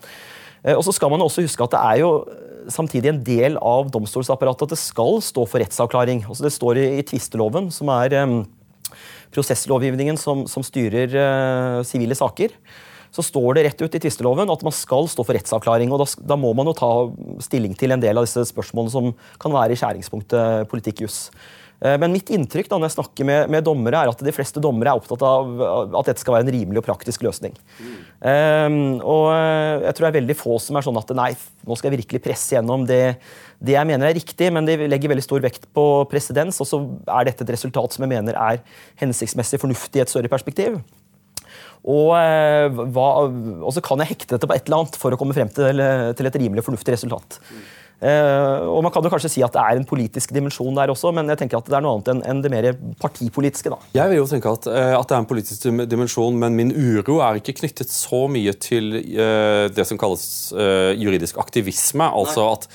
Og 0.75 0.84
så 0.84 0.91
skal 0.95 1.12
man 1.13 1.23
også 1.23 1.45
huske 1.45 1.63
at 1.63 1.75
det 1.75 1.80
er 1.80 2.01
jo 2.01 2.12
samtidig 2.71 3.12
en 3.12 3.21
del 3.23 3.56
av 3.63 3.91
domstolsapparatet 3.93 4.67
at 4.67 4.75
det 4.75 4.82
skal 4.82 5.21
stå 5.23 5.45
for 5.47 5.63
rettsavklaring. 5.63 6.25
Altså 6.27 6.47
det 6.47 6.53
står 6.56 6.82
i, 6.82 7.06
tvisteloven, 7.08 7.69
som 7.71 7.91
er 7.93 8.17
um, 8.27 8.41
prosesslovgivningen 9.36 10.19
som, 10.19 10.45
som 10.51 10.65
styrer 10.65 11.15
sivile 11.88 12.17
uh, 12.17 12.21
saker. 12.21 12.56
Så 13.15 13.23
står 13.23 13.56
det 13.56 13.63
rett 13.67 13.82
ut 13.82 13.95
i 13.95 14.01
tvisteloven 14.03 14.51
at 14.51 14.65
man 14.65 14.75
skal 14.75 15.08
stå 15.10 15.23
for 15.23 15.38
rettsavklaring. 15.38 15.93
og 15.93 16.03
da, 16.03 16.10
da, 16.34 16.39
må 16.39 16.51
man 16.58 16.67
jo 16.69 16.75
ta 16.77 16.91
stilling 17.45 17.77
til 17.77 17.95
en 17.95 18.03
del 18.03 18.19
av 18.19 18.27
disse 18.27 18.43
spørsmålene 18.51 18.93
som 18.93 19.13
kan 19.41 19.56
være 19.56 19.73
i 19.73 19.80
skjæringspunktet 19.80 20.67
politikk-juss. 20.71 21.30
Eh, 21.77 21.95
men 22.01 22.13
mitt 22.13 22.31
inntrykk 22.33 22.69
da, 22.71 22.79
når 22.79 22.89
jeg 22.89 22.95
snakker 22.95 23.27
med, 23.27 23.51
med, 23.53 23.65
dommere, 23.65 24.01
er 24.01 24.11
at 24.11 24.21
de 24.25 24.33
fleste 24.33 24.61
dommere 24.63 24.93
er 24.93 25.01
opptatt 25.01 25.23
av 25.25 25.61
at 25.99 26.09
dette 26.09 26.23
skal 26.23 26.37
være 26.37 26.47
en 26.47 26.53
rimelig 26.55 26.81
og 26.81 26.87
praktisk 26.87 27.25
løsning. 27.27 27.53
Mm. 27.77 27.97
Um, 28.17 28.77
og 29.05 29.25
eh, 29.35 29.85
jeg 29.85 29.97
tror 29.97 30.07
det 30.07 30.09
er 30.09 30.19
veldig 30.19 30.37
få 30.39 30.57
som 30.63 30.79
er 30.79 30.87
sånn 30.87 31.01
at 31.01 31.13
nei, 31.17 31.29
nå 31.67 31.77
skal 31.77 31.91
jeg 31.91 31.99
virkelig 31.99 32.23
presse 32.25 32.57
gjennom 32.57 32.87
det, 32.89 33.01
det 33.61 33.77
jeg 33.77 33.89
mener 33.89 34.09
er 34.09 34.17
riktig, 34.17 34.49
men 34.53 34.69
de 34.69 34.79
legger 34.87 35.13
veldig 35.13 35.27
stor 35.27 35.43
vekt 35.45 35.69
på 35.77 35.87
presedens, 36.09 36.57
og 36.63 36.69
så 36.69 36.81
er 37.19 37.29
dette 37.29 37.45
et 37.45 37.53
resultat 37.53 37.93
som 37.93 38.05
jeg 38.05 38.15
mener 38.15 38.37
er 38.41 38.63
hensiktsmessig 39.01 39.61
fornuftig 39.61 40.01
i 40.01 40.07
et 40.07 40.13
større 40.13 40.33
perspektiv. 40.33 40.81
Og, 41.87 42.09
hva, 42.11 43.07
og, 43.29 43.69
så 43.71 43.79
kan 43.85 44.01
jeg 44.01 44.09
hekte 44.09 44.33
dette 44.33 44.47
på 44.49 44.55
et 44.57 44.65
eller 44.65 44.81
annet 44.81 44.97
for 44.99 45.13
å 45.13 45.19
komme 45.19 45.35
frem 45.37 45.47
til, 45.53 45.79
til 46.19 46.27
et 46.27 46.37
rimelig 46.41 46.63
og 46.63 46.67
fornuftig 46.71 46.97
resultat. 46.97 47.37
Mm. 47.47 47.61
Uh, 47.97 48.67
og 48.69 48.83
Man 48.86 48.93
kan 48.93 49.01
jo 49.01 49.10
kanskje 49.10 49.31
si 49.33 49.41
at 49.45 49.55
det 49.55 49.62
er 49.62 49.79
en 49.79 49.88
politisk 49.89 50.33
dimensjon 50.36 50.75
der 50.77 50.91
også, 50.93 51.10
men 51.17 51.31
jeg 51.33 51.41
tenker 51.41 51.57
at 51.57 51.69
det 51.69 51.77
er 51.79 51.81
noe 51.81 51.97
annet 51.97 52.27
enn, 52.29 52.43
det 52.43 52.51
mer 52.53 52.67
partipolitiske. 53.01 53.71
da. 53.73 53.79
Jeg 53.97 54.12
vil 54.12 54.21
jo 54.21 54.27
tenke 54.29 54.53
at, 54.53 54.69
uh, 54.69 54.93
at, 54.99 55.07
det 55.10 55.17
er 55.17 55.23
en 55.23 55.29
politisk 55.29 55.65
dimensjon, 55.89 56.38
men 56.38 56.57
min 56.60 56.75
uro 56.75 57.17
er 57.25 57.41
ikke 57.41 57.57
knyttet 57.63 57.89
så 57.93 58.27
mye 58.29 58.53
til 58.62 58.99
uh, 59.01 59.65
det 59.73 59.88
som 59.89 59.97
kalles 59.97 60.27
juridisk 60.97 61.41
aktivisme. 61.41 62.05
altså 62.05 62.51
at 62.53 62.69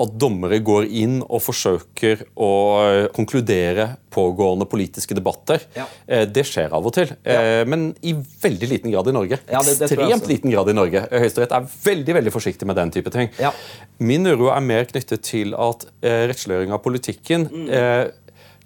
at 0.00 0.14
dommere 0.20 0.58
går 0.64 0.86
inn 0.88 1.18
og 1.22 1.42
forsøker 1.44 2.24
å 2.40 2.52
eh, 2.82 3.08
konkludere 3.14 3.88
pågående 4.12 4.66
politiske 4.68 5.16
debatter. 5.16 5.64
Ja. 5.76 5.86
Eh, 6.06 6.24
det 6.28 6.46
skjer 6.48 6.72
av 6.72 6.88
og 6.88 6.94
til, 6.96 7.12
ja. 7.26 7.42
Eh, 7.42 7.64
men 7.68 7.90
i 8.00 8.14
veldig 8.16 8.70
liten 8.70 8.94
grad 8.94 9.10
i 9.10 9.16
Norge. 9.16 9.40
Ja, 9.50 9.60
det, 9.66 9.76
det 9.80 9.90
Ekstremt 9.90 10.30
liten 10.30 10.54
grad 10.54 10.72
i 10.72 10.76
Norge. 10.76 11.04
Høyesterett 11.12 11.54
er 11.56 11.68
veldig 11.84 12.18
veldig 12.20 12.34
forsiktig 12.34 12.68
med 12.68 12.80
den 12.80 12.94
type 12.94 13.12
ting. 13.14 13.30
Min 14.02 14.26
uro 14.26 14.50
er 14.54 14.64
mer 14.64 14.88
knyttet 14.88 15.24
til 15.28 15.56
at 15.58 15.86
rettsliggjøring 16.02 16.74
av 16.74 16.82
politikken 16.84 17.48
mm 17.52 18.10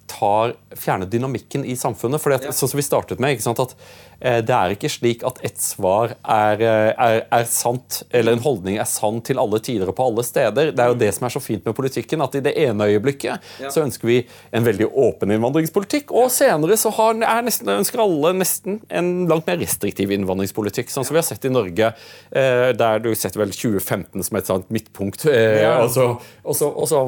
tar, 0.07 0.53
fjerner 0.75 1.09
dynamikken 1.11 1.65
i 1.67 1.75
samfunnet. 1.77 2.21
For 2.23 2.35
sånn 2.47 2.71
som 2.71 2.79
vi 2.79 2.85
startet 2.85 3.21
med, 3.23 3.35
ikke 3.35 3.45
sant, 3.49 3.59
at 3.59 3.75
det 4.17 4.53
er 4.53 4.73
ikke 4.73 4.89
slik 4.89 5.23
at 5.27 5.37
ett 5.45 5.59
svar 5.61 6.15
er, 6.17 6.61
eh, 6.63 6.91
er, 6.93 7.19
er, 7.33 7.43
sant, 7.49 8.01
eller 8.09 8.33
en 8.33 8.41
holdning 8.41 8.79
er 8.81 8.87
sann 8.89 9.19
til 9.25 9.37
alle 9.41 9.59
tider 9.63 9.91
og 9.91 9.97
på 9.97 10.07
alle 10.09 10.25
steder. 10.25 10.71
Det 10.73 10.83
er 10.83 10.93
jo 10.93 10.97
det 10.97 11.11
som 11.13 11.27
er 11.27 11.33
så 11.35 11.41
fint 11.43 11.65
med 11.67 11.75
politikken, 11.77 12.23
at 12.25 12.37
i 12.37 12.41
det 12.45 12.55
ene 12.57 12.87
øyeblikket 12.89 13.45
ja. 13.61 13.71
så 13.73 13.83
ønsker 13.85 14.09
vi 14.09 14.17
en 14.55 14.65
veldig 14.65 14.89
åpen 14.89 15.33
innvandringspolitikk, 15.35 16.13
og 16.17 16.31
senere 16.33 16.79
så 16.81 16.91
har, 16.97 17.19
nesten, 17.45 17.69
ønsker 17.77 18.01
alle 18.01 18.33
nesten 18.39 18.79
en 18.89 19.11
langt 19.29 19.45
mer 19.49 19.59
restriktiv 19.61 20.13
innvandringspolitikk, 20.15 20.89
sånn 20.93 21.05
som 21.07 21.17
vi 21.17 21.21
har 21.21 21.27
sett 21.27 21.45
i 21.45 21.53
Norge, 21.53 21.91
eh, 22.31 22.71
der 22.77 23.03
du 23.03 23.11
setter 23.13 23.43
vel 23.43 23.53
2015 23.53 24.25
som 24.25 24.41
et 24.41 24.49
sånt 24.49 24.73
midtpunkt. 24.73 25.27
Ja. 25.27 25.77
Og, 25.83 25.91
så, 25.93 26.09
og, 26.41 26.57
så, 26.57 26.71
og, 26.71 26.89
så, 26.89 27.03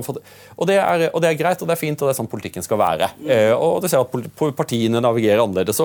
og, 0.55 0.69
det 0.69 0.77
er, 0.77 1.07
og 1.09 1.23
det 1.23 1.33
er 1.33 1.41
greit, 1.41 1.61
og 1.63 1.69
det 1.69 1.77
er 1.77 1.81
fint, 1.81 1.97
og 1.97 2.09
det 2.09 2.13
er 2.13 2.21
sånn 2.21 2.31
politikken 2.31 2.65
skal 2.65 2.81
være. 2.81 3.11
Eh, 3.25 3.51
og 3.55 3.81
du 3.81 3.89
ser 3.89 4.03
at 4.03 4.53
partiene 4.57 5.01
navigerer 5.03 5.41
annerledes. 5.43 5.81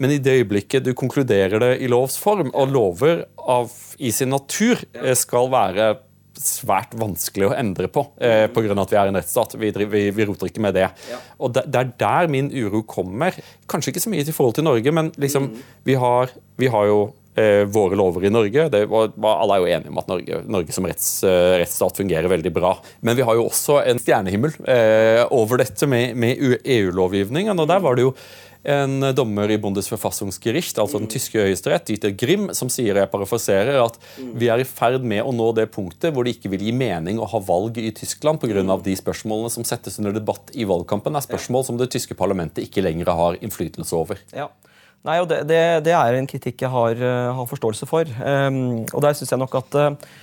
Men 0.00 0.15
i 0.15 0.15
det 0.22 0.40
øyeblikket 0.40 0.86
du 0.86 0.92
konkluderer 0.96 1.62
det 1.62 1.72
i 1.84 1.90
lovs 1.90 2.18
form, 2.20 2.52
og 2.54 2.74
lover 2.74 3.24
av, 3.36 3.72
i 3.98 4.12
sin 4.14 4.32
natur 4.34 4.82
eh, 4.96 5.14
skal 5.18 5.50
være 5.52 5.94
svært 6.36 6.94
vanskelig 6.98 7.48
å 7.48 7.54
endre 7.56 7.88
på 7.92 8.02
eh, 8.20 8.46
pga. 8.52 8.74
at 8.82 8.92
vi 8.92 8.98
er 9.00 9.10
en 9.10 9.18
rettsstat. 9.18 9.56
Vi, 9.60 9.72
vi, 9.86 10.02
vi, 10.14 10.26
roter 10.28 10.50
ikke 10.50 10.64
med 10.64 10.76
det. 10.76 10.88
Ja. 11.10 11.20
Og 11.40 11.54
det, 11.56 11.66
det, 11.72 11.82
er 11.82 11.92
der 12.00 12.32
min 12.32 12.50
uro 12.52 12.82
kommer. 12.88 13.36
Kanskje 13.70 13.94
ikke 13.94 14.04
så 14.04 14.12
mye 14.12 14.26
til 14.26 14.36
forhold 14.36 14.58
til 14.58 14.66
Norge, 14.66 14.92
men 14.92 15.12
liksom, 15.16 15.50
mm. 15.50 15.70
vi, 15.88 15.96
har, 16.00 16.34
vi 16.60 16.70
har 16.72 16.90
jo 16.90 17.00
eh, 17.36 17.64
våre 17.72 17.98
lover 17.98 18.26
i 18.26 18.32
Norge. 18.32 18.68
Det, 18.72 18.82
alle 18.86 19.56
er 19.56 19.62
jo 19.62 19.70
enige 19.76 19.92
om 19.92 20.00
at 20.02 20.10
Norge, 20.12 20.40
Norge 20.58 20.76
som 20.76 20.88
retts, 20.88 21.10
eh, 21.26 21.58
rettsstat 21.62 22.02
fungerer 22.02 22.32
veldig 22.32 22.52
bra. 22.54 22.76
Men 23.06 23.18
vi 23.18 23.26
har 23.26 23.38
jo 23.38 23.48
også 23.48 23.80
en 23.84 24.02
stjernehimmel 24.02 24.56
eh, 24.64 25.22
over 25.34 25.62
dette 25.62 25.88
med, 25.90 26.16
med 26.16 26.42
EU-lovgivningen. 26.62 27.58
og 27.58 27.70
der 27.70 27.84
var 27.84 27.96
det 27.96 28.08
jo 28.08 28.16
en 28.66 29.06
dommer 29.14 29.50
i 29.54 29.58
Bundesverfassungsgericht, 29.62 30.80
altså 30.82 30.98
den 30.98 31.10
tyske 31.10 31.38
høyesterett, 31.38 31.86
Dieter 31.86 32.14
Grimm, 32.18 32.48
som 32.56 32.70
sier 32.72 32.98
jeg 32.98 33.10
parafraserer, 33.12 33.78
at 33.78 33.98
vi 34.18 34.50
er 34.50 34.62
i 34.62 34.66
ferd 34.66 35.06
med 35.06 35.22
å 35.22 35.34
nå 35.34 35.52
det 35.54 35.68
punktet 35.74 36.14
hvor 36.14 36.26
det 36.26 36.36
ikke 36.36 36.50
vil 36.56 36.66
gi 36.66 36.74
mening 36.74 37.20
å 37.22 37.28
ha 37.30 37.40
valg 37.46 37.78
i 37.78 37.92
Tyskland 37.94 38.42
pga. 38.42 38.64
de 38.82 38.96
spørsmålene 38.98 39.52
som 39.54 39.66
settes 39.66 40.00
under 40.02 40.14
debatt 40.16 40.50
i 40.54 40.66
valgkampen, 40.66 41.14
er 41.14 41.24
spørsmål 41.24 41.66
som 41.68 41.78
det 41.78 41.92
tyske 41.94 42.18
parlamentet 42.18 42.66
ikke 42.66 42.82
lenger 42.82 43.12
har 43.14 43.38
innflytelse 43.40 43.94
over. 43.96 44.20
Ja. 44.34 44.50
Nei, 45.06 45.20
og 45.22 45.28
det, 45.30 45.44
det, 45.46 45.62
det, 45.86 45.94
er 45.94 46.18
en 46.18 46.26
kritikk 46.26 46.64
jeg 46.64 46.72
har, 46.72 46.98
eh, 46.98 47.32
har 47.38 47.46
forståelse 47.46 47.86
for. 47.86 48.08
Um, 48.18 48.82
og 48.90 49.02
der 49.04 49.14
syns 49.14 49.30
jeg 49.30 49.38
nok 49.38 49.54
at 49.60 49.76
uh, 49.78 50.14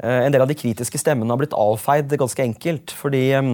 en 0.00 0.32
del 0.32 0.40
av 0.40 0.48
de 0.48 0.56
kritiske 0.56 1.00
stemmene 1.00 1.28
har 1.34 1.42
blitt 1.42 1.56
avfeid 1.56 2.14
ganske 2.20 2.46
enkelt. 2.46 2.94
Fordi 2.96 3.26
um, 3.36 3.52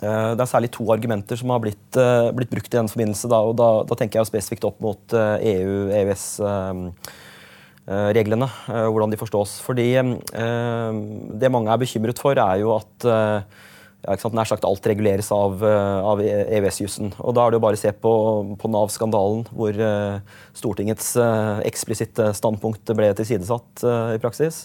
det 0.00 0.40
er 0.40 0.48
særlig 0.48 0.70
to 0.72 0.92
argumenter 0.94 1.36
som 1.36 1.50
har 1.52 1.60
blitt, 1.60 1.96
uh, 1.98 2.32
blitt 2.36 2.50
brukt 2.52 2.72
i 2.72 2.78
den 2.78 2.88
forbindelse. 2.88 3.28
Da, 3.30 3.38
og 3.44 3.56
da, 3.60 3.68
da, 3.88 3.94
tenker 3.98 4.18
jeg 4.20 4.26
spesifikt 4.30 4.68
opp 4.68 4.78
mot 4.84 5.04
EU, 5.14 5.74
EØS-reglene, 6.00 8.48
hvordan 8.66 9.10
de 9.12 9.20
forstås. 9.20 9.50
Fordi 9.66 9.88
det 10.00 11.52
mange 11.52 11.70
er 11.72 11.82
bekymret 11.82 12.18
for, 12.22 12.34
er 12.40 12.56
jo 12.62 12.68
at 12.78 12.96
ja, 14.00 14.16
Nær 14.32 14.48
sagt 14.48 14.64
alt 14.64 14.86
reguleres 14.88 15.28
av, 15.34 15.64
eh, 15.64 16.08
av 16.12 16.18
EØS-jussen. 16.24 17.12
Og 17.20 17.34
Da 17.36 17.40
er 17.44 17.50
det 17.50 17.56
jo 17.58 17.66
bare 17.66 17.76
å 17.76 17.80
se 17.80 17.92
på, 17.92 18.12
på 18.56 18.68
Nav-skandalen, 18.72 19.42
hvor 19.52 19.72
Stortingets 20.56 21.08
eksplisitte 21.68 22.24
standpunkt 22.36 22.84
ble 22.96 23.08
tilsidesatt 23.18 23.84
i 24.16 24.18
praksis. 24.22 24.56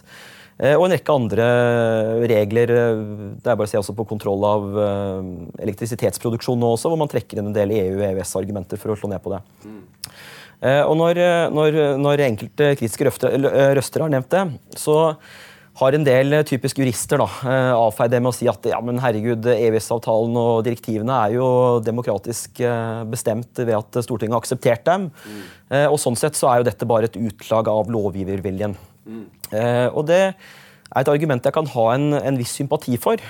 Og 0.56 0.86
en 0.86 0.94
rekke 0.94 1.12
andre 1.12 1.46
regler. 2.32 2.72
Det 3.44 3.50
er 3.52 3.58
bare 3.60 3.68
å 3.68 3.72
se 3.74 3.80
også 3.82 3.96
på 3.98 4.06
kontroll 4.08 4.46
av 4.48 4.78
elektrisitetsproduksjon 5.60 6.62
nå 6.62 6.70
også, 6.78 6.88
hvor 6.94 7.02
man 7.02 7.12
trekker 7.12 7.42
inn 7.42 7.50
en 7.50 7.58
del 7.58 7.74
EU- 7.76 7.98
og 7.98 8.06
EØS-argumenter 8.08 8.80
for 8.80 8.94
å 8.94 8.96
slå 8.96 9.10
ned 9.12 9.20
på 9.26 9.34
det. 9.34 9.42
Mm. 9.66 9.82
og 10.88 10.96
når, 11.02 11.20
når, 11.52 11.80
når 12.00 12.24
enkelte 12.30 12.70
kritiske 12.80 13.10
røster 13.10 14.06
har 14.06 14.16
nevnt 14.16 14.32
det, 14.32 14.46
så 14.80 14.96
har 15.80 15.96
en 15.96 16.06
del 16.08 16.34
eh, 16.36 16.46
typiske 16.48 16.82
jurister 16.82 17.20
da, 17.20 17.28
eh, 17.44 17.72
avfeid 17.76 18.14
det 18.14 18.22
med 18.24 18.32
å 18.32 18.36
si 18.36 18.48
at 18.52 18.68
ja, 18.70 18.80
men 18.84 19.02
herregud, 19.04 19.48
EØS-avtalen 19.52 20.38
og 20.40 20.64
direktivene 20.68 21.20
er 21.26 21.36
jo 21.36 21.48
demokratisk 21.84 22.62
eh, 22.64 23.04
bestemt 23.12 23.60
ved 23.60 23.76
at 23.78 24.00
Stortinget 24.06 24.38
har 24.38 24.46
akseptert 24.46 24.86
dem. 24.88 25.10
Mm. 25.12 25.46
Og 25.90 25.98
Sånn 26.00 26.18
sett 26.20 26.38
så 26.38 26.52
er 26.52 26.62
jo 26.62 26.68
dette 26.68 26.88
bare 26.88 27.10
et 27.10 27.18
utlag 27.18 27.68
av 27.72 27.90
lovgiverviljen. 27.92 28.76
Mm. 29.06 29.26
Og 29.94 30.06
det 30.10 30.22
er 30.26 31.02
et 31.02 31.10
argument 31.12 31.44
jeg 31.44 31.54
kan 31.54 31.68
ha 31.74 31.86
en, 31.96 32.06
en 32.18 32.38
viss 32.40 32.54
sympati 32.58 32.96
for. 33.02 33.22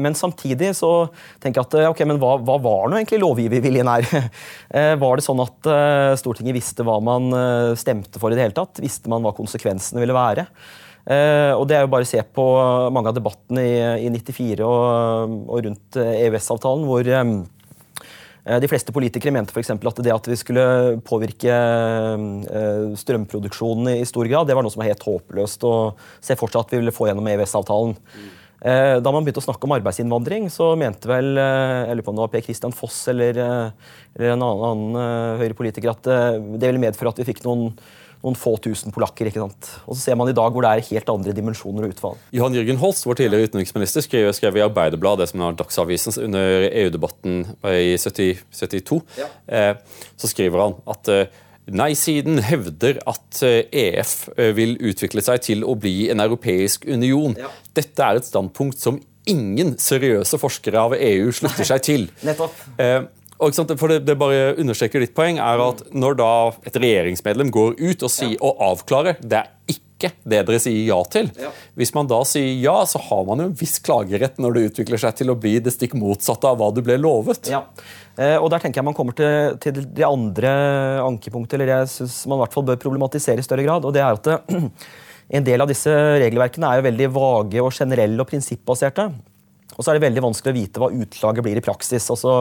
Men 0.00 0.16
samtidig 0.18 0.72
så 0.76 1.06
tenker 1.42 1.60
jeg 1.60 1.68
at 1.68 1.92
ok, 1.92 2.02
men 2.10 2.18
hva, 2.22 2.34
hva 2.42 2.56
var 2.62 2.88
nå 2.90 2.98
egentlig 2.98 3.20
lovgiverviljen 3.22 3.90
her? 3.90 4.08
Var 5.02 5.20
det 5.20 5.26
sånn 5.26 5.42
at 5.44 5.68
Stortinget 6.18 6.56
visste 6.56 6.86
hva 6.86 6.96
man 7.04 7.30
stemte 7.78 8.18
for 8.22 8.34
i 8.34 8.38
det 8.38 8.48
hele 8.48 8.56
tatt? 8.56 8.82
Visste 8.82 9.12
man 9.12 9.22
hva 9.24 9.34
konsekvensene 9.36 10.02
ville 10.02 10.16
være? 10.16 10.48
Og 11.04 11.66
Det 11.68 11.76
er 11.76 11.84
jo 11.84 11.92
bare 11.92 12.08
å 12.08 12.08
se 12.08 12.22
på 12.34 12.44
mange 12.96 13.12
av 13.12 13.18
debattene 13.20 13.62
i, 13.68 14.08
i 14.08 14.10
94 14.10 14.64
og, 14.64 15.38
og 15.44 15.66
rundt 15.68 16.00
EØS-avtalen, 16.00 16.88
hvor 16.88 17.10
um, 17.20 17.36
de 18.44 18.68
fleste 18.68 18.92
politikere 18.92 19.32
mente 19.32 19.54
for 19.54 19.64
at 19.64 20.00
det 20.04 20.12
at 20.12 20.26
vi 20.28 20.36
skulle 20.36 20.64
påvirke 21.06 21.54
uh, 21.54 22.92
strømproduksjonen 23.00 23.94
i 23.94 24.04
stor 24.08 24.28
grad, 24.28 24.48
det 24.48 24.56
var 24.56 24.66
noe 24.66 24.74
som 24.74 24.82
var 24.82 24.90
helt 24.90 25.06
håpløst. 25.06 25.64
å 25.64 25.94
se 26.20 26.36
for 26.36 26.52
seg 26.52 26.60
at 26.60 26.74
vi 26.74 26.82
ville 26.82 26.92
få 26.92 27.08
gjennom 27.08 27.30
EØS-avtalen. 27.32 27.96
Uh, 28.64 29.00
da 29.00 29.12
man 29.12 29.24
begynte 29.24 29.40
å 29.40 29.46
snakke 29.46 29.64
om 29.64 29.76
arbeidsinnvandring, 29.78 30.50
så 30.52 30.74
mente 30.76 31.08
vel 31.08 31.32
jeg 31.40 31.96
lurer 31.96 32.04
på 32.04 32.12
om 32.12 32.20
det 32.20 32.26
var 32.26 32.34
Per 32.36 32.44
Christian 32.44 32.76
Foss 32.76 33.00
eller, 33.12 33.40
eller 33.40 34.34
en 34.34 34.44
annen, 34.44 34.64
annen 34.70 35.40
høyrepolitiker 35.40 35.94
at 35.94 36.04
det 36.04 36.68
ville 36.68 36.84
medføre 36.84 37.16
at 37.16 37.24
vi 37.24 37.30
fikk 37.32 37.46
noen 37.48 37.72
noen 38.24 38.38
få 38.38 38.56
tusen 38.64 38.94
polakker. 38.94 39.28
ikke 39.28 39.42
sant? 39.42 39.70
Og 39.84 39.96
så 39.96 40.08
ser 40.08 40.18
man 40.18 40.30
i 40.30 40.36
dag 40.36 40.50
hvor 40.52 40.64
det 40.64 40.72
er 40.72 40.88
helt 40.88 41.12
andre 41.12 41.36
dimensjoner 41.36 41.86
og 41.86 41.94
utfall. 41.94 42.18
Johan 42.34 42.56
Jørgen 42.56 42.80
Holst, 42.80 43.06
vår 43.06 43.20
tidligere 43.20 43.50
utenriksminister, 43.50 44.04
skrev, 44.04 44.30
skrev 44.36 44.58
i 44.58 44.64
Arbeiderbladet, 44.64 45.24
det 45.24 45.32
som 45.32 45.44
er 45.44 45.56
Dagsavisen, 45.60 46.18
under 46.24 46.68
EU-debatten 46.70 47.40
i 47.70 47.94
70, 48.00 48.44
72. 48.56 49.00
Ja. 49.20 49.30
Eh, 49.46 50.04
så 50.16 50.30
skriver 50.30 50.64
han 50.64 50.78
at 50.90 51.12
eh, 51.12 51.40
Nei-siden 51.64 52.42
hevder 52.44 52.98
at 53.08 53.40
EF 53.40 54.14
eh, 54.34 54.50
e 54.50 54.52
vil 54.56 54.74
utvikle 54.84 55.22
seg 55.24 55.40
til 55.46 55.64
å 55.64 55.72
bli 55.80 56.10
en 56.12 56.20
europeisk 56.20 56.84
union. 56.84 57.32
Ja. 57.40 57.48
Dette 57.76 58.04
er 58.04 58.20
et 58.20 58.28
standpunkt 58.28 58.82
som 58.82 59.00
ingen 59.30 59.74
seriøse 59.80 60.36
forskere 60.40 60.82
av 60.88 60.94
EU 60.98 61.30
slutter 61.32 61.68
seg 61.68 61.84
til. 61.86 62.08
Nettopp. 62.26 62.58
Eh, 62.76 63.00
for 63.52 63.92
det, 63.92 64.02
det, 64.06 64.16
bare 64.20 64.54
understreker 64.60 65.02
ditt 65.02 65.14
poeng, 65.16 65.40
er 65.42 65.62
at 65.64 65.82
når 65.92 66.18
da 66.20 66.32
et 66.66 66.76
regjeringsmedlem 66.76 67.52
går 67.54 67.76
ut 67.80 68.04
og, 68.04 68.10
sier, 68.12 68.36
og 68.40 68.62
avklarer 68.72 69.20
det 69.20 69.42
er 69.42 69.50
ikke 69.70 70.10
det 70.26 70.40
dere 70.48 70.60
sier 70.60 70.80
ja 70.88 70.98
til. 71.08 71.30
Ja. 71.40 71.50
Hvis 71.78 71.94
man 71.96 72.08
da 72.10 72.18
sier 72.28 72.50
ja, 72.60 72.76
så 72.88 73.00
har 73.06 73.22
man 73.28 73.40
jo 73.40 73.48
en 73.50 73.56
viss 73.56 73.78
klagerett 73.84 74.40
når 74.42 74.56
det 74.56 74.64
utvikler 74.70 75.00
seg 75.00 75.16
til 75.20 75.32
å 75.32 75.38
bli 75.38 75.56
det 75.64 75.72
stikk 75.74 75.94
motsatte 75.96 76.50
av 76.50 76.58
hva 76.60 76.70
du 76.74 76.82
ble 76.84 76.98
lovet. 77.00 77.48
Ja. 77.52 77.62
Eh, 78.18 78.36
og 78.36 78.50
der 78.52 78.62
tenker 78.62 78.82
jeg 78.82 78.88
man 78.90 78.96
kommer 78.96 79.16
til, 79.16 79.56
til 79.62 79.80
de 79.84 80.06
andre 80.06 80.52
ankepunktet, 81.06 81.56
eller 81.56 81.72
jeg 81.78 81.92
syns 81.94 82.20
man 82.28 82.38
i 82.38 82.44
hvert 82.44 82.56
fall 82.58 82.68
bør 82.68 82.82
problematisere 82.84 83.40
i 83.42 83.46
større 83.46 83.66
grad. 83.66 83.86
og 83.86 83.94
det 83.96 84.04
er 84.04 84.20
at 84.20 84.30
det, 84.30 84.70
En 85.34 85.44
del 85.44 85.62
av 85.62 85.70
disse 85.70 85.88
regelverkene 86.20 86.68
er 86.68 86.80
jo 86.80 86.84
veldig 86.84 87.06
vage 87.14 87.62
og 87.64 87.72
generelle 87.72 88.20
og 88.20 88.28
prinsippbaserte. 88.28 89.06
Og 89.74 89.82
så 89.82 89.90
er 89.90 89.98
det 89.98 90.04
veldig 90.06 90.22
vanskelig 90.24 90.52
å 90.52 90.56
vite 90.56 90.82
hva 90.82 90.90
utslaget 90.92 91.46
blir 91.46 91.58
i 91.58 91.64
praksis. 91.64 92.06
Altså, 92.12 92.36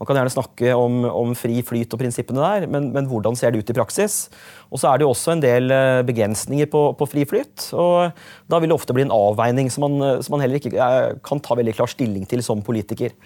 man 0.00 0.08
kan 0.08 0.20
gjerne 0.20 0.34
snakke 0.34 0.74
om, 0.76 1.02
om, 1.08 1.34
fri 1.38 1.60
flyt 1.66 1.94
og 1.96 2.02
prinsippene 2.02 2.40
der, 2.40 2.66
men, 2.70 2.90
men, 2.94 3.08
hvordan 3.10 3.38
ser 3.38 3.52
det 3.52 3.62
ut 3.62 3.72
i 3.72 3.76
praksis? 3.76 4.22
Og 4.70 4.80
så 4.80 4.90
er 4.90 4.98
det 5.00 5.06
jo 5.06 5.12
også 5.12 5.34
en 5.34 5.44
del 5.44 5.70
eh, 5.74 6.00
begrensninger 6.08 6.70
på, 6.72 6.84
på 6.98 7.10
fri 7.10 7.26
flyt. 7.28 7.70
Og 7.74 8.16
da 8.50 8.60
vil 8.60 8.72
det 8.72 8.78
ofte 8.78 8.96
bli 8.96 9.06
en 9.06 9.14
avveining 9.14 9.70
som 9.72 9.86
man, 9.86 10.20
som 10.24 10.36
man 10.36 10.44
heller 10.44 10.60
ikke 10.60 10.74
eh, 10.74 11.14
kan 11.26 11.42
ta 11.44 11.58
veldig 11.58 11.76
klar 11.78 11.90
stilling 11.90 12.28
til 12.30 12.44
som 12.46 12.64
politiker. 12.64 13.16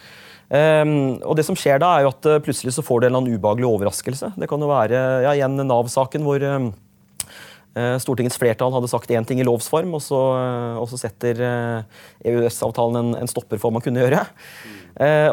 Um, 0.52 1.16
og 1.24 1.38
det 1.38 1.46
som 1.46 1.56
skjer 1.56 1.80
da, 1.80 1.94
er 1.96 2.04
jo 2.04 2.12
at 2.12 2.26
eh, 2.28 2.40
plutselig 2.44 2.74
så 2.76 2.84
får 2.84 3.00
du 3.00 3.06
en 3.06 3.14
eller 3.14 3.22
annen 3.22 3.38
ubehagelig 3.38 3.68
overraskelse. 3.70 4.34
Det 4.36 4.48
kan 4.50 4.60
jo 4.60 4.68
være 4.68 5.00
ja, 5.24 5.32
igjen 5.32 5.56
Nav-saken 5.64 6.26
hvor 6.26 6.44
um, 6.44 6.68
Stortingets 7.74 8.38
flertall 8.38 8.70
hadde 8.70 8.88
sagt 8.90 9.10
én 9.10 9.26
ting 9.26 9.40
i 9.42 9.46
lovs 9.46 9.66
form, 9.70 9.96
og 9.96 10.02
så, 10.04 10.20
eh, 10.38 10.76
og 10.78 10.86
så 10.90 10.98
setter 11.00 11.40
EØS-avtalen 12.22 13.00
eh, 13.00 13.00
e 13.00 13.02
en, 13.02 13.16
en, 13.24 13.30
stopper 13.30 13.58
for 13.58 13.68
hva 13.68 13.78
man 13.78 13.84
kunne 13.84 14.04
gjøre. 14.04 14.20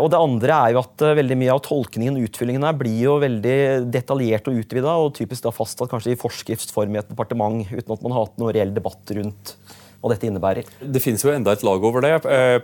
Og 0.01 0.07
det 0.09 0.17
andre 0.17 0.55
er 0.55 0.71
jo 0.73 0.79
at 0.81 1.03
veldig 1.19 1.35
mye 1.37 1.51
av 1.53 1.59
tolkningen 1.61 2.15
og 2.17 2.23
utfyllingen 2.25 2.63
her 2.65 2.73
blir 2.79 2.95
jo 3.03 3.19
veldig 3.21 3.57
detaljert 3.93 4.49
og 4.49 4.57
utvida, 4.57 4.95
og 4.97 5.13
typisk 5.19 5.45
da 5.45 5.53
fastsatt 5.53 5.91
kanskje 5.91 6.15
i 6.15 6.17
forskriftsform 6.17 6.97
i 6.97 7.01
et 7.03 7.11
departement, 7.11 7.61
uten 7.69 7.93
at 7.93 8.01
man 8.01 8.15
har 8.15 8.25
hatt 8.25 8.41
noe 8.41 8.55
reell 8.57 8.73
debatt 8.73 9.13
rundt 9.13 9.53
hva 10.01 10.15
dette 10.15 10.25
innebærer. 10.25 10.73
Det 10.81 11.03
finnes 11.03 11.21
jo 11.21 11.29
enda 11.29 11.53
et 11.53 11.61
lag 11.67 11.85
over 11.85 12.01
det, 12.01 12.15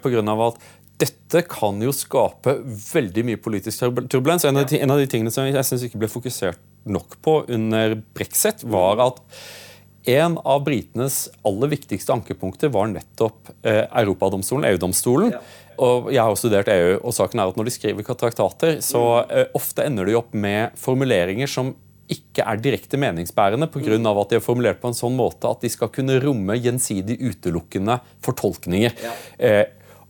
på 0.02 0.10
grunn 0.16 0.34
av 0.34 0.42
at 0.48 0.68
dette 0.98 1.44
kan 1.46 1.78
jo 1.84 1.94
skape 1.94 2.56
veldig 2.66 3.24
mye 3.28 3.40
politisk 3.42 3.86
turbulens. 4.10 4.48
En 4.50 4.58
av 4.58 4.66
de, 4.66 5.10
tingene 5.10 5.34
som 5.34 5.46
jeg 5.46 5.66
synes 5.70 5.86
ikke 5.86 6.02
ble 6.02 6.10
fokusert 6.10 6.62
nok 6.90 7.20
på 7.22 7.44
under 7.54 8.00
brexit, 8.18 8.66
var 8.66 9.04
at 9.06 9.22
en 10.08 10.38
av 10.44 10.64
britenes 10.64 11.28
aller 11.48 11.72
viktigste 11.72 12.14
ankepunkter 12.16 12.72
var 12.74 12.88
nettopp 12.92 13.52
eh, 13.68 13.84
Europadomstolen, 14.02 14.70
EU-domstolen. 14.72 15.34
Ja. 15.36 15.42
Og 15.84 16.08
jeg 16.10 16.24
har 16.24 16.32
jo 16.32 16.40
studert 16.40 16.72
EU, 16.74 16.94
og 17.04 17.14
saken 17.14 17.42
er 17.42 17.52
at 17.52 17.60
når 17.60 17.68
de 17.68 17.74
skriver 17.76 18.08
traktater, 18.08 18.80
så 18.86 19.04
eh, 19.28 19.50
ofte 19.58 19.86
ender 19.86 20.08
de 20.08 20.16
opp 20.18 20.32
med 20.34 20.78
formuleringer 20.80 21.52
som 21.52 21.76
ikke 22.08 22.46
er 22.48 22.60
direkte 22.64 23.00
meningsbærende 23.00 23.68
pga. 23.68 23.98
Mm. 24.00 24.08
at 24.08 24.30
de 24.32 24.38
er 24.40 24.44
formulert 24.44 24.80
på 24.80 24.88
en 24.88 24.96
sånn 24.96 25.16
måte 25.18 25.50
at 25.50 25.64
de 25.64 25.72
skal 25.72 25.92
kunne 25.92 26.22
romme 26.24 26.56
gjensidig 26.56 27.20
utelukkende 27.20 28.00
fortolkninger. 28.24 28.96
Ja. 29.04 29.16
Eh, 29.38 29.66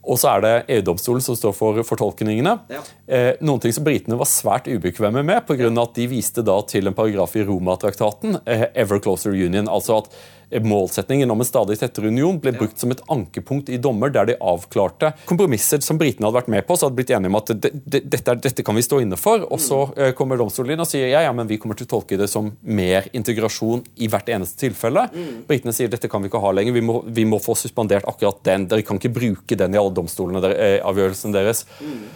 og 0.08 0.20
så 0.20 0.32
er 0.32 0.44
det 0.44 0.54
EU-domstolen 0.78 1.24
som 1.24 1.36
står 1.38 1.54
for 1.58 1.82
fortolkningene. 1.88 2.54
Ja. 2.72 2.82
Eh, 3.08 3.30
noen 3.44 3.62
ting 3.64 3.76
som 3.76 3.86
britene 3.88 4.18
var 4.20 4.30
svært 4.30 4.70
ubekvemme 4.72 5.24
med, 5.26 5.44
pga. 5.48 5.68
at 5.68 6.00
de 6.00 6.08
viste 6.08 6.44
da 6.48 6.56
til 6.70 6.88
en 6.88 6.96
paragraf 6.98 7.36
i 7.36 7.44
Roma-traktaten, 7.48 8.40
eh, 8.46 8.68
Ever 8.74 9.00
Closer 9.04 9.32
Union. 9.32 9.68
altså 9.68 9.98
at 9.98 10.16
målsetningen 10.64 11.32
om 11.32 11.42
en 11.42 11.48
stadig 11.48 11.76
tettere 11.80 12.08
union 12.08 12.38
ble 12.40 12.54
brukt 12.56 12.80
som 12.80 12.92
et 12.94 13.02
ankepunkt 13.12 13.70
i 13.70 13.80
dommer 13.82 14.12
der 14.14 14.30
de 14.30 14.38
avklarte 14.40 15.12
kompromisser 15.28 15.82
som 15.84 16.00
britene 16.00 16.28
hadde 16.28 16.40
vært 16.40 16.52
med 16.54 16.66
på. 16.68 16.78
så 16.78 16.88
hadde 16.88 17.00
blitt 17.00 17.12
enige 17.12 17.32
om 17.32 17.40
at 17.40 17.52
dette, 17.52 18.36
dette, 18.46 18.64
kan 18.64 18.78
vi 18.78 18.86
stå 18.86 19.02
inne 19.04 19.20
for. 19.20 19.44
Og 19.52 19.60
så 19.62 19.82
eh, 19.98 20.14
kommer 20.18 20.40
domstolen 20.40 20.76
inn 20.76 20.84
og 20.84 20.88
sier 20.90 21.12
ja, 21.12 21.26
ja, 21.26 21.34
men 21.36 21.50
vi 21.50 21.60
kommer 21.60 21.78
til 21.78 21.88
å 21.90 21.92
tolke 21.98 22.20
det 22.20 22.30
som 22.32 22.54
mer 22.62 23.10
integrasjon 23.18 23.84
i 24.04 24.10
hvert 24.12 24.32
eneste 24.32 24.62
tilfelle. 24.64 25.08
Mm. 25.12 25.44
Britene 25.50 25.76
sier 25.76 25.92
dette 25.92 26.12
kan 26.12 26.24
vi 26.24 26.32
ikke 26.32 26.44
ha 26.44 26.54
lenger, 26.56 26.78
vi 26.78 26.86
må, 26.86 27.02
vi 27.04 27.28
må, 27.28 27.42
få 27.44 27.58
suspendert 27.60 28.08
akkurat 28.08 28.40
den. 28.48 28.70
Dere 28.72 28.88
kan 28.88 29.02
ikke 29.02 29.14
bruke 29.20 29.60
den 29.60 29.76
i 29.76 29.82
alle 29.82 29.96
domstolene, 29.96 30.44
der, 30.44 30.56
eh, 30.56 30.80
avgjørelsen 30.88 31.36
deres. 31.36 31.66
Mm. 31.82 32.08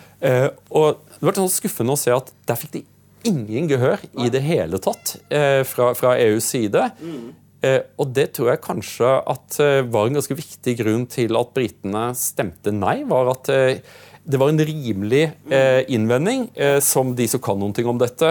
Og 0.77 0.99
Det 1.17 1.25
var 1.25 1.37
sånn 1.37 1.49
skuffende 1.49 1.95
å 1.95 1.99
se 1.99 2.11
at 2.13 2.27
der 2.45 2.57
fikk 2.59 2.75
de 2.75 2.81
ingen 3.25 3.67
gehør 3.69 4.01
i 4.21 4.29
det 4.33 4.41
hele 4.45 4.77
tatt 4.81 5.15
fra, 5.69 5.87
fra, 5.97 6.11
EUs 6.21 6.45
side. 6.53 6.83
Mm. 7.01 7.31
Eh, 7.61 7.81
og 8.01 8.09
det 8.15 8.31
tror 8.35 8.51
jeg 8.51 8.63
kanskje 8.65 9.09
at 9.29 9.57
eh, 9.61 9.81
var 9.93 10.07
en 10.07 10.17
ganske 10.17 10.37
viktig 10.37 10.73
grunn 10.79 11.03
til 11.09 11.37
at 11.37 11.51
britene 11.53 12.07
stemte 12.17 12.73
nei. 12.73 13.01
var 13.09 13.29
at 13.35 13.51
eh, 13.53 13.83
det 14.21 14.37
var 14.37 14.51
en 14.51 14.61
rimelig 14.61 15.31
innvending 15.89 16.43
som 16.85 17.15
de 17.17 17.25
som 17.25 17.41
kan 17.41 17.57
noe 17.57 17.85
om 17.89 17.97
dette, 17.97 18.27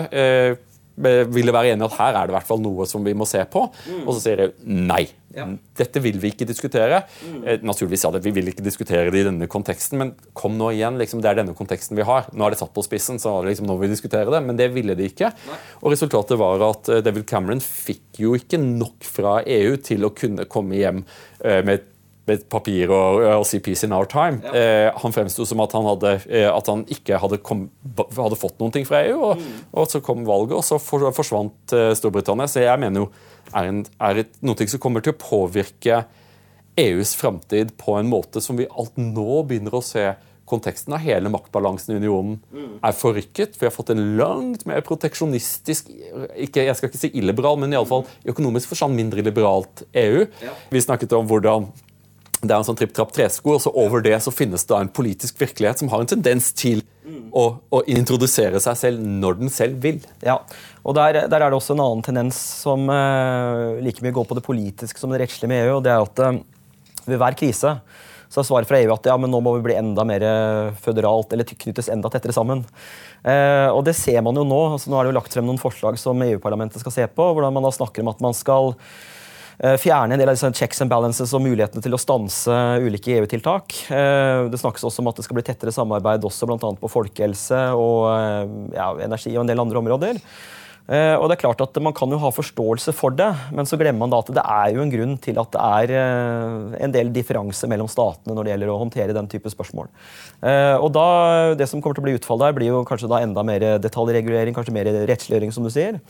ville 1.01 1.55
være 1.55 1.75
enig 1.75 1.87
i 1.87 1.89
at 1.89 1.97
her 1.99 2.19
er 2.19 2.29
det 2.29 2.35
i 2.35 2.39
hvert 2.39 2.51
fall 2.51 2.63
noe 2.63 2.87
som 2.89 3.05
vi 3.07 3.17
må 3.17 3.27
se 3.29 3.43
på. 3.51 3.67
Mm. 3.87 4.05
Og 4.05 4.15
så 4.15 4.21
sier 4.25 4.45
jeg 4.45 4.55
nei. 4.65 5.05
Ja. 5.31 5.45
Dette 5.79 6.03
vil 6.03 6.19
vi 6.19 6.33
ikke 6.33 6.47
diskutere. 6.49 7.05
Mm. 7.23 7.43
Eh, 7.47 7.61
naturligvis 7.63 8.05
ja, 8.05 8.11
Vi 8.19 8.33
vil 8.35 8.51
ikke 8.51 8.65
diskutere 8.67 9.13
det 9.15 9.23
i 9.23 9.29
denne 9.29 9.47
konteksten, 9.51 10.01
men 10.01 10.13
kom 10.35 10.57
nå 10.59 10.73
igjen. 10.75 10.99
Liksom, 10.99 11.23
det 11.23 11.31
er 11.31 11.41
denne 11.41 11.55
konteksten 11.57 11.99
vi 11.99 12.07
har. 12.07 12.27
Nå 12.35 12.47
er 12.47 12.55
det 12.55 12.61
satt 12.63 12.75
på 12.75 12.85
spissen, 12.87 13.21
så 13.23 13.39
liksom, 13.47 13.69
nå 13.69 13.79
vil 13.79 13.89
vi 13.89 13.95
diskutere 13.95 14.31
det. 14.31 14.43
Men 14.47 14.59
det 14.59 14.71
ville 14.75 14.97
de 14.99 15.07
ikke. 15.11 15.31
Nei. 15.51 15.61
Og 15.83 15.95
resultatet 15.95 16.41
var 16.41 16.67
at 16.67 16.91
uh, 16.91 16.99
David 17.05 17.29
Cameron 17.31 17.63
fikk 17.63 18.23
jo 18.25 18.35
ikke 18.39 18.59
nok 18.61 19.07
fra 19.07 19.39
EU 19.47 19.79
til 19.85 20.09
å 20.09 20.15
kunne 20.17 20.49
komme 20.51 20.81
hjem 20.81 21.05
uh, 21.05 21.61
med 21.63 21.79
et 21.79 21.89
med 22.31 22.47
papir 22.53 22.91
og, 22.95 23.21
og 23.41 23.45
'peace 23.47 23.87
in 23.87 23.93
our 23.97 24.07
time'. 24.07 24.41
Ja. 24.45 24.55
Eh, 24.55 24.93
han 25.03 25.15
fremsto 25.15 25.47
som 25.47 25.61
at 25.61 25.75
han, 25.77 25.89
hadde, 25.89 26.15
eh, 26.29 26.49
at 26.49 26.71
han 26.71 26.85
ikke 26.89 27.19
hadde, 27.19 27.41
kom, 27.43 27.69
hadde, 27.99 28.39
fått 28.39 28.59
noen 28.61 28.73
ting 28.75 28.87
fra 28.87 29.03
EU. 29.09 29.19
Og, 29.19 29.37
mm. 29.43 29.67
og 29.73 29.91
Så 29.91 30.01
kom 30.01 30.25
valget, 30.27 30.57
og 30.57 30.65
så 30.65 30.79
for, 30.79 31.11
forsvant 31.17 31.75
eh, 31.77 31.93
Storbritannia. 31.99 32.49
Så 32.49 32.65
jeg 32.65 32.81
mener 32.81 33.05
jo 33.05 33.11
er, 33.53 33.69
en, 33.69 33.85
er 34.01 34.25
et, 34.25 34.35
noe 34.43 34.69
som 34.71 34.81
kommer 34.83 35.05
til 35.05 35.15
å 35.15 35.21
påvirke 35.21 36.05
EUs 36.79 37.15
framtid 37.19 37.75
på 37.77 37.99
en 37.99 38.09
måte 38.09 38.41
som 38.41 38.57
vi 38.57 38.69
alt 38.71 38.97
nå 38.97 39.43
begynner 39.49 39.75
å 39.75 39.85
se 39.85 40.13
konteksten 40.51 40.95
av 40.97 41.03
hele 41.05 41.31
maktbalansen 41.31 41.95
i 41.95 42.01
unionen 42.01 42.39
mm. 42.51 42.73
er 42.87 42.97
forrykket. 42.97 43.59
Vi 43.61 43.69
har 43.69 43.75
fått 43.75 43.93
en 43.95 44.03
langt 44.19 44.65
mer 44.69 44.83
proteksjonistisk 44.87 45.91
ikke, 45.91 46.65
Jeg 46.67 46.77
skal 46.79 46.91
ikke 46.91 47.03
si 47.05 47.13
illiberal, 47.21 47.61
men 47.61 47.75
iallfall 47.75 48.07
i 48.25 48.33
økonomisk 48.33 48.73
forstand 48.73 48.99
mindre 48.99 49.25
liberalt 49.27 49.85
EU. 49.95 50.27
Ja. 50.43 50.57
Vi 50.73 50.83
snakket 50.83 51.15
om 51.19 51.29
hvordan 51.31 51.71
det 52.41 52.55
er 52.55 52.57
en 52.57 52.65
sånn 52.65 52.79
tripp-trapp-tresko, 52.79 53.53
og 53.53 53.61
så 53.61 53.73
over 53.77 54.01
det 54.05 54.17
så 54.25 54.33
finnes 54.33 54.65
det 54.65 54.77
en 54.77 54.91
politisk 54.97 55.41
virkelighet 55.43 55.83
som 55.83 55.91
har 55.93 56.01
en 56.01 56.09
tendens 56.09 56.49
til 56.57 56.81
å, 57.37 57.45
å 57.69 57.81
introdusere 57.91 58.61
seg 58.63 58.79
selv 58.81 59.03
når 59.05 59.41
den 59.43 59.53
selv 59.53 59.83
vil. 59.85 59.99
Ja, 60.25 60.39
og 60.81 60.97
der, 60.97 61.27
der 61.29 61.45
er 61.45 61.51
det 61.51 61.59
også 61.59 61.77
en 61.77 61.85
annen 61.85 62.05
tendens 62.07 62.39
som 62.63 62.89
uh, 62.89 63.77
like 63.85 64.01
mye 64.05 64.15
går 64.17 64.29
på 64.31 64.39
det 64.39 64.45
politiske 64.47 65.03
som 65.03 65.13
det 65.13 65.21
rettslige 65.25 65.53
med 65.53 65.67
EU. 65.67 65.75
og 65.79 65.85
det 65.85 65.93
er 65.93 66.07
at 66.07 66.25
uh, 66.25 66.41
Ved 67.11 67.21
hver 67.21 67.37
krise 67.37 67.75
så 68.31 68.41
er 68.41 68.47
svaret 68.47 68.69
fra 68.71 68.79
EU 68.79 68.93
at 68.95 69.09
ja, 69.11 69.17
men 69.19 69.33
nå 69.33 69.41
må 69.43 69.57
vi 69.57 69.65
bli 69.65 69.75
enda 69.75 70.05
mer 70.07 70.23
føderalt 70.79 71.33
eller 71.35 71.49
knyttes 71.49 71.89
enda 71.91 72.07
tettere 72.13 72.37
sammen. 72.37 72.61
Uh, 73.25 73.69
og 73.75 73.83
det 73.89 73.97
ser 73.99 74.21
man 74.23 74.39
jo 74.39 74.47
nå. 74.47 74.61
altså 74.77 74.93
Nå 74.93 75.01
er 75.01 75.09
det 75.09 75.13
jo 75.13 75.17
lagt 75.19 75.35
frem 75.35 75.49
noen 75.49 75.61
forslag 75.61 75.99
som 75.99 76.23
EU-parlamentet 76.25 76.81
skal 76.81 76.95
se 76.95 77.09
på, 77.11 77.33
hvordan 77.35 77.57
man 77.57 77.67
da 77.67 77.73
snakker 77.75 78.07
om 78.07 78.13
at 78.15 78.23
man 78.23 78.37
skal 78.39 78.77
Eh, 78.79 79.10
fjerne 79.61 80.17
en 80.17 80.21
del 80.21 80.31
av 80.31 80.37
disse 80.37 80.49
checks 80.57 80.81
and 80.81 80.89
balances 80.89 81.35
og 81.37 81.43
mulighetene 81.45 81.85
til 81.85 81.93
å 81.93 82.01
stanse 82.01 82.61
ulike 82.81 83.19
EU-tiltak. 83.19 83.75
Eh, 83.93 84.47
det 84.49 84.61
snakkes 84.61 84.87
også 84.89 85.03
om 85.03 85.11
at 85.11 85.21
det 85.21 85.27
skal 85.27 85.37
bli 85.37 85.45
tettere 85.45 85.75
samarbeid 85.75 86.25
også 86.25 86.49
bl.a. 86.49 86.57
på 86.81 86.89
folkehelse 86.89 87.67
og 87.77 88.07
eh, 88.15 88.55
ja, 88.79 88.95
energi 89.05 89.35
og 89.35 89.45
en 89.45 89.53
del 89.53 89.61
andre 89.61 89.83
områder. 89.83 90.25
Og 90.91 91.29
det 91.31 91.37
er 91.37 91.39
klart 91.39 91.61
at 91.63 91.77
Man 91.79 91.95
kan 91.95 92.11
jo 92.11 92.17
ha 92.19 92.33
forståelse 92.35 92.91
for 92.99 93.15
det, 93.15 93.29
men 93.55 93.69
så 93.69 93.77
glemmer 93.79 94.01
man 94.01 94.11
da 94.11 94.19
at 94.25 94.33
det 94.35 94.43
er 94.43 94.73
jo 94.75 94.81
en 94.83 94.91
grunn 94.91 95.13
til 95.23 95.37
at 95.39 95.53
det 95.55 95.61
er 95.93 96.81
en 96.83 96.95
del 96.97 97.13
differanse 97.15 97.69
mellom 97.71 97.87
statene 97.87 98.35
når 98.35 98.49
det 98.49 98.53
gjelder 98.57 98.73
å 98.73 98.81
håndtere 98.81 99.15
den 99.15 99.29
type 99.31 99.53
spørsmål. 99.55 99.87
Og 100.83 100.89
da, 100.97 101.07
Det 101.55 101.69
som 101.71 101.79
kommer 101.79 101.95
til 101.95 102.03
å 102.03 102.09
bli 102.09 102.17
utfallet 102.19 102.49
her, 102.49 102.59
blir 102.59 102.73
jo 102.73 102.83
kanskje 102.89 103.13
da 103.13 103.23
enda 103.23 103.47
mer 103.47 103.69
detaljregulering, 103.79 104.57
kanskje 104.57 104.75
mer 104.75 104.91
rettsliggjøring, 105.13 105.55
som 105.55 105.63
du 105.63 105.71
sier. 105.71 106.01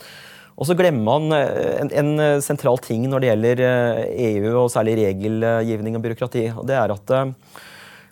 Og 0.59 0.69
så 0.69 0.77
glemmer 0.77 1.07
man 1.07 1.37
eh, 1.37 1.81
en, 1.81 1.91
en, 2.03 2.13
eh, 2.21 2.39
sentral 2.45 2.81
ting 2.85 3.07
når 3.09 3.23
det 3.23 3.31
gjelder 3.31 3.65
EU, 3.65 4.45
eh, 4.45 4.49
e 4.51 4.55
og 4.55 4.73
særlig 4.73 4.99
regelgivning 5.01 5.99
og 5.99 6.05
byråkrati. 6.05 6.47
og 6.57 6.67
det 6.69 6.79
er 6.79 6.97
at 6.97 7.19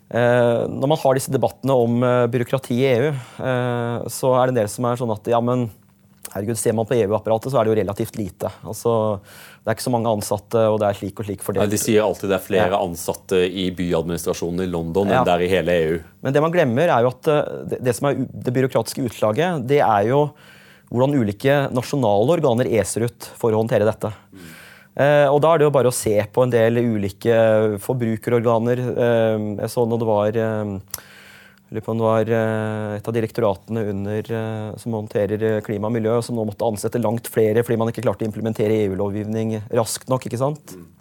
når 0.09 0.89
man 0.89 0.97
har 0.97 1.19
disse 1.19 1.29
debattene 1.29 1.75
om 1.77 1.99
byråkrati 2.33 2.79
i 2.79 2.87
EU, 2.95 3.11
så 4.09 4.31
er 4.39 4.49
det 4.49 4.55
en 4.55 4.59
del 4.63 4.71
som 4.73 4.87
er 4.89 4.97
sånn 4.97 5.13
at 5.13 5.29
ja, 5.29 5.37
men 5.45 5.67
herregud, 6.33 6.57
ser 6.57 6.73
man 6.73 6.89
på 6.89 6.97
EU-apparatet, 6.97 7.53
så 7.53 7.61
er 7.61 7.67
det 7.67 7.75
jo 7.75 7.77
relativt 7.83 8.17
lite. 8.17 8.49
Altså, 8.65 8.95
det 9.61 9.69
er 9.69 9.77
ikke 9.77 9.85
så 9.85 9.93
mange 9.93 10.15
ansatte, 10.17 10.65
og 10.73 10.79
det 10.81 10.89
er 10.89 10.99
slik 11.03 11.21
og 11.21 11.29
slik 11.29 11.45
fordelt. 11.45 11.67
Nei, 11.67 11.75
de 11.77 11.83
sier 11.83 12.07
alltid 12.07 12.33
det 12.33 12.39
er 12.39 12.47
flere 12.47 12.73
ja. 12.73 12.81
ansatte 12.81 13.43
i 13.45 13.69
byadministrasjonen 13.77 14.65
i 14.65 14.71
London 14.73 15.13
ja. 15.13 15.21
enn 15.21 15.29
der 15.29 15.45
i 15.45 15.51
hele 15.53 15.77
EU. 15.85 15.99
Men 16.25 16.39
det 16.39 16.45
man 16.47 16.57
glemmer, 16.57 16.89
er 16.89 17.05
jo 17.05 17.13
at 17.13 17.33
det, 17.75 17.83
det 17.85 17.97
som 18.01 18.09
er 18.09 18.23
det 18.33 18.57
byråkratiske 18.63 19.05
utslaget, 19.11 19.69
det 19.69 19.83
er 19.85 20.09
jo 20.09 20.31
hvordan 20.89 21.19
ulike 21.21 21.59
nasjonale 21.75 22.39
organer 22.39 22.71
eser 22.81 23.09
ut 23.09 23.29
for 23.39 23.53
å 23.53 23.61
håndtere 23.61 23.89
dette. 23.89 24.13
Eh, 24.99 25.29
og 25.31 25.41
Da 25.45 25.53
er 25.53 25.61
det 25.61 25.69
jo 25.69 25.75
bare 25.75 25.93
å 25.93 25.95
se 25.95 26.17
på 26.33 26.43
en 26.43 26.51
del 26.53 26.81
ulike 26.81 27.79
forbrukerorganer. 27.85 28.83
Eh, 28.83 29.47
jeg 29.63 29.71
så 29.71 29.87
når 29.87 30.03
det 30.03 30.09
var 30.09 30.41
eh, 30.43 30.73
det 31.69 31.83
var 31.85 32.31
eh, 32.33 32.97
et 32.97 33.09
av 33.09 33.15
direktoratene 33.15 33.85
under, 33.93 34.31
som 34.81 34.97
håndterer 34.97 35.61
klima 35.67 35.91
og 35.91 35.99
miljø, 35.99 36.17
som 36.25 36.39
nå 36.39 36.47
måtte 36.49 36.65
ansette 36.65 37.03
langt 37.03 37.29
flere 37.29 37.63
fordi 37.63 37.77
man 37.79 37.93
ikke 37.93 38.07
klarte 38.07 38.25
å 38.25 38.31
implementere 38.31 38.87
EU-lovgivning 38.87 39.59
raskt 39.77 40.09
nok. 40.09 40.25
ikke 40.25 40.41
sant? 40.41 40.73
Mm. 40.73 40.98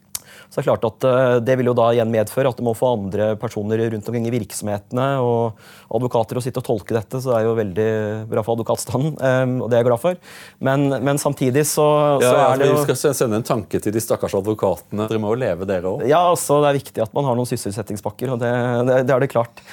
Så 0.47 0.59
det 0.59 0.63
er 0.63 0.67
klart 0.69 0.85
at 0.87 1.05
eh, 1.07 1.37
det 1.43 1.57
vil 1.59 1.69
jo 1.69 1.75
da 1.77 1.89
igjen 1.93 2.11
medføre 2.11 2.51
at 2.53 2.59
du 2.59 2.63
må 2.65 2.73
få 2.77 2.93
andre 2.95 3.33
personer 3.39 3.81
rundt 3.91 4.07
omkring 4.07 4.27
i 4.29 4.33
virksomhetene 4.33 5.07
og 5.23 5.59
advokater 5.93 6.39
å 6.39 6.43
sitte 6.43 6.63
og 6.63 6.67
tolke 6.69 6.95
dette, 6.95 7.19
så 7.21 7.33
det 7.33 7.41
er 7.41 7.47
jo 7.49 7.57
veldig 7.57 7.89
bra 8.31 8.43
for 8.45 8.57
advokatstanden, 8.57 9.17
um, 9.19 9.57
og 9.65 9.67
det 9.67 9.77
er 9.77 9.83
jeg 9.83 9.89
glad 9.89 10.03
for. 10.03 10.21
Men, 10.63 10.87
men 11.03 11.21
samtidig 11.21 11.65
så, 11.69 11.87
ja, 12.23 12.31
så 12.31 12.39
er 12.45 12.63
det 12.63 12.71
jo 12.71 12.79
Vi 12.79 12.87
skal 12.87 13.19
sende 13.19 13.41
en 13.41 13.47
tanke 13.47 13.81
til 13.83 13.93
de 13.93 14.03
stakkars 14.03 14.37
advokatene. 14.39 15.09
Dere 15.11 15.21
må 15.23 15.35
jo 15.35 15.41
leve, 15.43 15.67
dere 15.69 15.93
òg. 15.93 16.07
Ja, 16.07 16.23
altså, 16.31 16.61
det 16.63 16.71
er 16.71 16.79
viktig 16.79 17.05
at 17.05 17.13
man 17.17 17.27
har 17.27 17.37
noen 17.37 17.49
sysselsettingspakker, 17.49 18.35
og 18.35 18.41
det, 18.41 18.55
det, 18.87 19.03
det 19.07 19.15
er 19.15 19.23
det 19.23 19.31
klart. 19.35 19.63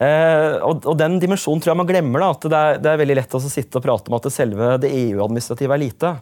Eh, 0.00 0.56
og, 0.64 0.86
og, 0.86 0.94
Den 0.98 1.18
dimensjonen 1.20 1.60
tror 1.62 1.74
jeg 1.74 1.80
man 1.82 1.88
glemmer. 1.88 2.22
da, 2.24 2.30
at 2.32 2.46
det 2.46 2.60
er, 2.60 2.82
det 2.82 2.92
er 2.92 3.00
veldig 3.02 3.18
lett 3.20 3.36
å 3.36 3.42
sitte 3.44 3.80
og 3.80 3.84
prate 3.84 4.12
om 4.12 4.18
at 4.18 4.28
det 4.28 4.34
selve 4.34 4.76
det 4.82 4.92
EU-administrative 5.02 5.76
er 5.76 5.82
lite. 5.82 6.14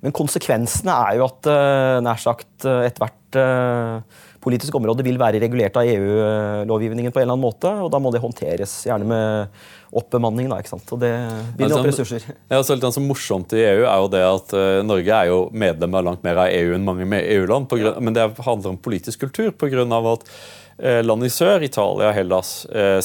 Men 0.00 0.16
konsekvensene 0.16 0.96
er 1.10 1.18
jo 1.18 1.26
at 1.28 1.48
uh, 1.50 2.00
nær 2.04 2.20
sagt 2.20 2.64
uh, 2.64 2.80
ethvert 2.86 3.36
uh, 3.36 4.00
politisk 4.40 4.78
område 4.78 5.04
vil 5.04 5.18
være 5.20 5.42
regulert 5.42 5.76
av 5.76 5.88
EU-lovgivningen 5.88 7.12
på 7.12 7.20
en 7.20 7.26
eller 7.26 7.36
annen 7.36 7.44
måte, 7.44 7.72
og 7.84 7.90
da 7.92 7.98
må 8.00 8.12
det 8.14 8.22
håndteres, 8.22 8.78
gjerne 8.88 9.04
med 9.10 9.58
oppbemanning. 10.00 10.48
Da, 10.48 10.62
ikke 10.62 10.72
sant? 10.72 10.94
Og 10.96 11.02
det 11.02 11.10
binder 11.58 11.76
opp 11.76 11.90
ressurser. 11.90 12.24
Ja, 12.48 12.62
så 12.64 12.72
litt 12.72 12.86
sånn 12.96 13.04
morsomt 13.10 13.52
i 13.52 13.60
EU 13.60 13.82
er 13.82 13.98
jo 14.00 14.08
det 14.14 14.22
at 14.24 14.54
Norge 14.86 15.18
er 15.18 15.28
jo 15.28 15.42
medlem 15.52 15.98
av 15.98 16.06
langt 16.06 16.24
mer 16.24 16.40
av 16.46 16.54
EU 16.54 16.72
enn 16.72 16.86
mange 16.86 17.20
EU-land, 17.20 17.76
men 18.00 18.16
det 18.16 18.24
handler 18.46 18.72
om 18.72 18.80
politisk 18.80 19.26
kultur 19.26 19.52
pga. 19.52 19.84
at 20.14 20.24
land 21.04 21.28
i 21.28 21.28
sør, 21.28 21.60
Italia, 21.60 22.08
og 22.08 22.16
Hellas 22.16 22.54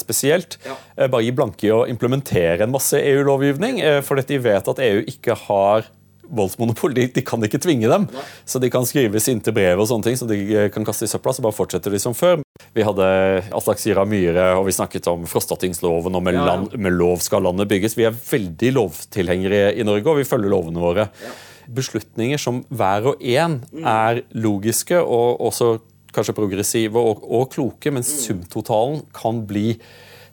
spesielt, 0.00 0.56
ja. 0.64 0.78
bare 1.04 1.26
gir 1.26 1.36
blanke 1.36 1.68
i 1.68 1.74
å 1.74 1.84
implementere 1.84 2.64
en 2.64 2.72
masse 2.72 2.96
EU-lovgivning. 2.96 3.82
For 4.08 4.16
de 4.16 4.40
vet 4.40 4.72
at 4.72 4.84
EU 4.88 5.04
ikke 5.04 5.36
har 5.44 5.90
voldsmonopol. 6.28 6.94
De, 6.96 7.06
de, 7.12 7.24
kan 7.26 7.42
ikke 7.44 7.60
tvinge 7.62 7.90
dem. 7.90 8.06
Så 8.48 8.60
de 8.62 8.70
kan 8.72 8.86
skrive 8.88 9.20
sinte 9.22 9.54
brev 9.54 9.80
og 9.82 9.88
sånne 9.90 10.08
ting, 10.08 10.18
så 10.18 10.28
de 10.28 10.38
eh, 10.50 10.68
kan 10.74 10.86
kaste 10.86 11.08
i 11.08 11.10
søpla. 11.10 11.34
Så 11.36 11.44
bare 11.44 11.56
fortsetter 11.56 11.94
de 11.94 12.00
som 12.02 12.16
før. 12.16 12.40
Vi 12.76 12.84
hadde 12.86 13.08
Aslak 13.56 13.82
Sira 13.82 14.06
Myhre, 14.08 14.52
og 14.58 14.66
vi 14.68 14.76
snakket 14.76 15.08
om 15.12 15.26
Frostatingsloven 15.30 16.16
og 16.18 16.24
med, 16.24 16.38
land, 16.38 16.70
med, 16.76 16.96
lov 16.96 17.20
skal 17.24 17.46
landet 17.46 17.70
bygges. 17.70 17.98
Vi 17.98 18.08
er 18.08 18.16
veldig 18.16 18.72
lovtilhengere 18.76 19.74
i 19.76 19.86
Norge, 19.86 20.10
og 20.12 20.20
vi 20.20 20.28
følger 20.28 20.52
lovene 20.52 20.82
våre. 20.82 21.10
Ja. 21.24 21.34
beslutninger 21.66 22.38
som 22.38 22.60
hver 22.70 23.08
og 23.10 23.22
en 23.26 23.56
er 23.82 24.20
logiske 24.38 25.00
og 25.02 25.40
også 25.48 25.72
kanskje 26.16 26.36
progressive 26.36 27.00
og, 27.00 27.24
og 27.26 27.48
kloke, 27.52 27.90
men 27.92 28.06
sumtotalen 28.06 29.02
kan 29.16 29.42
bli 29.48 29.74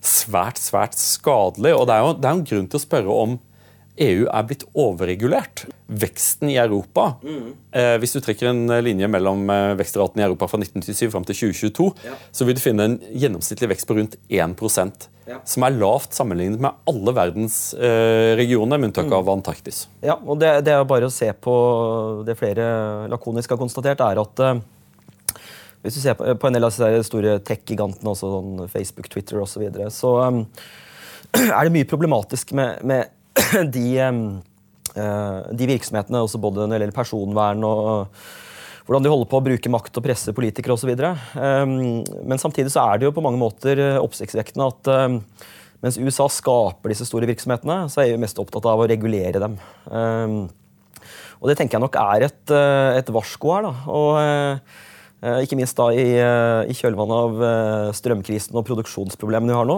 svært, 0.04 0.60
svært 0.62 0.98
skadelig. 1.00 1.74
Og 1.78 1.88
det 1.88 1.96
er 1.96 2.06
jo 2.06 2.14
det 2.20 2.30
er 2.30 2.38
en 2.38 2.46
grunn 2.52 2.70
til 2.70 2.80
å 2.80 2.84
spørre 2.84 3.18
om 3.26 3.38
EU 4.02 4.26
er 4.26 4.46
blitt 4.50 4.66
overregulert. 4.74 5.66
Veksten 5.94 6.50
i 6.50 6.56
Europa 6.58 7.20
mm. 7.22 7.50
eh, 7.78 7.96
Hvis 8.02 8.16
du 8.16 8.22
trekker 8.24 8.50
en 8.50 8.66
linje 8.82 9.06
mellom 9.12 9.44
eh, 9.54 9.76
vekstraten 9.78 10.22
i 10.22 10.26
Europa 10.26 10.48
fra 10.50 10.58
1997 10.64 11.12
fram 11.14 11.28
til 11.28 11.38
2022, 11.54 11.90
ja. 12.08 12.16
så 12.34 12.48
vil 12.48 12.58
du 12.58 12.64
finne 12.64 12.88
en 12.90 13.00
gjennomsnittlig 13.12 13.74
vekst 13.76 13.90
på 13.90 13.98
rundt 14.00 14.18
1 14.34 14.56
ja. 15.30 15.40
som 15.46 15.66
er 15.68 15.76
lavt 15.78 16.18
sammenlignet 16.18 16.62
med 16.64 16.82
alle 16.90 17.14
verdens 17.16 17.58
eh, 17.78 18.34
regioner, 18.40 18.80
med 18.80 18.92
unntak 18.92 19.10
mm. 19.10 19.18
av 19.20 19.34
Antarktis. 19.36 19.86
Ja, 20.04 20.18
og 20.18 20.40
det, 20.42 20.56
det, 20.68 20.76
er 20.76 20.88
bare 20.90 21.10
å 21.10 21.14
se 21.14 21.30
på 21.34 21.56
det 22.28 22.38
flere 22.40 22.66
lakonisk 23.12 23.54
har 23.54 23.62
konstatert, 23.62 24.04
er 24.04 24.22
at 24.24 24.44
eh, 24.44 24.62
hvis 25.84 26.00
du 26.00 26.04
ser 26.04 26.16
på, 26.20 26.28
på 26.40 26.48
en 26.48 26.56
del 26.56 26.66
av 26.66 26.76
de 26.80 27.04
store 27.06 27.38
tech-gigantene, 27.44 28.16
sånn 28.16 28.66
Facebook, 28.72 29.10
Twitter 29.12 29.42
osv., 29.44 29.58
så, 29.58 29.64
videre, 29.66 29.90
så 29.92 30.16
um, 30.24 30.46
er 31.44 31.68
det 31.68 31.76
mye 31.76 31.90
problematisk 31.90 32.56
med, 32.56 32.80
med 32.88 33.12
de, 33.76 33.88
uh, 34.04 35.42
de, 35.52 35.68
virksomhetene, 35.70 36.24
også 36.24 36.42
både 36.42 36.64
når 36.64 36.76
det 36.76 36.80
gjelder 36.82 36.98
personvern 36.98 37.68
og 37.68 38.18
hvordan 38.84 39.06
de 39.06 39.12
holder 39.14 39.30
på 39.32 39.40
å 39.40 39.46
bruke 39.46 39.72
makt 39.72 40.00
og 40.00 40.04
presse 40.04 40.34
politikere 40.36 40.76
osv. 40.76 40.90
Men 40.92 42.42
samtidig 42.42 42.74
så 42.74 42.82
er 42.84 43.00
det 43.00 43.08
jo 43.08 43.14
på 43.16 43.24
mange 43.24 43.40
måter 43.40 43.80
oppsiktsvekkende 43.96 44.66
at 44.68 44.90
mens 45.80 45.96
USA 45.96 46.26
skaper 46.28 46.92
disse 46.92 47.08
store 47.08 47.30
virksomhetene, 47.30 47.86
så 47.88 48.02
er 48.04 48.12
EU 48.12 48.20
mest 48.20 48.42
opptatt 48.44 48.68
av 48.68 48.84
å 48.84 48.90
regulere 48.92 49.40
dem. 49.40 49.56
Og 49.88 51.48
det 51.48 51.56
tenker 51.62 51.80
jeg 51.80 51.86
nok 51.86 51.96
er 52.02 52.28
et, 52.28 52.44
uh, 52.52 52.92
et 53.00 53.14
varsko 53.16 53.56
her. 53.56 53.70
da, 53.70 53.74
og 53.88 54.60
Eh, 55.24 55.40
ikke 55.46 55.56
minst 55.56 55.78
da 55.80 55.88
i, 55.96 56.04
eh, 56.20 56.62
i 56.68 56.76
kjølvannet 56.76 57.16
av 57.16 57.44
eh, 57.48 57.90
strømkrisen 57.96 58.58
og 58.60 58.66
produksjonsproblemene 58.68 59.54
vi 59.54 59.56
har 59.56 59.70
nå, 59.70 59.78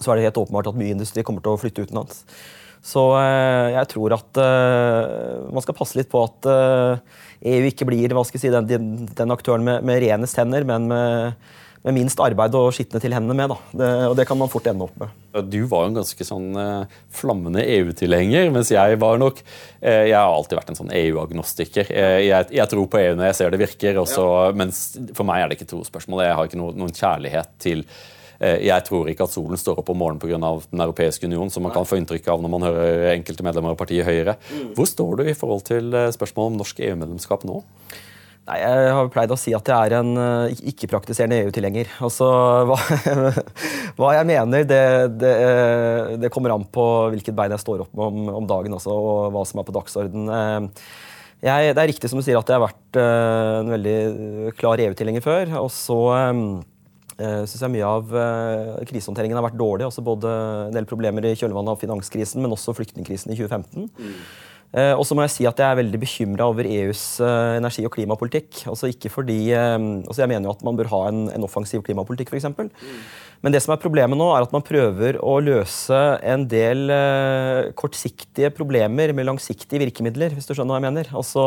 så 0.00 0.12
er 0.12 0.18
det 0.18 0.26
helt 0.30 0.40
åpenbart 0.42 0.72
at 0.72 0.80
mye 0.80 0.96
industri 0.96 1.24
kommer 1.26 1.44
til 1.44 1.54
å 1.54 1.60
flytte 1.60 1.84
utenlands. 1.86 2.24
Så 2.80 3.02
jeg 3.20 3.88
tror 3.92 4.14
at 4.16 4.38
man 4.40 5.60
skal 5.60 5.76
passe 5.76 5.98
litt 5.98 6.08
på 6.08 6.22
at 6.24 6.46
EU 6.48 7.58
e 7.60 7.68
ikke 7.68 7.84
blir 7.84 8.14
hva 8.16 8.22
skal 8.24 8.40
jeg 8.40 8.46
si, 8.46 8.52
den, 8.72 9.04
den 9.04 9.34
aktøren 9.34 9.66
med, 9.66 9.84
med 9.84 10.00
renest 10.00 10.40
hender, 10.40 10.64
men 10.64 10.88
med 10.88 11.34
med 11.86 11.96
minst 11.96 12.20
arbeid 12.20 12.54
og 12.58 12.68
skitne 12.76 13.00
til 13.00 13.14
hendene 13.16 13.36
med. 13.36 13.54
Det, 13.72 13.88
og 14.10 14.14
det 14.18 14.26
kan 14.28 14.38
man 14.38 14.50
fort 14.52 14.68
ende 14.68 14.84
opp 14.84 14.96
med. 15.00 15.14
Du 15.48 15.62
var 15.70 15.86
en 15.86 15.96
ganske 15.96 16.26
sånn 16.26 16.50
eh, 16.60 16.98
flammende 17.16 17.64
EU-tilhenger, 17.64 18.50
mens 18.52 18.72
jeg 18.74 18.98
var 19.00 19.20
nok 19.20 19.40
eh, 19.40 20.10
Jeg 20.10 20.16
har 20.18 20.28
alltid 20.34 20.58
vært 20.58 20.72
en 20.74 20.80
sånn 20.82 20.94
EU-agnostiker. 21.00 21.88
Eh, 21.88 22.18
jeg, 22.26 22.50
jeg, 22.58 22.68
tror 22.72 22.90
på 22.90 23.00
EU 23.00 23.14
når 23.16 23.30
jeg 23.30 23.38
ser 23.40 23.54
det 23.54 23.62
virker, 23.62 24.00
også, 24.02 24.26
ja. 24.28 24.56
mens 24.60 24.82
for 25.16 25.28
meg 25.28 25.44
er 25.44 25.50
det 25.50 25.60
ikke 25.60 25.70
trospørsmål. 25.72 26.24
Jeg 26.26 26.36
har 26.36 26.50
ikke 26.50 26.60
no, 26.60 26.70
noen 26.76 26.96
kjærlighet 26.96 27.54
til 27.62 27.86
jeg 28.40 28.84
tror 28.86 29.08
ikke 29.12 29.26
at 29.26 29.34
solen 29.34 29.58
står 29.60 29.82
opp 29.82 29.90
om 29.92 29.98
morgenen 30.00 30.20
pga. 30.22 30.38
Den 30.72 30.80
europeiske 30.80 31.28
union, 31.28 31.50
som 31.52 31.66
man 31.66 31.74
kan 31.74 31.84
få 31.84 31.98
inntrykk 32.00 32.30
av 32.32 32.40
når 32.40 32.52
man 32.54 32.64
hører 32.64 33.10
enkelte 33.12 33.44
medlemmer 33.44 33.74
av 33.74 33.80
partiet 33.80 34.08
Høyre. 34.08 34.38
Mm. 34.48 34.70
Hvor 34.78 34.88
står 34.88 35.20
du 35.20 35.26
i 35.28 35.36
forhold 35.36 35.66
til 35.68 35.92
spørsmålet 36.16 36.54
om 36.54 36.62
norsk 36.62 36.80
EU-medlemskap 36.88 37.44
nå? 37.48 37.60
Nei, 38.50 38.56
Jeg 38.62 38.94
har 38.96 39.10
pleid 39.12 39.30
å 39.30 39.38
si 39.38 39.52
at 39.54 39.68
jeg 39.68 39.90
er 39.90 39.94
en 40.00 40.10
uh, 40.16 40.62
ikke-praktiserende 40.72 41.38
EU-tilhenger. 41.44 41.92
Altså, 42.02 42.26
hva, 42.68 42.78
hva, 43.98 44.14
jeg 44.16 44.28
mener, 44.30 44.64
det, 44.66 44.82
det, 45.20 45.34
det, 46.24 46.32
kommer 46.34 46.56
an 46.56 46.66
på 46.66 46.86
hvilket 47.12 47.36
bein 47.36 47.54
jeg 47.54 47.62
står 47.62 47.84
opp 47.84 47.94
med 47.94 48.08
om, 48.08 48.34
om 48.40 48.50
dagen 48.50 48.74
også, 48.78 48.96
og 48.96 49.30
hva 49.36 49.44
som 49.46 49.62
er 49.62 49.68
på 49.68 49.76
dagsorden. 49.76 50.26
Uh, 50.32 51.06
det 51.40 51.52
er 51.72 51.88
riktig 51.88 52.10
som 52.12 52.20
du 52.20 52.24
sier 52.24 52.36
at 52.36 52.50
jeg 52.50 52.58
har 52.58 52.66
vært 52.66 52.96
en 53.00 53.70
veldig 53.72 54.50
klar 54.58 54.80
EU-tilhenger 54.84 55.24
før. 55.24 55.54
Og 55.62 55.70
så 55.72 55.96
syns 57.20 57.60
jeg 57.60 57.72
mye 57.74 57.88
av 57.88 58.12
krisehåndteringen 58.88 59.36
har 59.36 59.44
vært 59.44 59.58
dårlig. 59.60 59.88
Også 59.88 60.04
både 60.04 60.30
en 60.68 60.76
del 60.76 60.88
problemer 60.88 61.26
i 61.28 61.34
kjølvannet 61.36 61.74
av 61.74 61.82
finanskrisen, 61.82 62.40
men 62.40 62.54
også 62.56 62.74
flyktningkrisen 62.78 63.34
i 63.34 63.36
2015. 63.38 63.90
Mm. 64.00 64.14
Eh, 64.70 64.92
og 64.94 65.02
så 65.02 65.16
må 65.18 65.24
jeg 65.24 65.32
si 65.34 65.46
at 65.50 65.58
jeg 65.58 65.66
er 65.66 65.80
veldig 65.80 65.98
bekymra 65.98 66.46
over 66.52 66.66
EUs 66.68 67.02
eh, 67.26 67.56
energi- 67.58 67.86
og 67.88 67.94
klimapolitikk. 67.96 68.62
Altså 68.70 68.90
ikke 68.90 69.10
fordi, 69.10 69.50
eh, 69.50 69.78
altså 70.06 70.22
Jeg 70.22 70.30
mener 70.30 70.46
jo 70.46 70.54
at 70.54 70.62
man 70.66 70.78
bør 70.78 70.92
ha 70.92 71.00
en, 71.08 71.24
en 71.34 71.46
offensiv 71.46 71.82
klimapolitikk, 71.86 72.30
f.eks. 72.30 72.46
Mm. 72.54 72.70
Men 73.42 73.54
det 73.54 73.62
som 73.64 73.74
er 73.74 73.82
problemet 73.82 74.20
nå, 74.20 74.28
er 74.30 74.44
at 74.44 74.54
man 74.54 74.62
prøver 74.62 75.18
å 75.24 75.38
løse 75.42 75.98
en 76.22 76.44
del 76.46 76.92
kortsiktige 77.72 78.50
problemer 78.52 79.14
med 79.16 79.26
langsiktige 79.26 79.80
virkemidler, 79.80 80.36
hvis 80.36 80.44
du 80.44 80.52
skjønner 80.52 80.76
hva 80.76 80.80
jeg 80.82 80.86
mener. 80.90 81.10
Altså, 81.16 81.46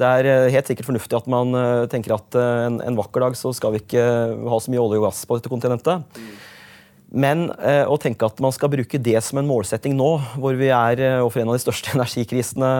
det 0.00 0.08
er 0.08 0.50
helt 0.50 0.66
sikkert 0.66 0.88
fornuftig 0.88 1.16
at 1.18 1.28
man 1.30 1.54
tenker 1.92 2.16
at 2.16 2.34
en, 2.40 2.80
en 2.82 2.96
vakker 2.98 3.22
dag 3.22 3.36
så 3.38 3.52
skal 3.54 3.76
vi 3.76 3.82
ikke 3.84 4.02
ha 4.50 4.58
så 4.58 4.72
mye 4.72 4.82
olje 4.82 4.98
og 4.98 5.06
gass 5.06 5.20
på 5.28 5.38
dette 5.38 5.52
kontinentet. 5.52 6.02
Men 7.14 7.46
eh, 7.62 7.84
å 7.86 7.94
tenke 8.00 8.26
at 8.26 8.40
man 8.42 8.52
skal 8.54 8.72
bruke 8.72 8.98
det 8.98 9.20
som 9.22 9.38
en 9.38 9.46
målsetting 9.46 9.94
nå, 9.94 10.10
hvor 10.40 10.56
vi 10.58 10.70
er 10.74 10.98
eh, 10.98 11.20
overfor 11.20 11.44
en 11.44 11.52
av 11.52 11.58
de 11.58 11.62
største 11.62 11.92
energikrisene 11.96 12.70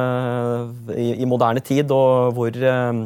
eh, 0.91 0.99
i, 0.99 1.09
i 1.23 1.29
moderne 1.31 1.63
tid, 1.63 1.93
og 1.95 2.35
hvor 2.35 2.59
eh, 2.59 3.01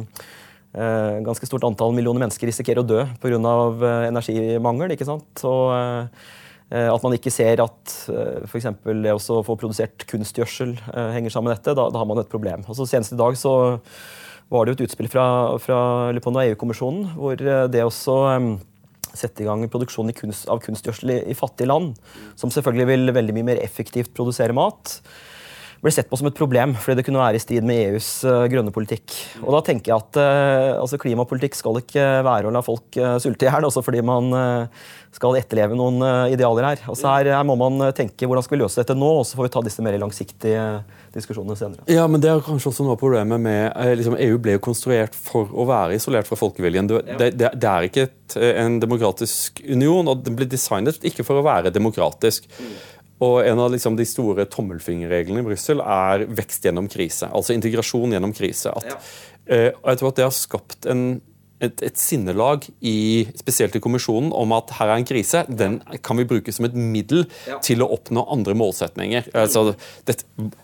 eh, 0.73 1.19
ganske 1.27 1.49
stort 1.49 1.67
antall 1.69 1.93
millioner 1.93 2.25
mennesker 2.25 2.49
risikerer 2.49 2.81
å 2.81 2.87
dø 2.89 3.05
pga. 3.21 3.37
Eh, 3.37 4.07
energimangel. 4.09 4.95
ikke 4.95 5.09
sant? 5.09 5.45
Og 5.45 5.75
eh, 5.77 6.29
at 6.69 7.01
man 7.05 7.15
ikke 7.15 7.31
ser 7.33 7.63
at 7.63 7.93
for 8.05 8.59
f.eks. 8.59 8.67
det 9.01 9.13
å 9.15 9.39
få 9.41 9.55
produsert 9.57 10.03
kunstgjødsel 10.09 10.75
henger 11.15 11.33
sammen 11.33 11.49
med 11.49 11.57
dette, 11.57 11.73
da, 11.73 11.87
da, 11.89 11.97
har 11.97 12.05
man 12.05 12.21
et 12.21 12.29
problem. 12.29 12.61
Og 12.69 12.77
så 12.77 12.85
Senest 12.85 13.15
i 13.15 13.17
dag 13.17 13.37
så 13.41 13.53
var 14.53 14.65
det 14.65 14.73
jo 14.73 14.77
et 14.77 14.83
utspill 14.85 15.09
fra, 15.09 15.25
fra 15.61 15.79
EU-kommisjonen 16.13 17.15
hvor 17.17 17.41
det 17.41 17.81
også 17.85 18.19
sette 19.17 19.43
i 19.43 19.47
gang 19.47 19.65
produksjon 19.71 20.11
kunst, 20.17 20.47
av 20.51 20.61
kunstgjødsel 20.63 21.13
i, 21.13 21.17
i, 21.31 21.37
fattige 21.37 21.69
land, 21.69 21.95
som 22.39 22.53
selvfølgelig 22.53 22.89
vil 22.91 23.15
veldig 23.15 23.35
mye 23.37 23.49
mer 23.51 23.61
effektivt 23.63 24.13
produsere 24.17 24.55
mat, 24.55 24.99
ble 25.83 25.93
sett 25.93 26.09
på 26.09 26.19
som 26.19 26.27
et 26.29 26.37
problem 26.37 26.75
fordi 26.79 26.99
det 26.99 27.05
kunne 27.07 27.21
være 27.21 27.39
i 27.39 27.43
strid 27.43 27.65
med 27.67 27.93
EUs 27.93 28.09
uh, 28.27 28.45
grønne 28.51 28.73
politikk. 28.75 29.15
Og 29.43 29.53
da 29.55 29.63
tenker 29.65 29.93
jeg 29.93 30.03
at 30.03 30.19
uh, 30.19 30.79
altså 30.81 30.99
Klimapolitikk 31.01 31.57
skal 31.57 31.79
ikke 31.81 32.07
være 32.27 32.49
å 32.49 32.53
la 32.53 32.63
folk 32.65 32.97
sulte 33.23 33.47
i 33.47 33.49
hjel, 33.49 33.67
også 33.67 33.83
fordi 33.85 34.01
man 34.05 34.33
skal 35.15 35.37
etterleve 35.39 35.77
noen 35.77 36.03
idealer 36.29 36.67
her. 36.67 36.81
Altså 36.91 37.09
her, 37.09 37.31
her, 37.33 37.45
må 37.47 37.55
man 37.57 37.81
tenke 37.97 38.27
hvordan 38.29 38.45
skal 38.45 38.57
vi 38.57 38.61
løse 38.61 38.81
dette 38.81 38.95
nå, 38.97 39.09
og 39.21 39.25
så 39.25 39.39
får 39.39 39.47
vi 39.47 39.51
ta 39.55 39.63
disse 39.65 39.83
mer 39.85 39.97
langsiktige 40.01 40.65
diskusjonene 41.15 41.57
senere. 41.57 41.85
Ja, 41.89 42.05
men 42.11 42.21
Det 42.21 42.29
er 42.29 42.43
kanskje 42.45 42.69
også 42.69 42.85
noe 42.85 42.97
av 42.97 43.01
problemet 43.01 43.41
med 43.41 43.73
liksom, 43.97 44.17
EU 44.21 44.37
ble 44.43 44.57
jo 44.57 44.63
konstruert 44.69 45.17
for 45.17 45.49
å 45.49 45.65
være 45.69 45.97
isolert 45.97 46.29
fra 46.29 46.37
folkeviljen. 46.39 46.91
Det, 46.91 47.31
det, 47.39 47.51
det 47.55 47.71
er 47.71 47.89
ikke 47.89 48.05
et, 48.09 48.37
en 48.37 48.77
demokratisk 48.83 49.63
union, 49.65 50.11
og 50.11 50.23
den 50.27 50.37
ble 50.37 50.47
designet 50.49 51.01
ikke 51.05 51.25
for 51.27 51.41
å 51.41 51.45
være 51.45 51.73
demokratisk. 51.73 52.45
Og 53.19 53.39
En 53.45 53.59
av 53.59 53.71
liksom 53.73 53.97
de 53.99 54.07
store 54.07 54.47
tommelfingerreglene 54.51 55.43
i 55.43 55.49
Brussel 55.49 55.83
er 55.83 56.27
vekst 56.31 56.67
gjennom 56.67 56.87
krise. 56.91 57.27
Altså 57.27 57.55
integrasjon 57.55 58.15
gjennom 58.15 58.35
krise. 58.35 58.71
At, 58.71 58.93
ja. 58.93 58.99
uh, 59.51 59.65
jeg 59.73 59.99
tror 59.99 60.13
at 60.13 60.21
det 60.21 60.27
har 60.29 60.35
skapt 60.35 60.87
en, 60.87 61.01
et, 61.59 61.81
et, 61.83 61.97
sinnelag, 61.99 62.63
i, 62.79 63.25
spesielt 63.35 63.73
i 63.75 63.81
kommisjonen, 63.83 64.29
om 64.31 64.53
at 64.55 64.71
her 64.77 64.93
er 64.93 65.01
en 65.01 65.07
krise. 65.07 65.41
Den 65.51 65.81
kan 66.05 66.15
vi 66.21 66.29
bruke 66.29 66.53
som 66.55 66.69
et 66.69 66.77
middel 66.79 67.25
ja. 67.49 67.57
til 67.65 67.83
å 67.83 67.89
oppnå 67.97 68.23
andre 68.31 68.55
målsetninger. 68.55 69.27
Altså, 69.35 69.73
det, 70.07 70.21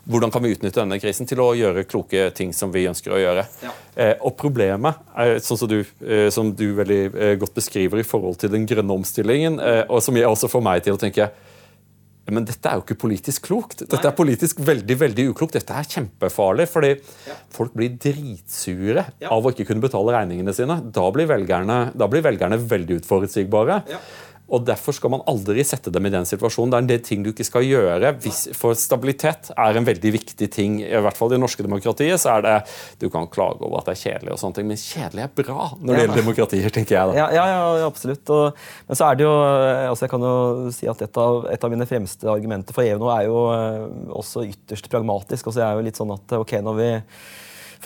hvordan 0.08 0.32
kan 0.32 0.46
vi 0.46 0.54
utnytte 0.56 0.80
denne 0.80 0.96
krisen 1.02 1.28
til 1.28 1.42
å 1.44 1.50
gjøre 1.58 1.84
kloke 1.84 2.30
ting 2.38 2.56
som 2.56 2.72
vi 2.72 2.86
ønsker 2.88 3.12
å 3.12 3.20
gjøre? 3.20 3.44
Ja. 3.66 3.74
Eh, 3.96 4.14
og 4.24 4.38
Problemet, 4.40 5.02
er, 5.12 5.42
sånn 5.44 5.60
som 5.60 5.68
du, 5.68 5.82
eh, 6.08 6.30
som 6.32 6.54
du 6.56 6.70
veldig 6.80 7.36
godt 7.42 7.52
beskriver 7.60 8.00
i 8.00 8.08
forhold 8.08 8.40
til 8.40 8.54
den 8.56 8.64
grønne 8.68 8.96
omstillingen, 8.96 9.60
og 9.92 10.00
som 10.04 10.16
jeg 10.16 10.28
også 10.30 10.48
får 10.48 10.64
meg 10.64 10.88
til 10.88 10.96
å 10.96 11.02
tenke 11.04 11.28
men 12.34 12.46
dette 12.46 12.66
er 12.70 12.78
jo 12.78 12.82
ikke 12.82 12.98
politisk 13.04 13.46
klokt. 13.46 13.84
Dette 13.86 14.08
er 14.08 14.14
politisk 14.16 14.58
veldig 14.66 14.96
veldig 14.98 15.26
uklokt. 15.30 15.54
Dette 15.58 15.76
er 15.78 15.86
kjempefarlig, 15.86 16.66
fordi 16.70 16.90
ja. 17.28 17.36
folk 17.54 17.74
blir 17.76 17.94
dritsure 18.02 19.04
ja. 19.22 19.30
av 19.30 19.46
å 19.46 19.52
ikke 19.54 19.68
kunne 19.68 19.84
betale 19.84 20.14
regningene 20.16 20.54
sine. 20.56 20.80
Da 20.94 21.06
blir 21.14 21.28
velgerne, 21.30 21.78
da 21.94 22.08
blir 22.10 22.24
velgerne 22.26 22.58
veldig 22.58 23.00
utforutsigbare. 23.02 23.78
Ja. 23.92 24.00
Og 24.46 24.62
Derfor 24.66 24.94
skal 24.94 25.10
man 25.10 25.24
aldri 25.26 25.64
sette 25.66 25.90
dem 25.90 26.06
i 26.06 26.12
den 26.12 26.26
situasjonen. 26.28 26.70
Det 26.70 26.76
er 26.76 26.84
en 26.84 26.90
del 26.90 27.00
ting 27.06 27.22
du 27.24 27.32
ikke 27.32 27.46
skal 27.46 27.64
gjøre. 27.66 28.12
For 28.54 28.78
stabilitet 28.78 29.50
er 29.52 29.78
en 29.78 29.86
veldig 29.86 30.12
viktig 30.14 30.48
ting. 30.54 30.78
I 30.84 31.00
hvert 31.02 31.18
fall 31.18 31.32
i 31.32 31.36
det 31.36 31.42
norske 31.42 31.66
demokratiet 31.66 32.22
så 32.22 32.36
er 32.36 32.44
det 32.46 32.56
Du 33.02 33.08
kan 33.10 33.26
klage 33.30 33.62
over 33.66 33.80
at 33.80 33.90
det 33.90 33.96
er 33.96 34.02
kjedelig, 34.04 34.34
og 34.34 34.40
sånne 34.40 34.58
ting, 34.58 34.68
men 34.70 34.80
kjedelig 34.80 35.24
er 35.24 35.32
bra 35.42 35.70
når 35.80 35.90
det 35.90 36.04
gjelder 36.04 36.20
demokratier. 36.22 36.70
tenker 36.76 36.98
jeg 36.98 37.10
da. 37.10 37.16
Ja, 37.18 37.26
ja, 37.34 37.46
ja 37.80 37.86
absolutt. 37.86 38.34
Og, 38.34 38.62
men 38.86 38.98
så 38.98 39.08
er 39.08 39.18
det 39.18 39.26
jo 39.26 39.32
altså 39.36 40.06
Jeg 40.06 40.12
kan 40.14 40.28
jo 40.28 40.36
si 40.74 40.90
at 40.90 41.02
et 41.02 41.20
av, 41.22 41.40
et 41.50 41.66
av 41.66 41.72
mine 41.72 41.88
fremste 41.88 42.30
argumenter 42.30 42.76
for 42.76 42.86
EU 42.86 43.00
nå 43.02 43.10
er 43.16 43.26
jo 43.26 43.40
eh, 43.50 43.82
også 44.22 44.46
ytterst 44.46 44.90
pragmatisk. 44.92 45.50
Altså 45.50 45.62
jeg 45.62 45.66
er 45.68 45.80
jo 45.80 45.86
litt 45.88 45.98
sånn 45.98 46.14
at 46.14 46.38
ok, 46.38 46.58
når 46.66 46.78
vi 46.78 46.90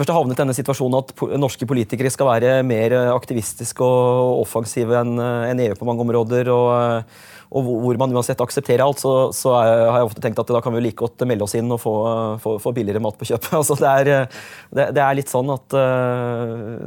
først 0.01 0.13
har 0.13 0.17
havnet 0.17 0.39
i 0.39 0.41
denne 0.41 0.57
situasjonen 0.57 1.03
at 1.03 1.13
norske 1.41 1.69
politikere 1.69 2.13
skal 2.13 2.31
være 2.33 2.55
mer 2.65 2.97
aktivistiske 3.13 3.85
og 3.85 4.41
offensive 4.47 4.97
enn 5.05 5.61
EU 5.67 5.77
på 5.77 5.89
mange 5.89 6.09
områder. 6.09 6.51
og 6.55 7.05
og 7.51 7.67
hvor 7.67 7.97
man 7.99 8.13
uansett 8.15 8.39
aksepterer 8.39 8.85
alt, 8.85 9.01
så, 9.03 9.13
så 9.35 9.57
er, 9.59 9.81
har 9.91 9.97
jeg 9.99 10.07
ofte 10.07 10.23
tenkt 10.23 10.39
at 10.39 10.53
da 10.55 10.61
kan 10.63 10.75
vi 10.75 10.85
like 10.85 11.01
godt 11.01 11.25
melde 11.27 11.43
oss 11.49 11.57
inn 11.59 11.73
og 11.75 11.81
få, 11.83 11.95
få, 12.43 12.53
få 12.63 12.73
billigere 12.77 13.03
mat 13.03 13.19
på 13.19 13.27
kjøpet. 13.27 13.51
Altså 13.61 13.75
det, 13.81 13.91
er, 13.91 14.39
det, 14.71 14.87
det, 14.95 15.03
er, 15.03 15.17
litt 15.19 15.33
sånn 15.33 15.51
at 15.51 15.75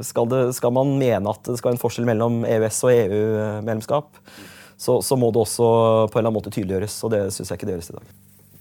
skal, 0.07 0.31
det, 0.31 0.41
skal, 0.55 0.75
man 0.79 0.95
mene 1.01 1.35
at 1.35 1.51
det 1.51 1.59
skal 1.59 1.73
være 1.73 1.77
en 1.77 1.83
forskjell 1.83 2.07
mellom 2.07 2.41
EØS 2.47 2.79
og 2.87 2.93
EU-medlemskap, 2.95 4.23
så, 4.79 5.01
så, 5.03 5.19
må 5.19 5.33
det 5.35 5.43
også 5.43 5.67
på 5.67 6.15
en 6.15 6.23
eller 6.23 6.29
annen 6.29 6.39
måte 6.39 6.55
tydeliggjøres. 6.55 7.01
og 7.03 7.11
det 7.11 7.25
syns 7.35 7.51
jeg 7.51 7.59
ikke 7.59 7.73
det 7.73 7.77
gjøres 7.77 7.91
i 7.91 7.99
dag. 7.99 8.13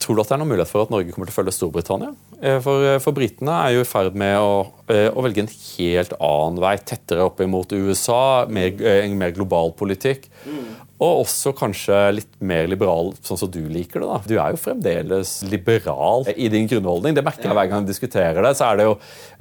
Tror 0.03 0.18
du 0.18 0.22
at 0.24 0.32
det 0.32 0.36
er 0.36 0.42
noen 0.42 0.50
mulighet 0.50 0.72
for 0.72 0.84
at 0.84 0.92
Norge 0.92 1.14
kommer 1.14 1.30
til 1.30 1.36
å 1.36 1.38
følge 1.38 1.55
Storbritannia? 1.55 2.12
Eh, 2.40 2.59
for, 2.64 2.86
eh, 2.88 3.00
for 3.03 3.14
britene 3.14 3.55
er 3.68 3.76
jo 3.76 3.84
i 3.84 3.88
ferd 3.88 4.16
med 4.18 4.34
å, 4.42 4.55
å, 4.90 5.22
velge 5.22 5.44
en 5.44 5.53
helt 5.53 6.16
annen 6.18 6.62
vei, 6.62 6.76
tettere 6.82 7.26
opp 7.28 7.40
imot 7.44 7.74
USA, 7.76 8.22
mer, 8.50 8.74
en 8.98 9.14
mer 9.20 9.34
global 9.36 9.70
politikk. 9.78 10.26
Mm. 10.42 10.72
Og 11.03 11.24
også 11.24 11.50
kanskje 11.59 11.96
litt 12.14 12.34
mer 12.44 12.68
liberal, 12.70 13.11
sånn 13.26 13.40
som 13.40 13.50
du 13.50 13.61
liker 13.66 14.03
det. 14.03 14.09
da. 14.09 14.18
Du 14.28 14.34
er 14.36 14.55
jo 14.55 14.61
fremdeles 14.61 15.34
liberal 15.50 16.28
i 16.36 16.50
din 16.53 16.68
grunnholdning. 16.70 17.16
Det 17.16 17.24
merker 17.26 17.48
jeg 17.48 17.59
hver 17.59 17.70
gang 17.70 17.82
jeg 17.82 17.90
diskuterer 17.90 18.44
det. 18.44 18.55
så 18.59 18.70
er 18.70 18.78
det 18.78 18.86
jo 18.86 18.94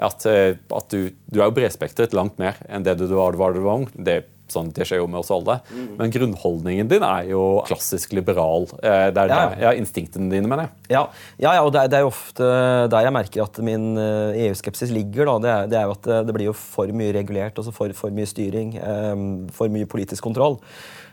at, 0.10 0.26
eh, 0.32 0.56
at 0.58 0.94
du, 0.94 1.12
du, 1.30 1.40
er 1.40 1.46
jo 1.46 1.58
bredspektret 1.60 2.16
langt 2.18 2.40
mer 2.42 2.58
enn 2.70 2.86
det 2.88 2.98
du 2.98 3.06
var 3.14 3.38
da 3.38 3.52
du 3.54 3.62
var 3.62 3.84
ung. 3.84 3.90
Det, 3.94 4.24
sånn, 4.52 4.70
det, 4.76 4.86
skjer 4.88 5.02
jo 5.02 5.10
med 5.10 5.22
oss 5.22 5.32
alle. 5.34 5.58
Mm. 5.72 5.90
Men 6.00 6.14
grunnholdningen 6.14 6.92
din 6.92 7.06
er 7.08 7.32
jo 7.32 7.42
klassisk 7.68 8.16
liberal. 8.18 8.68
Eh, 8.82 9.10
det 9.16 9.26
er 9.26 9.34
ja. 9.34 9.42
ja, 9.68 9.74
instinktene 9.80 10.30
dine, 10.32 10.50
mener 10.52 10.68
jeg. 10.68 10.96
Ja, 10.98 11.04
ja, 11.42 11.56
ja 11.58 11.66
og 11.66 11.74
det 11.76 11.86
er, 11.86 11.92
det 11.92 12.00
er, 12.00 12.06
jo 12.06 12.14
ofte 12.14 12.50
der 12.92 13.08
jeg 13.08 13.16
merker 13.16 13.46
at 13.46 13.62
min 13.66 13.92
eh, 14.00 14.48
EU-skepsis 14.48 14.94
ligger. 14.94 15.30
da, 15.32 15.38
det 15.42 15.54
er, 15.54 15.70
det 15.72 15.80
er, 15.82 15.90
jo 15.90 15.98
at 15.98 16.12
det 16.28 16.36
blir 16.38 16.52
jo 16.52 16.58
for 16.58 16.92
mye 16.96 17.14
regulert, 17.16 17.58
altså 17.58 17.74
for, 17.76 17.94
for 17.98 18.14
mye 18.16 18.30
styring, 18.30 18.76
um, 18.82 19.30
for 19.56 19.72
mye 19.72 19.90
politisk 19.90 20.24
kontroll. 20.28 20.60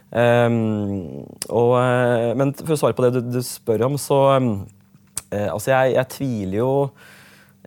Um, 0.08 1.26
og, 1.52 1.74
eh, 1.82 2.30
men 2.38 2.54
for 2.56 2.72
å 2.72 2.80
svare 2.80 2.96
på 2.96 3.04
det 3.04 3.18
du, 3.18 3.34
du 3.36 3.42
spør 3.44 3.90
om, 3.90 4.00
så 4.00 4.24
um, 4.40 4.52
Altså, 5.28 5.74
jeg, 5.74 5.90
jeg, 5.92 6.08
tviler 6.08 6.54
jo 6.56 6.68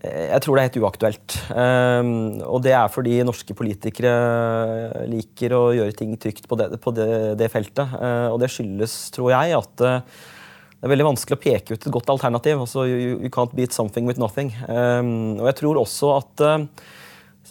Jeg 0.02 0.41
tror 0.41 0.58
det 0.58 0.62
er 0.62 0.70
helt 0.70 0.80
uaktuelt. 0.82 1.36
Um, 1.54 2.14
og 2.47 2.64
det 2.66 2.74
er 2.74 2.89
fordi 2.89 3.20
norske 3.28 3.54
politikere 3.58 4.14
liker 5.12 5.54
å 5.54 5.64
gjøre 5.78 5.97
ting 5.97 6.16
trygt 6.18 6.47
på 6.49 6.58
det, 6.58 6.72
på 6.82 6.93
det, 6.97 7.10
det 7.38 7.52
feltet. 7.54 7.93
Uh, 7.93 8.32
og 8.32 8.39
det 8.41 8.49
skyldes, 8.49 8.95
tror 9.14 9.30
jeg, 9.36 9.60
at 9.60 9.86
uh, 9.86 10.24
det 10.82 10.89
er 10.89 10.93
veldig 10.95 11.12
vanskelig 11.12 11.38
å 11.38 11.43
peke 11.43 11.78
ut 11.78 11.86
et 11.86 11.93
godt 11.93 12.10
alternativ. 12.10 12.64
Altså, 12.64 12.88
you, 12.89 13.20
you 13.22 13.30
can't 13.34 13.54
beat 13.54 13.78
something 13.78 14.10
with 14.10 14.18
nothing. 14.18 14.49
og 14.66 15.45
jeg 15.52 15.60
tror 15.62 15.78
også 15.84 16.16
at 16.18 16.45
uh, 16.47 16.66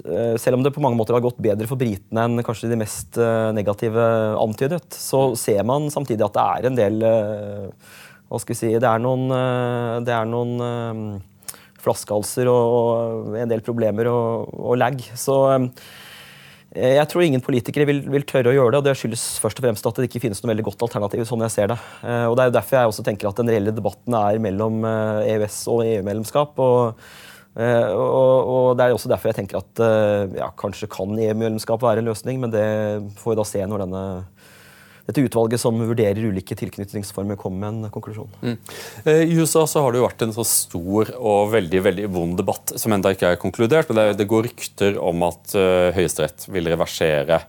Eh, 0.04 0.36
selv 0.38 0.56
om 0.56 0.62
det 0.62 0.72
på 0.72 0.80
mange 0.80 0.96
måter 0.96 1.16
har 1.16 1.24
gått 1.24 1.40
bedre 1.42 1.66
for 1.68 1.80
britene 1.80 2.24
enn 2.24 2.44
kanskje 2.46 2.70
de 2.70 2.78
mest 2.78 3.18
eh, 3.20 3.50
negative 3.56 4.04
antydet, 4.38 4.94
så 4.94 5.32
ser 5.36 5.64
man 5.66 5.90
samtidig 5.92 6.24
at 6.28 6.36
det 6.36 6.44
er 6.44 6.68
en 6.68 6.78
del 6.78 7.02
eh, 7.06 7.90
Hva 8.30 8.38
skal 8.38 8.54
vi 8.54 8.60
si 8.60 8.70
Det 8.78 8.86
er 8.86 9.02
noen, 9.02 9.26
det 10.06 10.12
er 10.14 10.28
noen 10.30 11.18
flaskehalser 11.84 12.50
og 12.50 13.34
en 13.40 13.50
del 13.50 13.64
problemer 13.64 14.10
og, 14.10 14.52
og 14.54 14.78
lag. 14.80 15.00
Så 15.18 15.36
jeg 16.70 17.06
tror 17.10 17.24
ingen 17.26 17.42
politikere 17.42 17.88
vil, 17.88 18.04
vil, 18.06 18.24
tørre 18.28 18.52
å 18.52 18.54
gjøre 18.54 18.76
det, 18.76 18.80
og 18.80 18.86
det 18.86 18.94
skyldes 19.00 19.24
først 19.42 19.58
og 19.58 19.64
fremst 19.66 19.88
at 19.88 19.96
det 19.98 20.06
ikke 20.06 20.22
finnes 20.22 20.38
noe 20.42 20.52
veldig 20.52 20.68
godt 20.68 20.84
alternativ. 20.86 21.24
sånn 21.26 21.42
jeg 21.48 21.54
ser 21.56 21.72
det. 21.72 21.78
Og 22.30 22.36
Det 22.38 22.44
er 22.44 22.52
jo 22.52 22.54
derfor 22.60 22.78
jeg 22.78 22.92
også 22.92 23.06
tenker 23.08 23.30
at 23.30 23.40
den 23.40 23.50
reelle 23.50 23.74
debatten 23.74 24.14
er 24.14 24.38
mellom 24.38 24.86
EØS 24.86 25.64
og 25.72 25.82
EU-medlemskap. 25.88 26.62
og 26.62 27.02
og, 27.50 28.40
og, 28.46 28.76
Det 28.78 28.84
er 28.84 28.92
også 28.94 29.10
derfor 29.10 29.32
jeg 29.32 29.40
tenker 29.40 29.58
at 29.58 29.80
ja, 30.38 30.52
kanskje 30.54 30.86
kan 30.86 31.18
EU-medlemskap 31.18 31.82
være 31.82 31.98
en 32.04 32.06
løsning, 32.12 32.38
men 32.38 32.54
det 32.54 32.62
får 33.18 33.34
vi 33.34 33.40
da 33.40 33.46
se 33.48 33.64
når 33.66 33.82
denne, 33.82 34.04
dette 35.10 35.26
utvalget 35.26 35.62
som 35.62 35.78
vurderer 35.82 36.30
ulike 36.30 36.56
tilknytningsformer, 36.58 37.38
kom 37.40 37.58
med 37.60 37.68
en 37.68 37.92
konklusjon. 37.92 38.30
Mm. 38.40 38.56
Uh, 39.06 39.22
I 39.26 39.34
USA 39.36 39.66
så 39.68 39.84
har 39.84 39.92
det 39.92 40.00
jo 40.00 40.06
vært 40.06 40.24
en 40.26 40.36
så 40.36 40.46
stor 40.48 41.12
og 41.18 41.50
veldig 41.54 41.82
veldig 41.88 42.06
vond 42.14 42.38
debatt 42.40 42.74
som 42.80 42.94
enda 42.96 43.12
ikke 43.14 43.34
er 43.34 43.42
konkludert. 43.42 43.90
men 43.90 44.14
det 44.16 44.28
går 44.30 44.48
rykter 44.48 44.96
om 45.00 45.26
at 45.26 45.52
Høyesterett 45.96 46.46
vil 46.52 46.68
reversere 46.70 47.42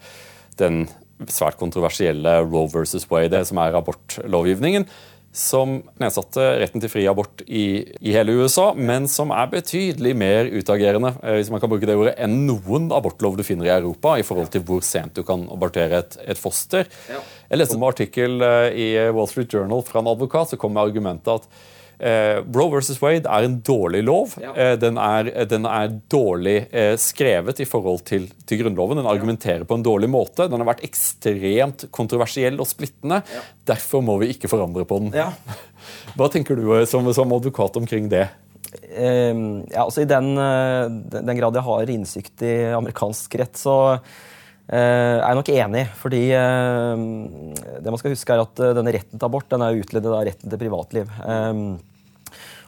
den 0.60 0.86
svært 1.30 1.60
kontroversielle 1.60 2.40
Roe 2.48 2.68
versus 2.72 3.06
Wade, 3.12 3.44
som 3.46 3.60
er 3.62 3.78
abortlovgivningen 3.78 4.88
som 5.32 5.78
nedsatte 6.02 6.44
retten 6.60 6.84
til 6.84 6.92
fri 6.92 7.06
abort 7.08 7.44
i, 7.48 7.84
i, 8.02 8.12
hele 8.12 8.36
USA, 8.42 8.72
men 8.76 9.08
som 9.12 9.32
er 9.32 9.52
betydelig 9.54 10.12
mer 10.20 10.50
utagerende 10.52 11.14
eh, 11.24 11.38
hvis 11.40 11.52
man 11.54 11.64
kan 11.64 11.72
bruke 11.72 11.88
det 11.88 11.96
ordet, 11.96 12.18
enn 12.20 12.44
noen 12.50 12.90
abortlov 12.92 13.38
du 13.40 13.46
finner 13.48 13.70
i 13.70 13.74
Europa 13.78 14.18
i 14.20 14.26
forhold 14.28 14.52
til 14.52 14.66
hvor 14.68 14.84
sent 14.86 15.16
du 15.16 15.24
kan 15.28 15.48
abortere 15.52 16.04
et, 16.04 16.18
et 16.34 16.40
foster. 16.40 16.90
Jeg 17.08 17.60
leste 17.60 17.80
en 17.80 17.88
artikkel 17.88 18.44
eh, 18.44 18.68
i 18.76 18.88
Wall 19.16 19.30
Street 19.32 19.56
Journal 19.56 19.86
fra 19.88 20.04
en 20.04 20.12
advokat 20.12 20.52
som 20.52 20.62
kom 20.62 20.76
med 20.76 20.92
argumentet 20.92 21.40
at 21.40 21.64
Roe 22.02 22.72
versus 22.74 22.98
Wade 23.02 23.30
er 23.30 23.46
en 23.46 23.60
dårlig 23.62 24.02
lov. 24.08 24.36
Ja. 24.42 24.54
Eh, 24.56 24.74
den, 24.80 24.98
er, 24.98 25.30
den, 25.50 25.68
er, 25.70 25.92
dårlig 26.12 26.56
eh, 26.74 26.96
skrevet 27.00 27.62
i 27.62 27.68
forhold 27.70 28.04
til, 28.10 28.28
til, 28.50 28.64
Grunnloven. 28.64 28.98
Den 29.02 29.10
argumenterer 29.10 29.66
på 29.68 29.78
en 29.78 29.86
dårlig 29.86 30.10
måte. 30.10 30.48
Den 30.50 30.64
har 30.64 30.72
vært 30.72 30.86
ekstremt 30.88 31.86
kontroversiell 31.94 32.58
og 32.62 32.70
splittende. 32.70 33.22
Ja. 33.30 33.44
Derfor 33.76 34.02
må 34.06 34.18
vi 34.22 34.32
ikke 34.34 34.50
forandre 34.52 34.88
på 34.90 35.02
den. 35.04 35.14
Ja. 35.18 35.30
Hva 36.18 36.32
tenker 36.34 36.58
du 36.58 36.66
eh, 36.74 36.88
som, 36.90 37.06
som 37.14 37.38
advokat 37.38 37.78
omkring 37.78 38.10
det? 38.12 38.28
Uh, 38.72 39.62
ja, 39.68 39.84
altså 39.84 40.06
I 40.06 40.08
den, 40.08 40.32
uh, 40.40 40.88
den, 41.12 41.36
grad 41.36 41.58
jeg 41.58 41.66
har 41.66 41.90
innsikt 41.92 42.44
i 42.48 42.54
amerikansk 42.72 43.36
rett, 43.42 43.60
så 43.60 43.76
uh, 44.00 44.72
er 44.72 45.26
jeg 45.26 45.40
nok 45.42 45.54
enig. 45.54 45.86
Fordi 46.00 46.24
det 46.32 47.94
man 47.94 48.00
skal 48.02 48.16
huske 48.16 48.34
er 48.34 48.46
at 48.46 48.66
denne 48.80 48.96
retten 48.96 49.20
til 49.20 49.28
abort 49.28 49.50
den 49.52 49.66
er 49.66 49.80
utledet 49.84 50.12
av 50.16 50.26
retten 50.26 50.50
til 50.50 50.62
privatliv. 50.66 51.16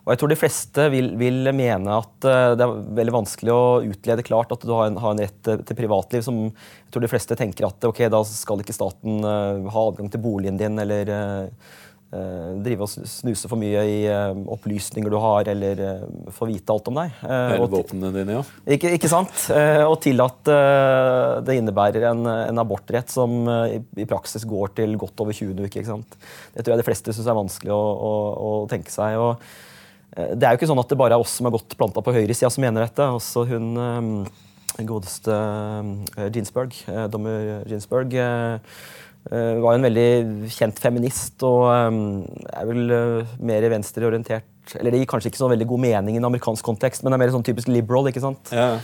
Og 0.04 0.12
jeg 0.12 0.20
tror 0.20 0.32
de 0.34 0.40
fleste 0.40 0.88
vil, 0.92 1.14
vil, 1.20 1.48
mene 1.56 1.96
at 1.96 2.28
uh, 2.28 2.56
det 2.60 2.66
er 2.66 2.82
veldig 3.00 3.16
vanskelig 3.22 3.54
å 3.54 3.64
utlede 3.88 4.26
klart 4.28 4.52
at 4.52 4.66
du 4.66 4.74
har 4.76 4.90
en, 4.90 5.00
har 5.00 5.16
en 5.16 5.24
rett 5.24 5.40
til, 5.46 5.64
til, 5.64 5.80
privatliv 5.80 6.26
som 6.26 6.44
jeg 6.50 6.92
tror 6.92 7.06
de 7.06 7.12
fleste 7.12 7.40
tenker 7.40 7.70
at 7.70 7.88
ok, 7.88 8.04
da 8.12 8.20
skal 8.28 8.60
ikke 8.64 8.76
staten 8.76 9.24
uh, 9.24 9.72
ha 9.72 9.88
adgang 9.88 10.12
til 10.12 10.24
boligen 10.24 10.60
din 10.60 10.76
eller 10.84 11.14
uh, 11.14 11.80
drive 12.14 12.84
og 12.86 13.08
snuse 13.10 13.50
for 13.50 13.58
mye 13.58 13.82
i 13.90 13.96
opplysninger 14.54 15.10
du 15.10 15.16
har, 15.18 15.48
eller 15.50 15.80
få 16.30 16.46
vite 16.46 16.70
alt 16.70 16.92
om 16.92 17.00
deg. 17.00 17.16
Eller 17.26 17.72
våpnene 17.74 18.12
dine, 18.14 18.36
ja. 18.36 18.44
Ikke, 18.76 18.92
ikke 19.00 19.10
sant? 19.10 19.48
og 19.50 19.96
til 20.06 20.22
at 20.22 20.52
det 21.42 21.58
innebærer 21.58 22.06
en, 22.12 22.22
en 22.30 22.62
abortrett 22.62 23.10
som 23.10 23.34
i, 23.50 23.82
i, 23.98 24.06
praksis 24.06 24.46
går 24.46 24.76
til 24.78 24.94
godt 25.02 25.26
over 25.26 25.34
20 25.34 25.58
uker. 25.58 25.82
ikke 25.82 25.90
sant? 25.90 26.22
Det 26.54 26.62
tror 26.62 26.76
jeg 26.76 26.84
de 26.84 26.90
fleste 26.92 27.18
syns 27.18 27.34
er 27.34 27.42
vanskelig 27.42 27.74
å, 27.74 27.82
å, 27.82 28.16
å 28.46 28.56
tenke 28.70 28.94
seg. 28.94 29.18
og 29.18 29.42
Eh, 29.42 29.72
det 30.14 30.46
er 30.46 30.54
jo 30.54 30.62
ikke 30.62 30.70
sånn 30.70 30.82
at 30.82 30.92
det 30.92 31.00
bare 31.00 31.18
er 31.18 31.24
oss 31.24 31.40
som 31.40 31.48
er 31.50 31.56
godt 31.56 31.74
planta 31.78 32.04
på 32.06 32.14
høyresida 32.14 32.52
som 32.54 32.62
mener 32.64 32.86
dette. 32.86 33.06
Også 33.18 33.46
hun 33.50 33.70
eh, 33.82 34.84
godeste 34.90 35.38
eh, 36.18 36.28
Ginsberg, 36.34 36.76
dommer 37.14 37.64
Ginsberg 37.70 38.20
var 39.24 39.78
en 39.78 39.86
veldig 39.86 40.50
kjent 40.52 40.82
feminist 40.84 41.46
og 41.48 41.70
er 41.72 42.66
vel 42.68 42.90
mer 43.40 43.64
venstreorientert 43.72 44.74
Eller 44.82 44.92
det 44.92 45.00
gir 45.00 45.08
kanskje 45.14 45.30
ikke 45.32 45.40
så 45.40 45.48
veldig 45.48 45.68
god 45.70 45.80
mening 45.80 46.18
i 46.18 46.20
en 46.20 46.28
amerikansk 46.28 46.68
kontekst, 46.68 47.06
men 47.06 47.14
det 47.14 47.16
er 47.16 47.22
mer 47.22 47.32
sånn 47.32 47.46
typisk 47.48 47.70
liberal. 47.72 48.10
ikke 48.12 48.20
sant? 48.20 48.52
Ja. 48.52 48.82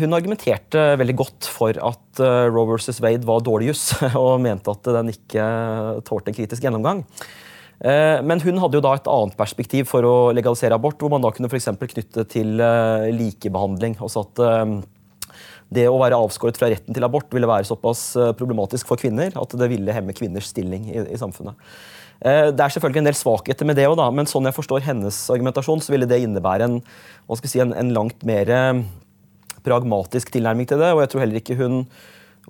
Hun 0.00 0.16
argumenterte 0.16 0.86
veldig 1.02 1.18
godt 1.20 1.50
for 1.52 1.76
at 1.76 2.22
Roe 2.48 2.64
versus 2.72 3.02
Wade 3.04 3.28
var 3.28 3.44
dårlig 3.44 3.74
juss, 3.74 3.84
og 4.24 4.40
mente 4.40 4.72
at 4.72 4.88
den 4.96 5.12
ikke 5.12 5.44
tålte 6.08 6.32
en 6.32 6.40
kritisk 6.40 6.64
gjennomgang. 6.64 7.04
Eh, 7.80 8.18
men 8.26 8.42
hun 8.44 8.60
hadde 8.60 8.76
jo 8.76 8.84
da 8.84 8.92
et 8.98 9.08
annet 9.08 9.36
perspektiv 9.38 9.88
for 9.88 10.04
å 10.04 10.16
legalisere 10.36 10.76
abort, 10.76 11.00
hvor 11.00 11.12
man 11.12 11.24
da 11.24 11.32
kunne 11.32 11.48
for 11.48 11.92
knytte 11.94 12.26
til 12.28 12.60
eh, 12.60 13.08
likebehandling. 13.16 13.96
Altså 14.04 14.26
at 14.26 14.42
eh, 14.44 14.74
det 15.70 15.86
å 15.88 16.00
være 16.00 16.18
avskåret 16.18 16.60
fra 16.60 16.68
retten 16.72 16.96
til 16.96 17.06
abort 17.06 17.32
ville 17.32 17.48
være 17.48 17.68
såpass 17.68 18.02
problematisk 18.36 18.88
for 18.90 19.00
kvinner 19.00 19.30
at 19.38 19.52
det 19.54 19.68
ville 19.70 19.94
hemme 19.94 20.16
kvinners 20.18 20.50
stilling 20.50 20.88
i, 20.90 20.98
i 21.14 21.18
samfunnet. 21.20 21.54
Det 22.20 22.60
er 22.60 22.72
selvfølgelig 22.74 23.00
en 23.00 23.06
del 23.06 23.16
svakheter 23.16 23.68
med 23.68 23.78
det 23.78 23.86
òg, 23.88 24.00
men 24.12 24.26
sånn 24.28 24.44
jeg 24.44 24.56
forstår 24.56 24.82
hennes 24.84 25.20
argumentasjon, 25.32 25.80
så 25.80 25.94
ville 25.94 26.08
det 26.10 26.18
innebære 26.20 26.66
en, 26.66 26.74
si, 27.38 27.62
en, 27.62 27.70
en 27.70 27.94
langt 27.94 28.26
mer 28.28 28.50
pragmatisk 29.64 30.34
tilnærming 30.34 30.68
til 30.68 30.82
det. 30.82 30.90
Og 30.90 31.04
jeg 31.04 31.12
tror 31.14 31.22
heller 31.22 31.40
ikke 31.40 31.56
hun 31.62 31.78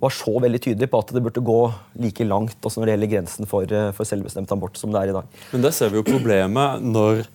var 0.01 0.13
så 0.15 0.33
veldig 0.41 0.61
tydelig 0.63 0.89
på 0.89 1.01
at 1.03 1.13
det 1.13 1.21
burde 1.23 1.43
gå 1.45 1.59
like 2.01 2.25
langt 2.25 2.65
også 2.65 2.81
når 2.81 2.89
det 2.89 2.95
gjelder 2.95 3.13
grensen 3.15 3.49
for, 3.49 3.67
eh, 3.69 3.91
for 3.95 4.07
selvbestemt 4.07 4.51
abort 4.55 4.79
som 4.79 4.93
det 4.93 5.03
er 5.03 5.11
i 5.11 5.17
dag. 5.19 5.39
Men 5.51 5.65
der 5.65 5.75
ser 5.75 5.91
vi 5.91 5.99
jo 5.99 6.07
problemet 6.07 6.83
når 6.83 7.25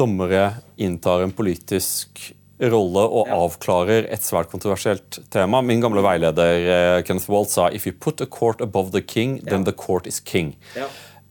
dommere 0.00 0.62
inntar 0.80 1.24
en 1.24 1.34
politisk 1.36 2.30
rolle 2.60 3.02
og 3.08 3.28
ja. 3.28 3.36
avklarer 3.40 4.08
et 4.12 4.24
svært 4.24 4.50
kontroversielt 4.52 5.20
tema. 5.32 5.62
Min 5.64 5.80
gamle 5.80 6.02
veileder 6.04 6.66
eh, 6.74 7.02
Kenneth 7.06 7.30
Walt 7.32 7.52
sa 7.52 7.70
«If 7.72 7.86
you 7.88 7.94
put 7.96 8.20
a 8.20 8.28
court 8.28 8.60
above 8.60 8.92
the 8.92 9.00
king, 9.00 9.38
then 9.46 9.64
ja. 9.64 9.70
the 9.70 9.76
court 9.76 10.06
is 10.06 10.20
king». 10.20 10.56
Ja. 10.76 10.88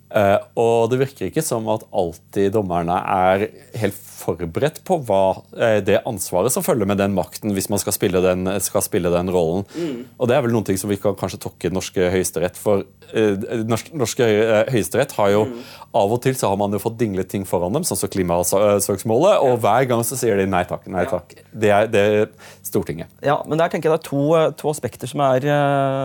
Uh, 0.09 0.41
og 0.57 0.89
det 0.89 1.03
virker 1.03 1.27
ikke 1.27 1.43
som 1.45 1.67
at 1.69 1.83
alltid 1.93 2.55
dommerne 2.55 2.95
er 2.97 3.43
helt 3.77 3.97
forberedt 4.19 4.79
på 4.85 4.97
hva 5.05 5.21
uh, 5.37 5.77
det 5.85 5.99
ansvaret 6.09 6.49
som 6.53 6.65
følger 6.65 6.89
med 6.89 6.97
den 6.97 7.13
makten, 7.13 7.53
hvis 7.53 7.69
man 7.69 7.81
skal 7.81 7.93
spille 7.93 8.21
den, 8.23 8.49
skal 8.65 8.81
spille 8.81 9.11
den 9.13 9.29
rollen. 9.33 9.67
Mm. 9.75 10.07
Og 10.17 10.31
det 10.31 10.35
er 10.35 10.41
vel 10.45 10.55
noen 10.55 10.65
ting 10.65 10.79
som 10.81 10.89
vi 10.89 10.97
kan 11.01 11.17
kanskje 11.17 11.41
tokke 11.43 11.69
norske 11.73 12.09
høyesterett 12.09 12.57
for. 12.57 12.87
Uh, 13.13 13.37
norsk, 13.69 13.91
norske 13.97 14.25
høyesterett 14.73 15.13
har 15.17 15.35
jo 15.35 15.45
mm. 15.49 15.61
Av 15.99 16.11
og 16.13 16.19
til 16.21 16.35
så 16.37 16.51
har 16.51 16.57
man 16.61 16.69
jo 16.69 16.77
fått 16.77 16.99
dinglet 16.99 17.31
ting 17.31 17.47
foran 17.49 17.73
dem, 17.73 17.85
sånn 17.87 17.97
som 17.97 18.11
klimasøksmålet, 18.13 19.39
og 19.41 19.55
hver 19.63 19.87
gang 19.89 20.03
så 20.05 20.13
sier 20.19 20.37
de 20.37 20.45
nei 20.45 20.61
takk. 20.69 20.83
nei 20.85 21.01
takk. 21.09 21.33
Ja. 21.33 21.45
Det, 21.49 21.71
er, 21.73 21.89
det, 21.89 22.03
er, 22.05 22.51
Stortinget. 22.61 23.09
Ja, 23.25 23.39
men 23.49 23.57
der 23.57 23.73
tenker 23.73 23.89
jeg 23.89 23.95
det 23.95 24.03
er 24.03 24.05
to, 24.05 24.53
to 24.59 24.69
aspekter 24.69 25.09
som 25.09 25.23
er 25.25 25.47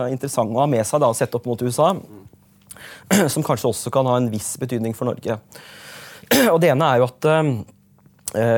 interessante 0.09 0.57
å 0.57 0.63
ha 0.63 0.65
med 0.71 0.81
seg 0.89 1.05
da, 1.05 1.11
sett 1.13 1.37
opp 1.37 1.45
mot 1.45 1.61
USA. 1.61 1.91
Mm. 1.93 2.24
som 3.33 3.45
kanskje 3.45 3.69
også 3.71 3.93
kan 3.93 4.07
ha 4.09 4.17
en 4.19 4.31
viss 4.31 4.55
betydning 4.61 4.95
for 4.97 5.09
Norge. 5.09 5.37
Og 6.53 6.59
Det 6.61 6.71
ene 6.71 6.89
er 6.89 7.01
jo 7.01 7.09
at 7.09 7.29
uh, 7.29 7.51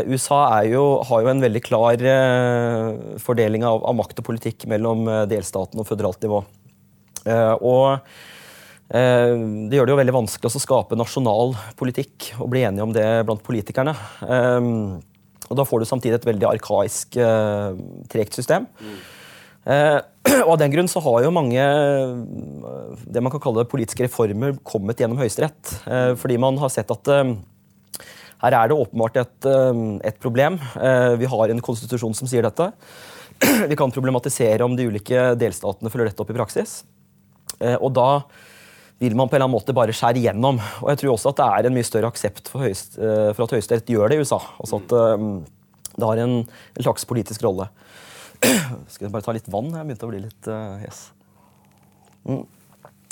USA 0.08 0.40
jo, 0.70 0.86
har 1.10 1.26
jo 1.26 1.34
en 1.34 1.44
veldig 1.44 1.64
klar 1.66 2.02
uh, 2.02 3.20
fordeling 3.22 3.66
av, 3.68 3.84
av, 3.84 3.98
makt 3.98 4.24
og 4.24 4.30
politikk 4.32 4.68
mellom 4.72 5.06
delstaten 5.30 5.82
og 5.82 5.90
føderalt 5.90 6.24
nivå. 6.26 6.42
Og 7.28 8.00
det 8.88 9.76
gjør 9.76 9.84
det 9.84 9.92
jo 9.92 9.98
veldig 10.00 10.14
vanskelig 10.16 10.48
å 10.48 10.62
skape 10.64 10.96
nasjonal 10.96 11.50
politikk 11.76 12.30
og 12.38 12.48
bli 12.54 12.62
enige 12.64 12.86
om 12.86 12.94
det 12.96 13.04
blant 13.28 13.42
politikerne. 13.44 13.92
og 14.24 15.60
Da 15.60 15.66
får 15.68 15.84
du 15.84 15.88
samtidig 15.90 16.22
et 16.22 16.28
veldig 16.30 16.48
arkaisk, 16.54 17.18
tregt 18.08 18.40
system. 18.40 18.70
Mm. 18.80 18.96
Eh, 19.68 20.00
og 20.46 20.54
Av 20.54 20.62
den 20.62 20.72
grunn 20.74 20.90
så 20.92 21.02
har 21.04 21.26
jo 21.26 21.34
mange 21.36 21.60
eh, 21.60 22.16
det 23.04 23.24
man 23.24 23.34
kan 23.34 23.44
kalle 23.44 23.68
politiske 23.68 24.06
reformer 24.08 24.56
kommet 24.68 25.02
gjennom 25.02 25.20
Høyesterett. 25.20 25.76
Eh, 25.86 26.14
fordi 26.20 26.40
man 26.42 26.60
har 26.62 26.72
sett 26.74 26.92
at 26.94 27.14
her 28.38 28.54
er 28.54 28.70
det 28.70 28.78
åpenbart 28.78 29.16
et, 29.18 29.46
et 30.06 30.18
problem. 30.22 30.60
Vi 31.18 31.30
har 31.32 31.50
en 31.50 31.62
konstitusjon 31.66 32.14
som 32.14 32.30
sier 32.30 32.46
dette. 32.46 32.68
Vi 33.72 33.78
kan 33.80 33.90
problematisere 33.90 34.62
om 34.62 34.76
de 34.78 34.86
ulike 34.86 35.32
delstatene 35.42 35.90
følger 35.90 36.12
dette 36.12 36.22
opp 36.22 36.30
i 36.30 36.36
praksis. 36.38 36.76
Og 37.80 37.90
da 37.98 38.06
vil 39.02 39.18
man 39.18 39.26
på 39.26 39.34
en 39.34 39.40
eller 39.40 39.48
annen 39.48 39.56
måte 39.58 39.74
bare 39.74 39.96
skjære 39.98 40.22
igjennom. 40.22 40.62
Og 40.84 40.92
jeg 40.94 41.02
tror 41.02 41.16
også 41.16 41.34
at 41.34 41.42
det 41.42 41.48
er 41.48 41.70
en 41.72 41.78
mye 41.80 41.90
større 41.90 42.14
aksept 42.14 42.54
for, 42.54 42.62
høyest, 42.62 43.00
for 43.02 43.48
at 43.48 43.58
Høyesterett 43.58 43.90
gjør 43.90 44.14
det 44.14 44.20
i 44.20 44.28
USA. 44.28 44.38
Altså 44.62 44.84
at 44.84 44.96
det 45.98 46.06
har 46.06 46.22
en, 46.22 46.38
slags 46.78 47.10
politisk 47.10 47.42
rolle. 47.50 47.72
Skal 48.92 49.08
jeg 49.08 49.14
bare 49.14 49.26
ta 49.26 49.36
litt 49.36 49.50
vann? 49.52 49.74
Jeg 49.74 49.88
begynte 49.88 50.08
å 50.08 50.12
bli 50.12 50.24
litt 50.26 50.52
uh. 50.52 51.02
Mm. 52.28 52.46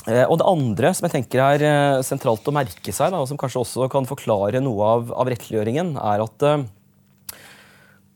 Eh, 0.05 0.25
og 0.29 0.37
Det 0.37 0.47
andre 0.47 0.93
som 0.93 1.07
jeg 1.07 1.15
tenker 1.17 1.41
er 1.41 1.65
eh, 1.65 2.05
sentralt 2.05 2.45
å 2.45 2.53
merke 2.53 2.93
seg, 2.93 3.11
da, 3.13 3.21
og 3.21 3.29
som 3.29 3.39
kanskje 3.41 3.63
også 3.63 3.89
kan 3.91 4.05
forklare 4.09 4.61
noe 4.61 4.89
av, 4.97 5.13
av 5.17 5.29
rettsliggjøringen, 5.31 5.95
er 5.97 6.25
at 6.25 6.45
eh, 6.45 6.65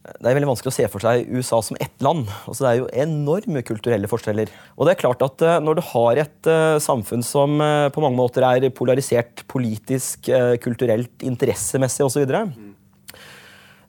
det 0.09 0.29
er 0.29 0.37
veldig 0.37 0.51
vanskelig 0.51 0.71
å 0.71 0.75
se 0.75 0.85
for 0.89 1.03
seg 1.03 1.27
USA 1.33 1.59
som 1.65 1.77
ett 1.81 2.05
land. 2.05 2.29
Altså, 2.49 2.63
det 2.63 2.69
er 2.69 2.77
jo 2.79 2.91
enorme 3.03 3.61
kulturelle 3.65 4.09
forskjeller. 4.09 4.49
Og 4.77 4.87
det 4.87 4.95
er 4.95 5.01
klart 5.03 5.21
at 5.21 5.43
Når 5.61 5.77
du 5.77 5.81
har 5.85 6.21
et 6.23 6.49
samfunn 6.81 7.21
som 7.21 7.59
på 7.59 8.01
mange 8.01 8.17
måter 8.17 8.47
er 8.47 8.71
polarisert 8.73 9.43
politisk, 9.51 10.31
kulturelt, 10.63 11.13
interessemessig 11.21 12.07
osv., 12.07 12.25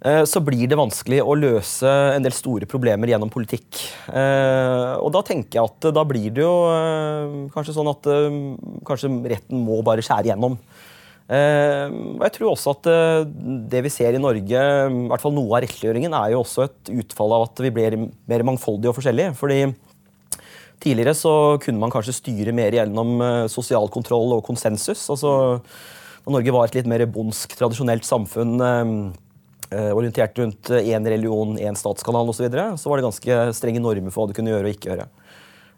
så 0.00 0.40
blir 0.40 0.64
det 0.64 0.78
vanskelig 0.80 1.18
å 1.20 1.34
løse 1.36 1.88
en 2.14 2.24
del 2.24 2.32
store 2.32 2.64
problemer 2.68 3.10
gjennom 3.12 3.28
politikk. 3.32 3.82
Eh, 4.08 4.94
og 4.96 5.10
da 5.12 5.20
tenker 5.26 5.58
jeg 5.58 5.68
at 5.68 5.88
da 5.92 6.04
blir 6.08 6.30
det 6.32 6.40
jo 6.40 6.54
eh, 6.72 7.34
kanskje 7.52 7.74
sånn 7.76 7.90
at 7.92 8.08
kanskje 8.88 9.10
retten 9.28 9.60
må 9.60 9.82
bare 9.84 10.04
skjære 10.04 10.30
igjennom. 10.30 10.56
Og 11.30 12.22
jeg 12.24 12.32
tror 12.34 12.48
også 12.50 12.72
at 12.72 12.86
det 13.70 13.84
vi 13.86 13.90
ser 13.94 14.16
i 14.18 14.22
Norge, 14.22 14.62
i 14.90 15.02
hvert 15.12 15.22
fall 15.22 15.36
noe 15.36 15.52
av 15.52 15.60
rettsliggjøringen, 15.62 16.16
er 16.18 16.32
jo 16.32 16.40
også 16.40 16.64
et 16.64 16.90
utfall 16.90 17.36
av 17.36 17.44
at 17.44 17.62
vi 17.62 17.70
blir 17.76 17.94
mer 18.02 18.42
mangfoldige 18.48 18.90
og 18.90 18.96
forskjellige. 18.96 19.36
fordi 19.38 19.60
Tidligere 20.82 21.14
så 21.14 21.34
kunne 21.62 21.78
man 21.78 21.92
kanskje 21.94 22.16
styre 22.16 22.56
mer 22.56 22.74
gjennom 22.74 23.22
sosial 23.52 23.86
kontroll 23.94 24.34
og 24.40 24.42
konsensus. 24.48 25.06
altså 25.06 25.60
Da 25.60 26.34
Norge 26.34 26.56
var 26.56 26.66
et 26.66 26.80
litt 26.80 26.90
mer 26.90 27.06
bondsk, 27.06 27.54
tradisjonelt 27.54 28.08
samfunn 28.08 28.58
Eh, 28.66 29.29
orientert 29.70 30.38
rundt 30.38 30.70
én 30.74 31.06
religion, 31.06 31.54
én 31.58 31.76
statskanal 31.78 32.26
osv., 32.26 32.40
så, 32.40 32.46
videre, 32.46 32.64
så 32.80 32.90
var 32.90 32.98
det 32.98 33.06
ganske 33.06 33.36
strenge 33.54 33.82
normer 33.82 34.10
for 34.10 34.24
hva 34.24 34.30
du 34.30 34.36
kunne 34.38 34.50
gjøre 34.50 34.66
og 34.66 34.74
ikke 34.74 34.90
gjøre. 34.90 35.06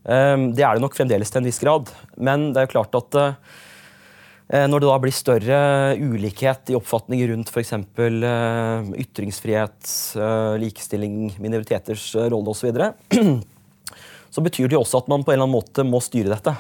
Eh, 0.03 0.39
det 0.57 0.65
er 0.65 0.77
det 0.77 0.83
nok 0.83 0.97
fremdeles 0.97 1.31
til 1.31 1.43
en 1.43 1.49
viss 1.49 1.61
grad. 1.63 1.93
Men 2.17 2.51
det 2.53 2.63
er 2.63 2.67
jo 2.67 2.75
klart 2.75 2.99
at 2.99 3.19
eh, 3.21 4.67
når 4.69 4.83
det 4.83 4.91
da 4.91 4.99
blir 5.03 5.17
større 5.17 5.61
ulikhet 6.01 6.73
i 6.73 6.77
oppfatninger 6.79 7.33
rundt 7.33 7.53
f.eks. 7.53 7.73
ytringsfrihet, 9.07 9.95
likestilling, 10.61 11.33
minoriteters 11.41 12.11
rolle 12.27 12.53
osv., 12.53 12.75
så, 12.75 12.93
så 14.35 14.45
betyr 14.45 14.69
det 14.69 14.77
jo 14.77 14.85
også 14.85 15.05
at 15.05 15.13
man 15.13 15.25
på 15.25 15.33
en 15.33 15.39
eller 15.39 15.49
annen 15.49 15.61
måte 15.61 15.87
må 15.87 16.03
styre 16.05 16.35
dette. 16.35 16.57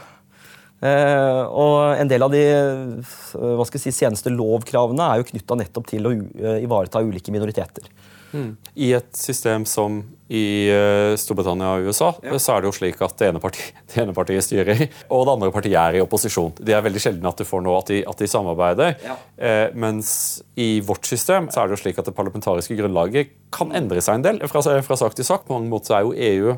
Eh, 0.83 1.43
og 1.47 1.95
en 1.95 2.09
del 2.11 2.25
av 2.27 2.33
de 2.33 2.41
eh, 2.43 3.19
hva 3.39 3.67
skal 3.69 3.79
jeg 3.79 3.85
si, 3.85 4.01
seneste 4.03 4.33
lovkravene 4.35 5.13
er 5.13 5.21
jo 5.21 5.29
knytta 5.29 5.59
nettopp 5.61 5.87
til 5.93 6.09
å 6.09 6.17
uh, 6.17 6.57
ivareta 6.59 7.05
ulike 7.07 7.35
minoriteter. 7.35 7.87
Mm. 8.33 8.57
I 8.81 8.89
et 8.97 9.11
system 9.15 9.67
som 9.69 10.01
i 10.33 10.73
Storbritannia 11.21 11.75
og 11.77 11.91
USA 11.91 12.07
ja. 12.25 12.39
så 12.41 12.55
er 12.55 12.63
det 12.63 12.71
jo 12.71 12.77
slik 12.79 13.03
at 13.05 13.19
det 13.21 13.29
ene, 13.29 13.43
partiet, 13.45 13.77
det 13.93 13.99
ene, 14.01 14.15
partiet, 14.17 14.47
styrer, 14.47 14.81
og 15.13 15.27
det 15.29 15.35
andre 15.35 15.51
partiet 15.53 15.77
er 15.77 15.99
i 15.99 16.03
opposisjon. 16.03 16.55
Det 16.57 16.73
er 16.73 16.83
veldig 16.87 17.03
sjelden 17.05 17.29
at 17.29 17.39
du 17.39 17.45
får 17.45 17.63
noe 17.67 17.83
at 17.83 17.93
de, 17.93 18.01
at 18.09 18.25
de 18.25 18.31
samarbeider. 18.33 18.97
Ja. 19.05 19.19
Eh, 19.37 19.67
mens 19.77 20.41
i 20.57 20.71
vårt 20.81 21.07
system 21.07 21.51
så 21.53 21.61
er 21.61 21.69
det 21.69 21.77
jo 21.77 21.83
slik 21.85 22.01
at 22.01 22.09
det 22.09 22.17
parlamentariske 22.17 22.79
grunnlaget 22.81 23.37
kan 23.53 23.77
endre 23.77 24.01
seg 24.03 24.19
en 24.19 24.27
del 24.31 24.43
fra, 24.49 24.65
fra 24.65 24.99
sak 25.05 25.21
til 25.21 25.29
sak. 25.29 25.45
På 25.45 25.59
mange 25.59 25.71
måter 25.71 26.01
er 26.01 26.09
jo 26.09 26.17
EU 26.17 26.57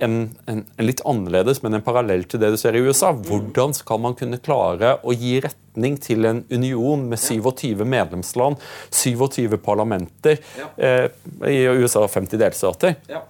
en, 0.00 0.16
en, 0.46 0.64
en, 0.76 0.86
litt 0.86 1.00
annerledes, 1.08 1.62
men 1.62 1.78
en 1.78 1.84
parallell 1.84 2.24
til 2.28 2.40
det 2.42 2.52
du 2.54 2.58
ser 2.60 2.76
i 2.76 2.82
USA. 2.84 3.12
Hvordan 3.12 3.74
skal 3.76 4.02
man 4.02 4.16
kunne 4.18 4.40
klare 4.42 4.96
å 5.02 5.14
gi 5.16 5.38
retning 5.44 5.98
til 6.02 6.28
en 6.28 6.44
union 6.50 7.06
med 7.10 7.20
27 7.22 7.84
medlemsland, 7.84 8.60
27 8.94 9.58
parlamenter, 9.64 10.42
ja. 10.58 10.68
eh, 10.76 11.08
i 11.50 11.64
USA 11.80 12.04
50 12.08 12.40
delstater? 12.40 12.98
Ja. 13.10 13.24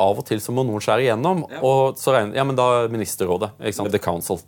Av 0.00 0.16
og 0.16 0.24
til 0.28 0.40
så 0.40 0.52
må 0.54 0.64
noen 0.64 0.82
skjære 0.84 1.08
igjennom. 1.08 1.44
Ja. 1.52 1.60
og 1.64 2.00
så 2.00 2.14
regner, 2.16 2.38
ja, 2.38 2.44
men 2.48 2.56
da 2.58 2.86
Ministerrådet. 2.92 3.54
The 3.60 4.02
Council. 4.02 4.40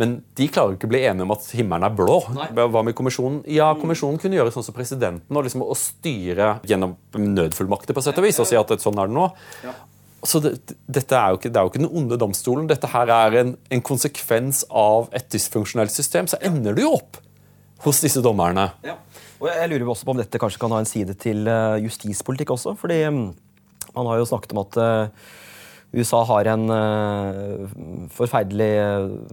Men 0.00 0.16
de 0.34 0.46
klarer 0.50 0.74
ikke 0.74 0.88
å 0.88 0.90
bli 0.90 1.04
enige 1.06 1.22
om 1.26 1.32
at 1.36 1.46
himmelen 1.54 1.86
er 1.86 1.94
blå. 1.94 2.18
Nei. 2.34 2.48
Hva 2.56 2.82
med 2.82 2.96
kommisjonen? 2.98 3.42
Ja, 3.50 3.68
Kommisjonen 3.78 4.18
kunne 4.22 4.40
gjøre 4.40 4.50
sånn 4.54 4.66
som 4.66 4.74
presidenten, 4.74 5.30
og 5.30 5.46
liksom 5.46 5.62
å 5.62 5.76
styre 5.78 6.56
gjennom 6.66 6.96
nødfullmakter 7.14 7.94
på 7.94 8.02
sett 8.02 8.18
og 8.18 8.26
vis, 8.26 8.40
og 8.42 8.48
si 8.50 8.58
at 8.58 8.74
sånn 8.82 8.98
er 8.98 9.10
det 9.10 9.14
nå. 9.14 9.28
Ja. 9.62 9.74
Så 10.24 10.40
det, 10.40 10.56
dette 10.88 11.16
er 11.18 11.32
jo 11.32 11.40
ikke, 11.40 11.50
det 11.52 11.60
er 11.60 11.66
jo 11.66 11.72
ikke 11.72 11.82
den 11.82 11.92
onde 12.00 12.18
domstolen. 12.20 12.68
Dette 12.70 12.88
her 12.90 13.12
er 13.12 13.38
en, 13.42 13.54
en 13.70 13.84
konsekvens 13.84 14.62
av 14.70 15.10
et 15.16 15.28
dysfunksjonelt 15.32 15.92
system. 15.92 16.28
Så 16.30 16.40
ender 16.44 16.76
du 16.76 16.84
jo 16.84 16.94
opp 16.96 17.20
hos 17.84 18.00
disse 18.04 18.22
dommerne. 18.24 18.70
Ja. 18.86 18.96
Og 19.42 19.50
jeg 19.50 19.70
lurer 19.72 19.90
også 19.92 20.08
på 20.08 20.14
om 20.14 20.20
dette 20.20 20.40
kanskje 20.40 20.60
kan 20.62 20.72
ha 20.72 20.80
en 20.80 20.88
side 20.88 21.16
til 21.20 21.44
eh, 21.50 21.80
justispolitikk 21.84 22.54
også. 22.54 22.76
fordi 22.80 23.02
mm, 23.12 23.24
man 23.94 24.08
har 24.08 24.20
jo 24.20 24.28
snakket 24.30 24.54
om 24.54 24.62
at 24.62 24.78
uh, 24.80 25.26
USA 25.94 26.22
har 26.26 26.48
en 26.50 26.64
uh, 26.72 27.74
forferdelig 28.10 28.70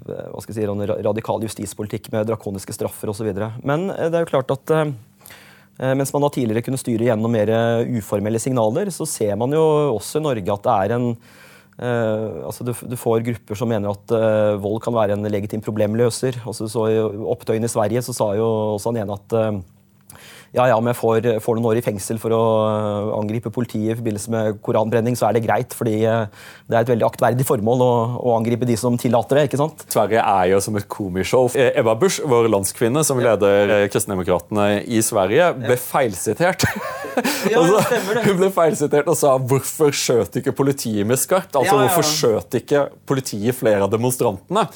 hva 0.06 0.44
skal 0.44 0.52
jeg 0.54 0.68
si, 0.68 0.90
radikal 1.08 1.42
justispolitikk 1.48 2.12
med 2.14 2.28
drakoniske 2.30 2.76
straffer 2.76 3.10
osv. 3.10 3.32
Men 3.66 3.88
det 3.90 4.12
er 4.12 4.26
jo 4.26 4.34
klart 4.36 4.54
at 4.54 4.76
Eh, 4.76 4.92
mens 5.82 6.12
man 6.14 6.22
da 6.22 6.28
tidligere 6.30 6.62
kunne 6.62 6.78
styre 6.78 7.08
gjennom 7.08 7.32
mer 7.34 7.50
uformelle 7.98 8.38
signaler, 8.38 8.92
så 8.94 9.08
ser 9.10 9.34
man 9.40 9.54
jo 9.56 9.64
også 9.96 10.20
i 10.20 10.26
Norge 10.28 10.54
at 10.54 10.68
det 10.68 10.76
er 10.76 10.94
en 10.98 11.08
Uh, 11.82 12.46
altså 12.46 12.66
du, 12.68 12.76
du, 12.92 12.94
får 13.00 13.24
grupper 13.26 13.58
som 13.58 13.70
mener 13.72 13.90
at 13.90 14.12
uh, 14.14 14.60
vold 14.62 14.84
kan 14.86 14.94
være 14.94 15.16
en 15.16 15.26
legitim 15.34 15.64
problemløser. 15.66 16.38
Altså, 16.46 16.68
så 16.70 16.84
I 16.92 17.00
opptøyene 17.02 17.66
i 17.66 17.74
Sverige 17.74 18.04
så 18.06 18.14
sa 18.14 18.28
jo 18.38 18.48
også 18.76 18.92
han 18.92 19.02
ene 19.02 19.16
at 19.18 19.34
uh, 19.34 19.62
ja, 20.52 20.66
ja, 20.68 20.76
om 20.76 20.88
jeg 20.90 20.98
får, 21.00 21.28
får, 21.40 21.56
noen 21.56 21.70
år 21.70 21.80
i 21.80 21.84
fengsel 21.86 22.18
for 22.20 22.36
å 22.36 22.42
uh, 22.68 23.12
angripe 23.16 23.52
politiet 23.56 23.94
i 23.94 23.96
forbindelse 23.96 24.34
med 24.34 24.58
koranbrenning, 24.66 25.16
så 25.16 25.30
er 25.30 25.38
det 25.38 25.46
greit, 25.46 25.72
fordi 25.78 26.02
uh, 26.04 26.26
det 26.68 26.76
er 26.76 26.84
et 26.84 26.92
veldig 26.92 27.08
aktverdig 27.08 27.46
formål 27.48 27.84
å, 27.86 27.92
å, 28.20 28.34
angripe 28.36 28.68
de 28.68 28.76
som 28.80 28.98
tillater 29.00 29.40
det. 29.40 29.46
ikke 29.48 29.62
sant? 29.62 29.86
Sverige 29.92 30.20
er 30.20 30.50
jo 30.52 30.60
som 30.64 30.76
et 30.80 30.88
komishow. 30.92 31.48
Eh, 31.56 31.72
Ebba 31.80 31.96
Busch, 32.00 32.20
vår 32.28 32.50
landskvinne 32.52 33.04
som 33.08 33.22
leder 33.24 33.72
ja. 33.72 33.80
Kristendemokratene 33.92 34.82
i 34.84 35.00
Sverige, 35.06 35.54
ble 35.62 35.78
feilsitert. 35.80 36.68
ja, 37.48 37.64
det 37.72 37.86
stemmer 37.88 38.20
det. 38.20 38.26
Hun 38.28 38.42
ble 38.42 38.52
feilsitert 38.56 39.08
og 39.12 39.20
sa 39.20 39.38
'hvorfor 39.40 39.96
skjøt 39.96 40.42
ikke 40.42 40.56
politiet 40.58 41.08
med 41.08 41.22
skarpt'? 41.22 41.56
Altså, 41.56 41.78
ja, 41.80 41.88
hvorfor 41.88 42.08
skjøt 42.12 42.60
ikke 42.60 42.90
politiet 43.08 43.56
flere 43.56 43.88
av 43.88 43.96
demonstrantene? 43.96 44.68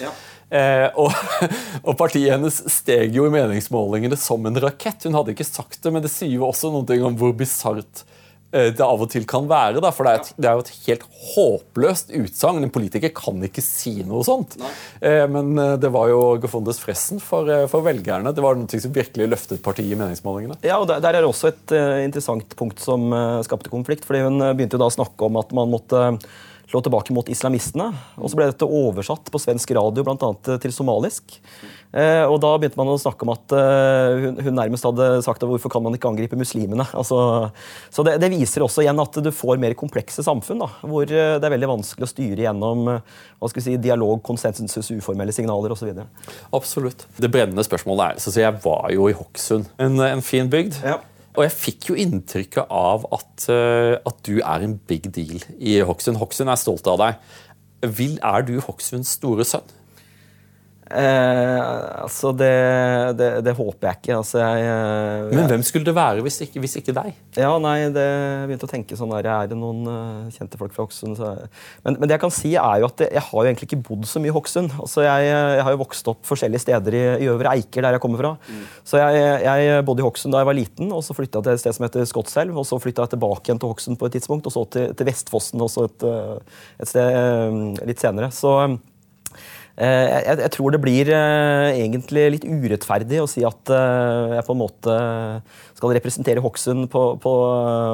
Eh, 0.56 0.90
og, 1.02 1.12
og, 1.88 1.96
partiet 2.00 2.36
hennes 2.36 2.60
steg 2.72 3.16
jo 3.16 3.28
i 3.28 3.34
meningsmålingene 3.34 4.20
som 4.20 4.46
en 4.48 4.62
rakett. 4.64 5.08
Hun 5.08 5.18
hadde 5.18 5.36
ikke 5.36 5.48
sagt 5.48 5.82
det, 5.82 5.94
men 5.94 6.06
det 6.06 6.14
sier 6.14 6.38
jo 6.38 6.48
også 6.50 6.72
noe 6.74 7.00
om 7.08 7.18
hvor 7.20 7.34
bisart 7.36 8.06
eh, 8.56 8.70
det 8.72 8.86
av 8.86 9.04
og 9.04 9.10
til 9.12 9.26
kan 9.28 9.50
være. 9.50 9.82
Da, 9.84 9.92
for 9.96 10.08
det 10.08 10.14
er, 10.14 10.22
et, 10.22 10.32
det 10.38 10.50
er 10.50 10.56
jo 10.56 10.64
et 10.64 10.74
helt 10.86 11.06
håpløst 11.34 12.16
utsagn. 12.22 12.64
En 12.64 12.74
politiker 12.74 13.12
kan 13.18 13.44
ikke 13.50 13.64
si 13.66 13.98
noe 14.08 14.24
sånt. 14.28 14.58
Eh, 15.02 15.26
men 15.32 15.54
eh, 15.60 15.76
det 15.82 15.92
var 15.96 16.14
jo 16.14 16.22
gefundes 16.46 16.80
fressen 16.84 17.24
for, 17.24 17.52
eh, 17.52 17.68
for 17.72 17.86
velgerne. 17.88 18.34
Det 18.36 18.46
var 18.46 18.60
noe 18.60 18.82
som 18.86 18.96
virkelig 18.96 19.30
løftet 19.34 19.64
partiet 19.66 19.92
i 19.92 20.00
meningsmålingene. 20.00 20.62
Ja, 20.64 20.80
og 20.80 20.88
Der, 20.94 21.04
der 21.04 21.20
er 21.20 21.28
også 21.28 21.52
et 21.52 21.76
uh, 21.76 22.00
interessant 22.06 22.56
punkt 22.56 22.80
som 22.84 23.10
uh, 23.12 23.44
skapte 23.46 23.74
konflikt. 23.74 24.08
fordi 24.08 24.24
Hun 24.28 24.40
begynte 24.54 24.80
jo 24.80 24.86
da 24.86 24.92
å 24.92 25.00
snakke 25.02 25.28
om 25.28 25.42
at 25.42 25.56
man 25.56 25.74
måtte 25.74 26.10
slå 26.76 26.84
tilbake 26.84 27.14
mot 27.16 27.30
islamistene. 27.32 27.92
og 28.20 28.30
Så 28.30 28.36
ble 28.38 28.50
dette 28.52 28.68
oversatt 28.68 29.32
på 29.32 29.40
svensk 29.40 29.72
radio 29.78 30.04
blant 30.04 30.24
annet 30.26 30.60
til 30.62 30.74
somalisk. 30.76 31.38
Eh, 31.96 32.26
og 32.28 32.42
Da 32.44 32.52
begynte 32.60 32.80
man 32.80 32.92
å 32.92 33.00
snakke 33.00 33.24
om 33.24 33.32
at 33.32 33.56
eh, 33.56 34.26
hun, 34.26 34.42
hun, 34.44 34.56
nærmest 34.58 34.84
hadde 34.84 35.24
sagt 35.24 35.44
at 35.44 35.48
hvorfor 35.48 35.72
kan 35.72 35.84
man 35.86 35.96
ikke 35.96 36.12
angripe 36.12 36.36
muslimene. 36.36 36.88
Altså, 36.96 37.52
så 37.94 38.04
det, 38.08 38.16
det, 38.24 38.32
viser 38.32 38.64
også 38.64 38.82
igjen 38.82 39.00
at 39.00 39.18
du 39.22 39.30
får 39.36 39.60
mer 39.62 39.76
komplekse 39.78 40.24
samfunn, 40.26 40.64
da, 40.64 40.70
hvor 40.88 41.06
det 41.06 41.44
er 41.44 41.54
veldig 41.54 41.70
vanskelig 41.70 42.08
å 42.08 42.10
styre 42.10 42.46
gjennom 42.48 42.88
hva 42.88 43.50
skal 43.52 43.60
vi 43.60 43.66
si, 43.68 43.76
dialog, 43.84 44.22
konsensus, 44.26 44.90
uformelle 44.96 45.36
signaler 45.36 45.76
osv. 45.76 45.92
Absolutt. 46.56 47.06
Det 47.20 47.30
brennende 47.30 47.66
spørsmålet 47.68 48.16
er 48.16 48.24
så 48.24 48.34
Jeg 48.42 48.58
var 48.64 48.88
jo 48.96 49.10
i 49.12 49.18
Hokksund, 49.18 49.70
en, 49.78 50.00
en 50.08 50.24
fin 50.26 50.50
bygd. 50.50 50.80
Ja. 50.82 50.98
Og 51.36 51.44
jeg 51.44 51.54
fikk 51.56 51.90
jo 51.90 51.98
inntrykket 52.00 52.72
av 52.72 53.08
at, 53.16 53.48
uh, 53.52 53.96
at, 54.00 54.20
du 54.28 54.40
er 54.40 54.66
en 54.66 54.78
big 54.88 55.10
deal 55.16 55.42
i 55.60 55.80
Hokksund. 55.84 56.20
Hokksund 56.22 56.52
er 56.52 56.60
stolt 56.60 56.88
av 56.88 57.02
deg. 57.02 57.34
Vil, 57.98 58.16
er 58.24 58.46
du 58.48 58.56
Hokksunds 58.64 59.18
store 59.20 59.46
sønn? 59.48 59.68
Eh, 60.86 61.60
altså, 62.04 62.30
det, 62.38 62.52
det, 63.18 63.30
det, 63.46 63.54
håper 63.58 63.88
jeg 63.88 63.98
ikke. 64.00 64.18
Altså, 64.20 64.38
jeg, 64.42 64.66
jeg, 64.68 65.32
Men 65.34 65.48
hvem 65.50 65.64
skulle 65.66 65.88
det 65.88 65.96
være 65.98 66.22
hvis 66.26 66.38
ikke, 66.46 66.62
hvis 66.62 66.78
ikke 66.78 66.94
deg? 66.94 67.16
Ja, 67.42 67.56
nei, 67.62 67.88
det 67.94 68.04
jeg 68.06 68.50
begynte 68.52 68.68
å 68.68 68.72
tenke 68.72 68.98
sånn 69.00 69.14
der, 69.16 69.30
Er 69.34 69.50
det 69.50 69.58
noen 69.58 69.82
uh, 69.90 70.30
kjente 70.36 70.60
folk 70.62 70.76
fra 70.76 70.86
Hokksund? 70.86 71.18
Men, 71.18 71.98
men, 71.98 72.06
det 72.06 72.18
jeg 72.18 72.24
kan 72.28 72.36
si 72.36 72.54
er 72.54 72.84
jo 72.84 72.90
at 72.92 73.06
jeg 73.08 73.26
har 73.28 73.34
jo 73.34 73.50
egentlig 73.50 73.70
ikke 73.72 73.82
bodd 73.90 74.06
så 74.10 74.22
mye 74.22 74.30
i 74.30 74.38
Hokksund. 74.38 74.78
Altså, 74.78 75.04
jeg, 75.08 75.28
jeg, 75.32 75.66
har 75.66 75.76
jo 75.76 75.82
vokst 75.82 76.14
opp 76.14 76.22
forskjellige 76.30 76.66
steder 76.68 77.00
i, 77.02 77.04
i 77.26 77.32
Øvre 77.34 77.56
Eiker, 77.56 77.82
der 77.86 77.98
jeg 77.98 78.06
kommer 78.06 78.22
fra. 78.22 78.36
Mm. 78.46 78.64
Så 78.86 79.02
jeg, 79.02 79.84
bodde 79.90 80.06
i 80.06 80.08
Hokksund 80.08 80.38
da 80.38 80.44
jeg 80.44 80.52
var 80.52 80.60
liten, 80.62 80.94
og 80.94 81.02
så 81.06 81.18
flytta 81.18 81.42
jeg 81.42 81.50
til 81.50 81.58
et 81.58 81.66
sted 81.66 81.80
som 81.80 81.90
heter 81.90 82.10
Skotselv. 82.10 82.62
Og 82.62 82.70
så 82.70 82.80
flytta 82.82 83.08
jeg 83.08 83.18
tilbake 83.18 83.50
igjen 83.50 83.62
til 83.64 83.74
Hokksund 83.74 84.02
på 84.02 84.10
et 84.10 84.20
tidspunkt, 84.20 84.46
og 84.46 84.54
så 84.54 84.68
til, 84.70 84.94
til 84.94 85.10
Vestfossen 85.10 85.66
også 85.66 85.90
et, 85.90 86.06
eh, 86.10 86.60
et 86.84 86.92
sted 86.94 87.82
litt 87.90 88.06
senere. 88.06 88.30
Så 88.36 88.54
Eh, 88.66 88.78
jeg, 89.76 90.38
jeg, 90.40 90.52
tror 90.56 90.72
det 90.72 90.80
blir 90.80 91.10
eh, 91.12 91.82
egentlig 91.82 92.26
litt 92.38 92.46
urettferdig 92.48 93.20
å 93.20 93.28
si 93.28 93.44
at 93.44 93.72
eh, 93.76 94.36
jeg 94.38 94.46
på 94.48 94.56
en 94.56 94.62
måte 94.62 94.94
skal 95.76 95.96
representere 95.98 96.44
Hokksund 96.44 96.88
på, 96.94 97.02
på, 97.20 97.34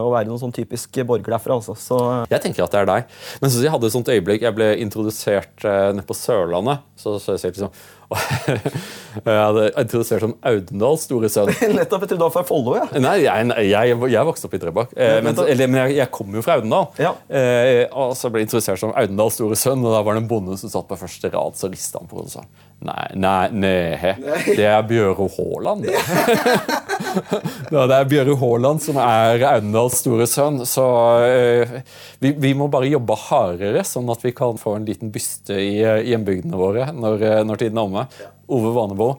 å 0.06 0.12
være 0.14 0.30
noen 0.30 0.42
sånn 0.44 0.54
typisk 0.54 1.02
borger 1.10 1.34
derfra. 1.34 1.58
Altså. 1.58 1.74
Så, 1.80 1.98
jeg 2.30 2.44
tenker 2.44 2.68
at 2.68 2.76
det 2.76 2.84
er 2.84 2.92
deg. 2.92 3.16
Men 3.42 3.54
så 3.54 3.64
jeg 3.66 3.74
hadde 3.74 3.90
et 3.90 3.96
sånt 3.96 4.14
øyeblikk. 4.14 4.46
Jeg 4.46 4.58
ble 4.58 4.70
introdusert 4.84 5.66
nede 5.66 6.06
på 6.06 6.18
Sørlandet. 6.18 6.86
så, 7.02 7.18
så 7.18 7.40
jeg 7.40 7.56
liksom 7.56 7.74
jeg 9.26 9.38
hadde 9.38 9.66
introdusert 9.82 10.24
som 10.24 10.34
Audendals 10.48 11.06
store 11.08 11.30
sønn. 11.32 11.52
Nettopp, 11.78 12.06
etter 12.08 12.20
da 12.20 12.30
fra 12.34 12.44
Follo, 12.48 12.76
ja. 12.80 12.88
Nei, 13.02 13.18
jeg, 13.24 13.52
jeg, 13.70 13.98
jeg 14.14 14.28
vokste 14.28 14.50
opp 14.50 14.58
i 14.58 14.62
Drøbak. 14.62 14.96
Eh, 14.96 15.20
men, 15.26 15.38
men 15.38 15.80
jeg, 15.84 15.98
jeg 16.00 16.12
kom 16.16 16.36
jo 16.38 16.44
fra 16.46 16.60
Audendal. 16.60 16.90
Ja. 17.02 17.14
Eh, 17.28 17.86
og 17.92 18.16
så 18.20 18.32
ble 18.32 18.44
jeg 18.44 18.50
introdusert 18.50 18.82
som 18.82 18.96
Audendals 18.96 19.40
store 19.40 19.60
sønn, 19.60 19.86
og 19.86 19.96
da 19.96 20.04
var 20.06 20.18
det 20.18 20.26
en 20.26 20.32
bonde 20.32 20.60
som 20.62 20.74
satt 20.74 20.90
på 20.90 21.00
første 21.00 21.32
rad, 21.34 21.60
så 21.60 21.72
rista 21.72 22.02
han 22.02 22.12
på 22.12 22.20
hodet 22.20 22.34
og 22.34 22.42
sa 22.42 22.68
Nei, 22.82 23.12
nei, 23.14 23.50
nei, 23.54 24.16
det 24.58 24.66
er 24.66 24.82
Bjøro 24.90 25.28
Haaland. 25.36 25.86
ja, 27.74 27.86
det 27.90 27.98
er 27.98 28.10
Bjøro 28.10 28.36
Haaland 28.42 28.82
som 28.84 29.00
er 29.02 29.46
Aundals 29.50 30.00
store 30.02 30.28
sønn. 30.30 30.62
Så 30.70 30.86
eh, 31.26 31.78
vi, 32.24 32.34
vi, 32.34 32.54
må 32.58 32.70
bare 32.72 32.92
jobbe 32.92 33.18
hardere, 33.28 33.86
sånn 33.88 34.10
at 34.14 34.26
vi 34.26 34.34
kan 34.38 34.60
få 34.62 34.78
en 34.78 34.88
liten 34.88 35.14
byste 35.14 35.58
i 35.58 35.80
hjembygdene 36.12 36.60
våre 36.60 36.92
når, 36.96 37.26
eh, 37.28 37.42
når 37.48 37.64
tiden 37.64 37.82
er 37.82 37.90
omme. 37.90 38.06
Ove 38.52 38.74
Vanebo, 38.76 39.14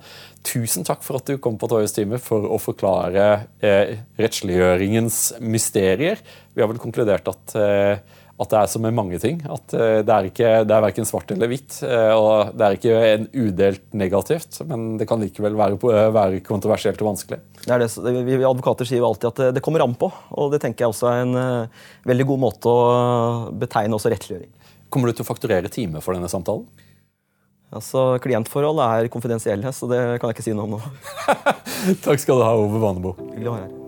tusen 0.45 0.85
takk 0.85 1.05
for 1.07 1.21
at 1.21 1.29
du 1.29 1.39
kom 1.41 1.57
på 1.61 1.69
Torjus 1.71 1.95
time 1.97 2.19
for 2.21 2.45
å 2.51 2.59
forklare 2.61 3.29
eh, 3.65 3.95
rettsliggjøringens 4.21 5.39
mysterier. 5.41 6.21
Vi 6.53 6.63
har 6.63 6.71
vel 6.71 6.83
konkludert 6.83 7.31
at 7.33 7.57
eh, 7.59 8.19
at 8.41 8.51
det 8.51 8.59
er 8.59 8.71
som 8.71 8.83
med 8.85 8.95
mange 8.97 9.19
ting. 9.23 9.41
At 9.45 9.75
eh, 9.77 10.01
det 10.03 10.13
er, 10.15 10.29
ikke, 10.31 10.53
det 10.67 10.77
er 10.77 10.85
verken 10.87 11.09
svart 11.09 11.31
eller 11.35 11.51
hvitt. 11.51 11.79
Eh, 11.87 12.13
og 12.17 12.55
det 12.57 12.67
er 12.67 12.79
ikke 12.79 13.01
en 13.13 13.27
udelt 13.33 13.85
negativt, 13.99 14.63
men 14.69 14.97
det 15.01 15.09
kan 15.11 15.23
likevel 15.23 15.59
være, 15.59 15.79
være 16.15 16.41
kontroversielt 16.47 17.03
og 17.05 17.13
vanskelig. 17.13 17.41
Det 17.63 17.75
er 17.77 17.85
det, 17.85 18.15
vi 18.27 18.39
advokater 18.41 18.89
sier 18.89 19.03
jo 19.03 19.11
alltid 19.11 19.31
at 19.33 19.59
det 19.59 19.65
kommer 19.65 19.85
an 19.85 19.97
på, 19.99 20.11
og 20.37 20.55
det 20.55 20.63
tenker 20.65 20.87
jeg 20.87 20.95
også 20.95 21.11
er 21.13 21.27
en 21.27 21.43
veldig 22.09 22.29
god 22.33 22.43
måte 22.49 22.73
å 22.73 23.53
betegne 23.59 23.99
også 23.99 24.11
rettsliggjøring. 24.13 24.51
Kommer 24.93 25.09
du 25.09 25.17
til 25.17 25.25
å 25.25 25.29
fakturere 25.29 25.71
time 25.73 26.03
for 26.05 26.17
denne 26.17 26.29
samtalen? 26.29 26.67
Altså, 27.73 28.19
Klientforhold 28.21 28.83
er 28.85 29.09
konfidensielle, 29.13 29.73
så 29.73 29.89
det 29.89 30.01
kan 30.21 30.29
jeg 30.29 30.37
ikke 30.37 30.45
si 30.45 30.57
noe 30.57 30.69
om 30.69 30.77
nå. 30.77 30.83
Takk 32.05 32.21
skal 32.21 32.43
du 32.43 32.45
ha, 32.45 32.53
Ove 32.61 32.83
Vanebo. 32.83 33.17
Hyggelig 33.31 33.49
å 33.49 33.55
være 33.55 33.69
her. 33.71 33.82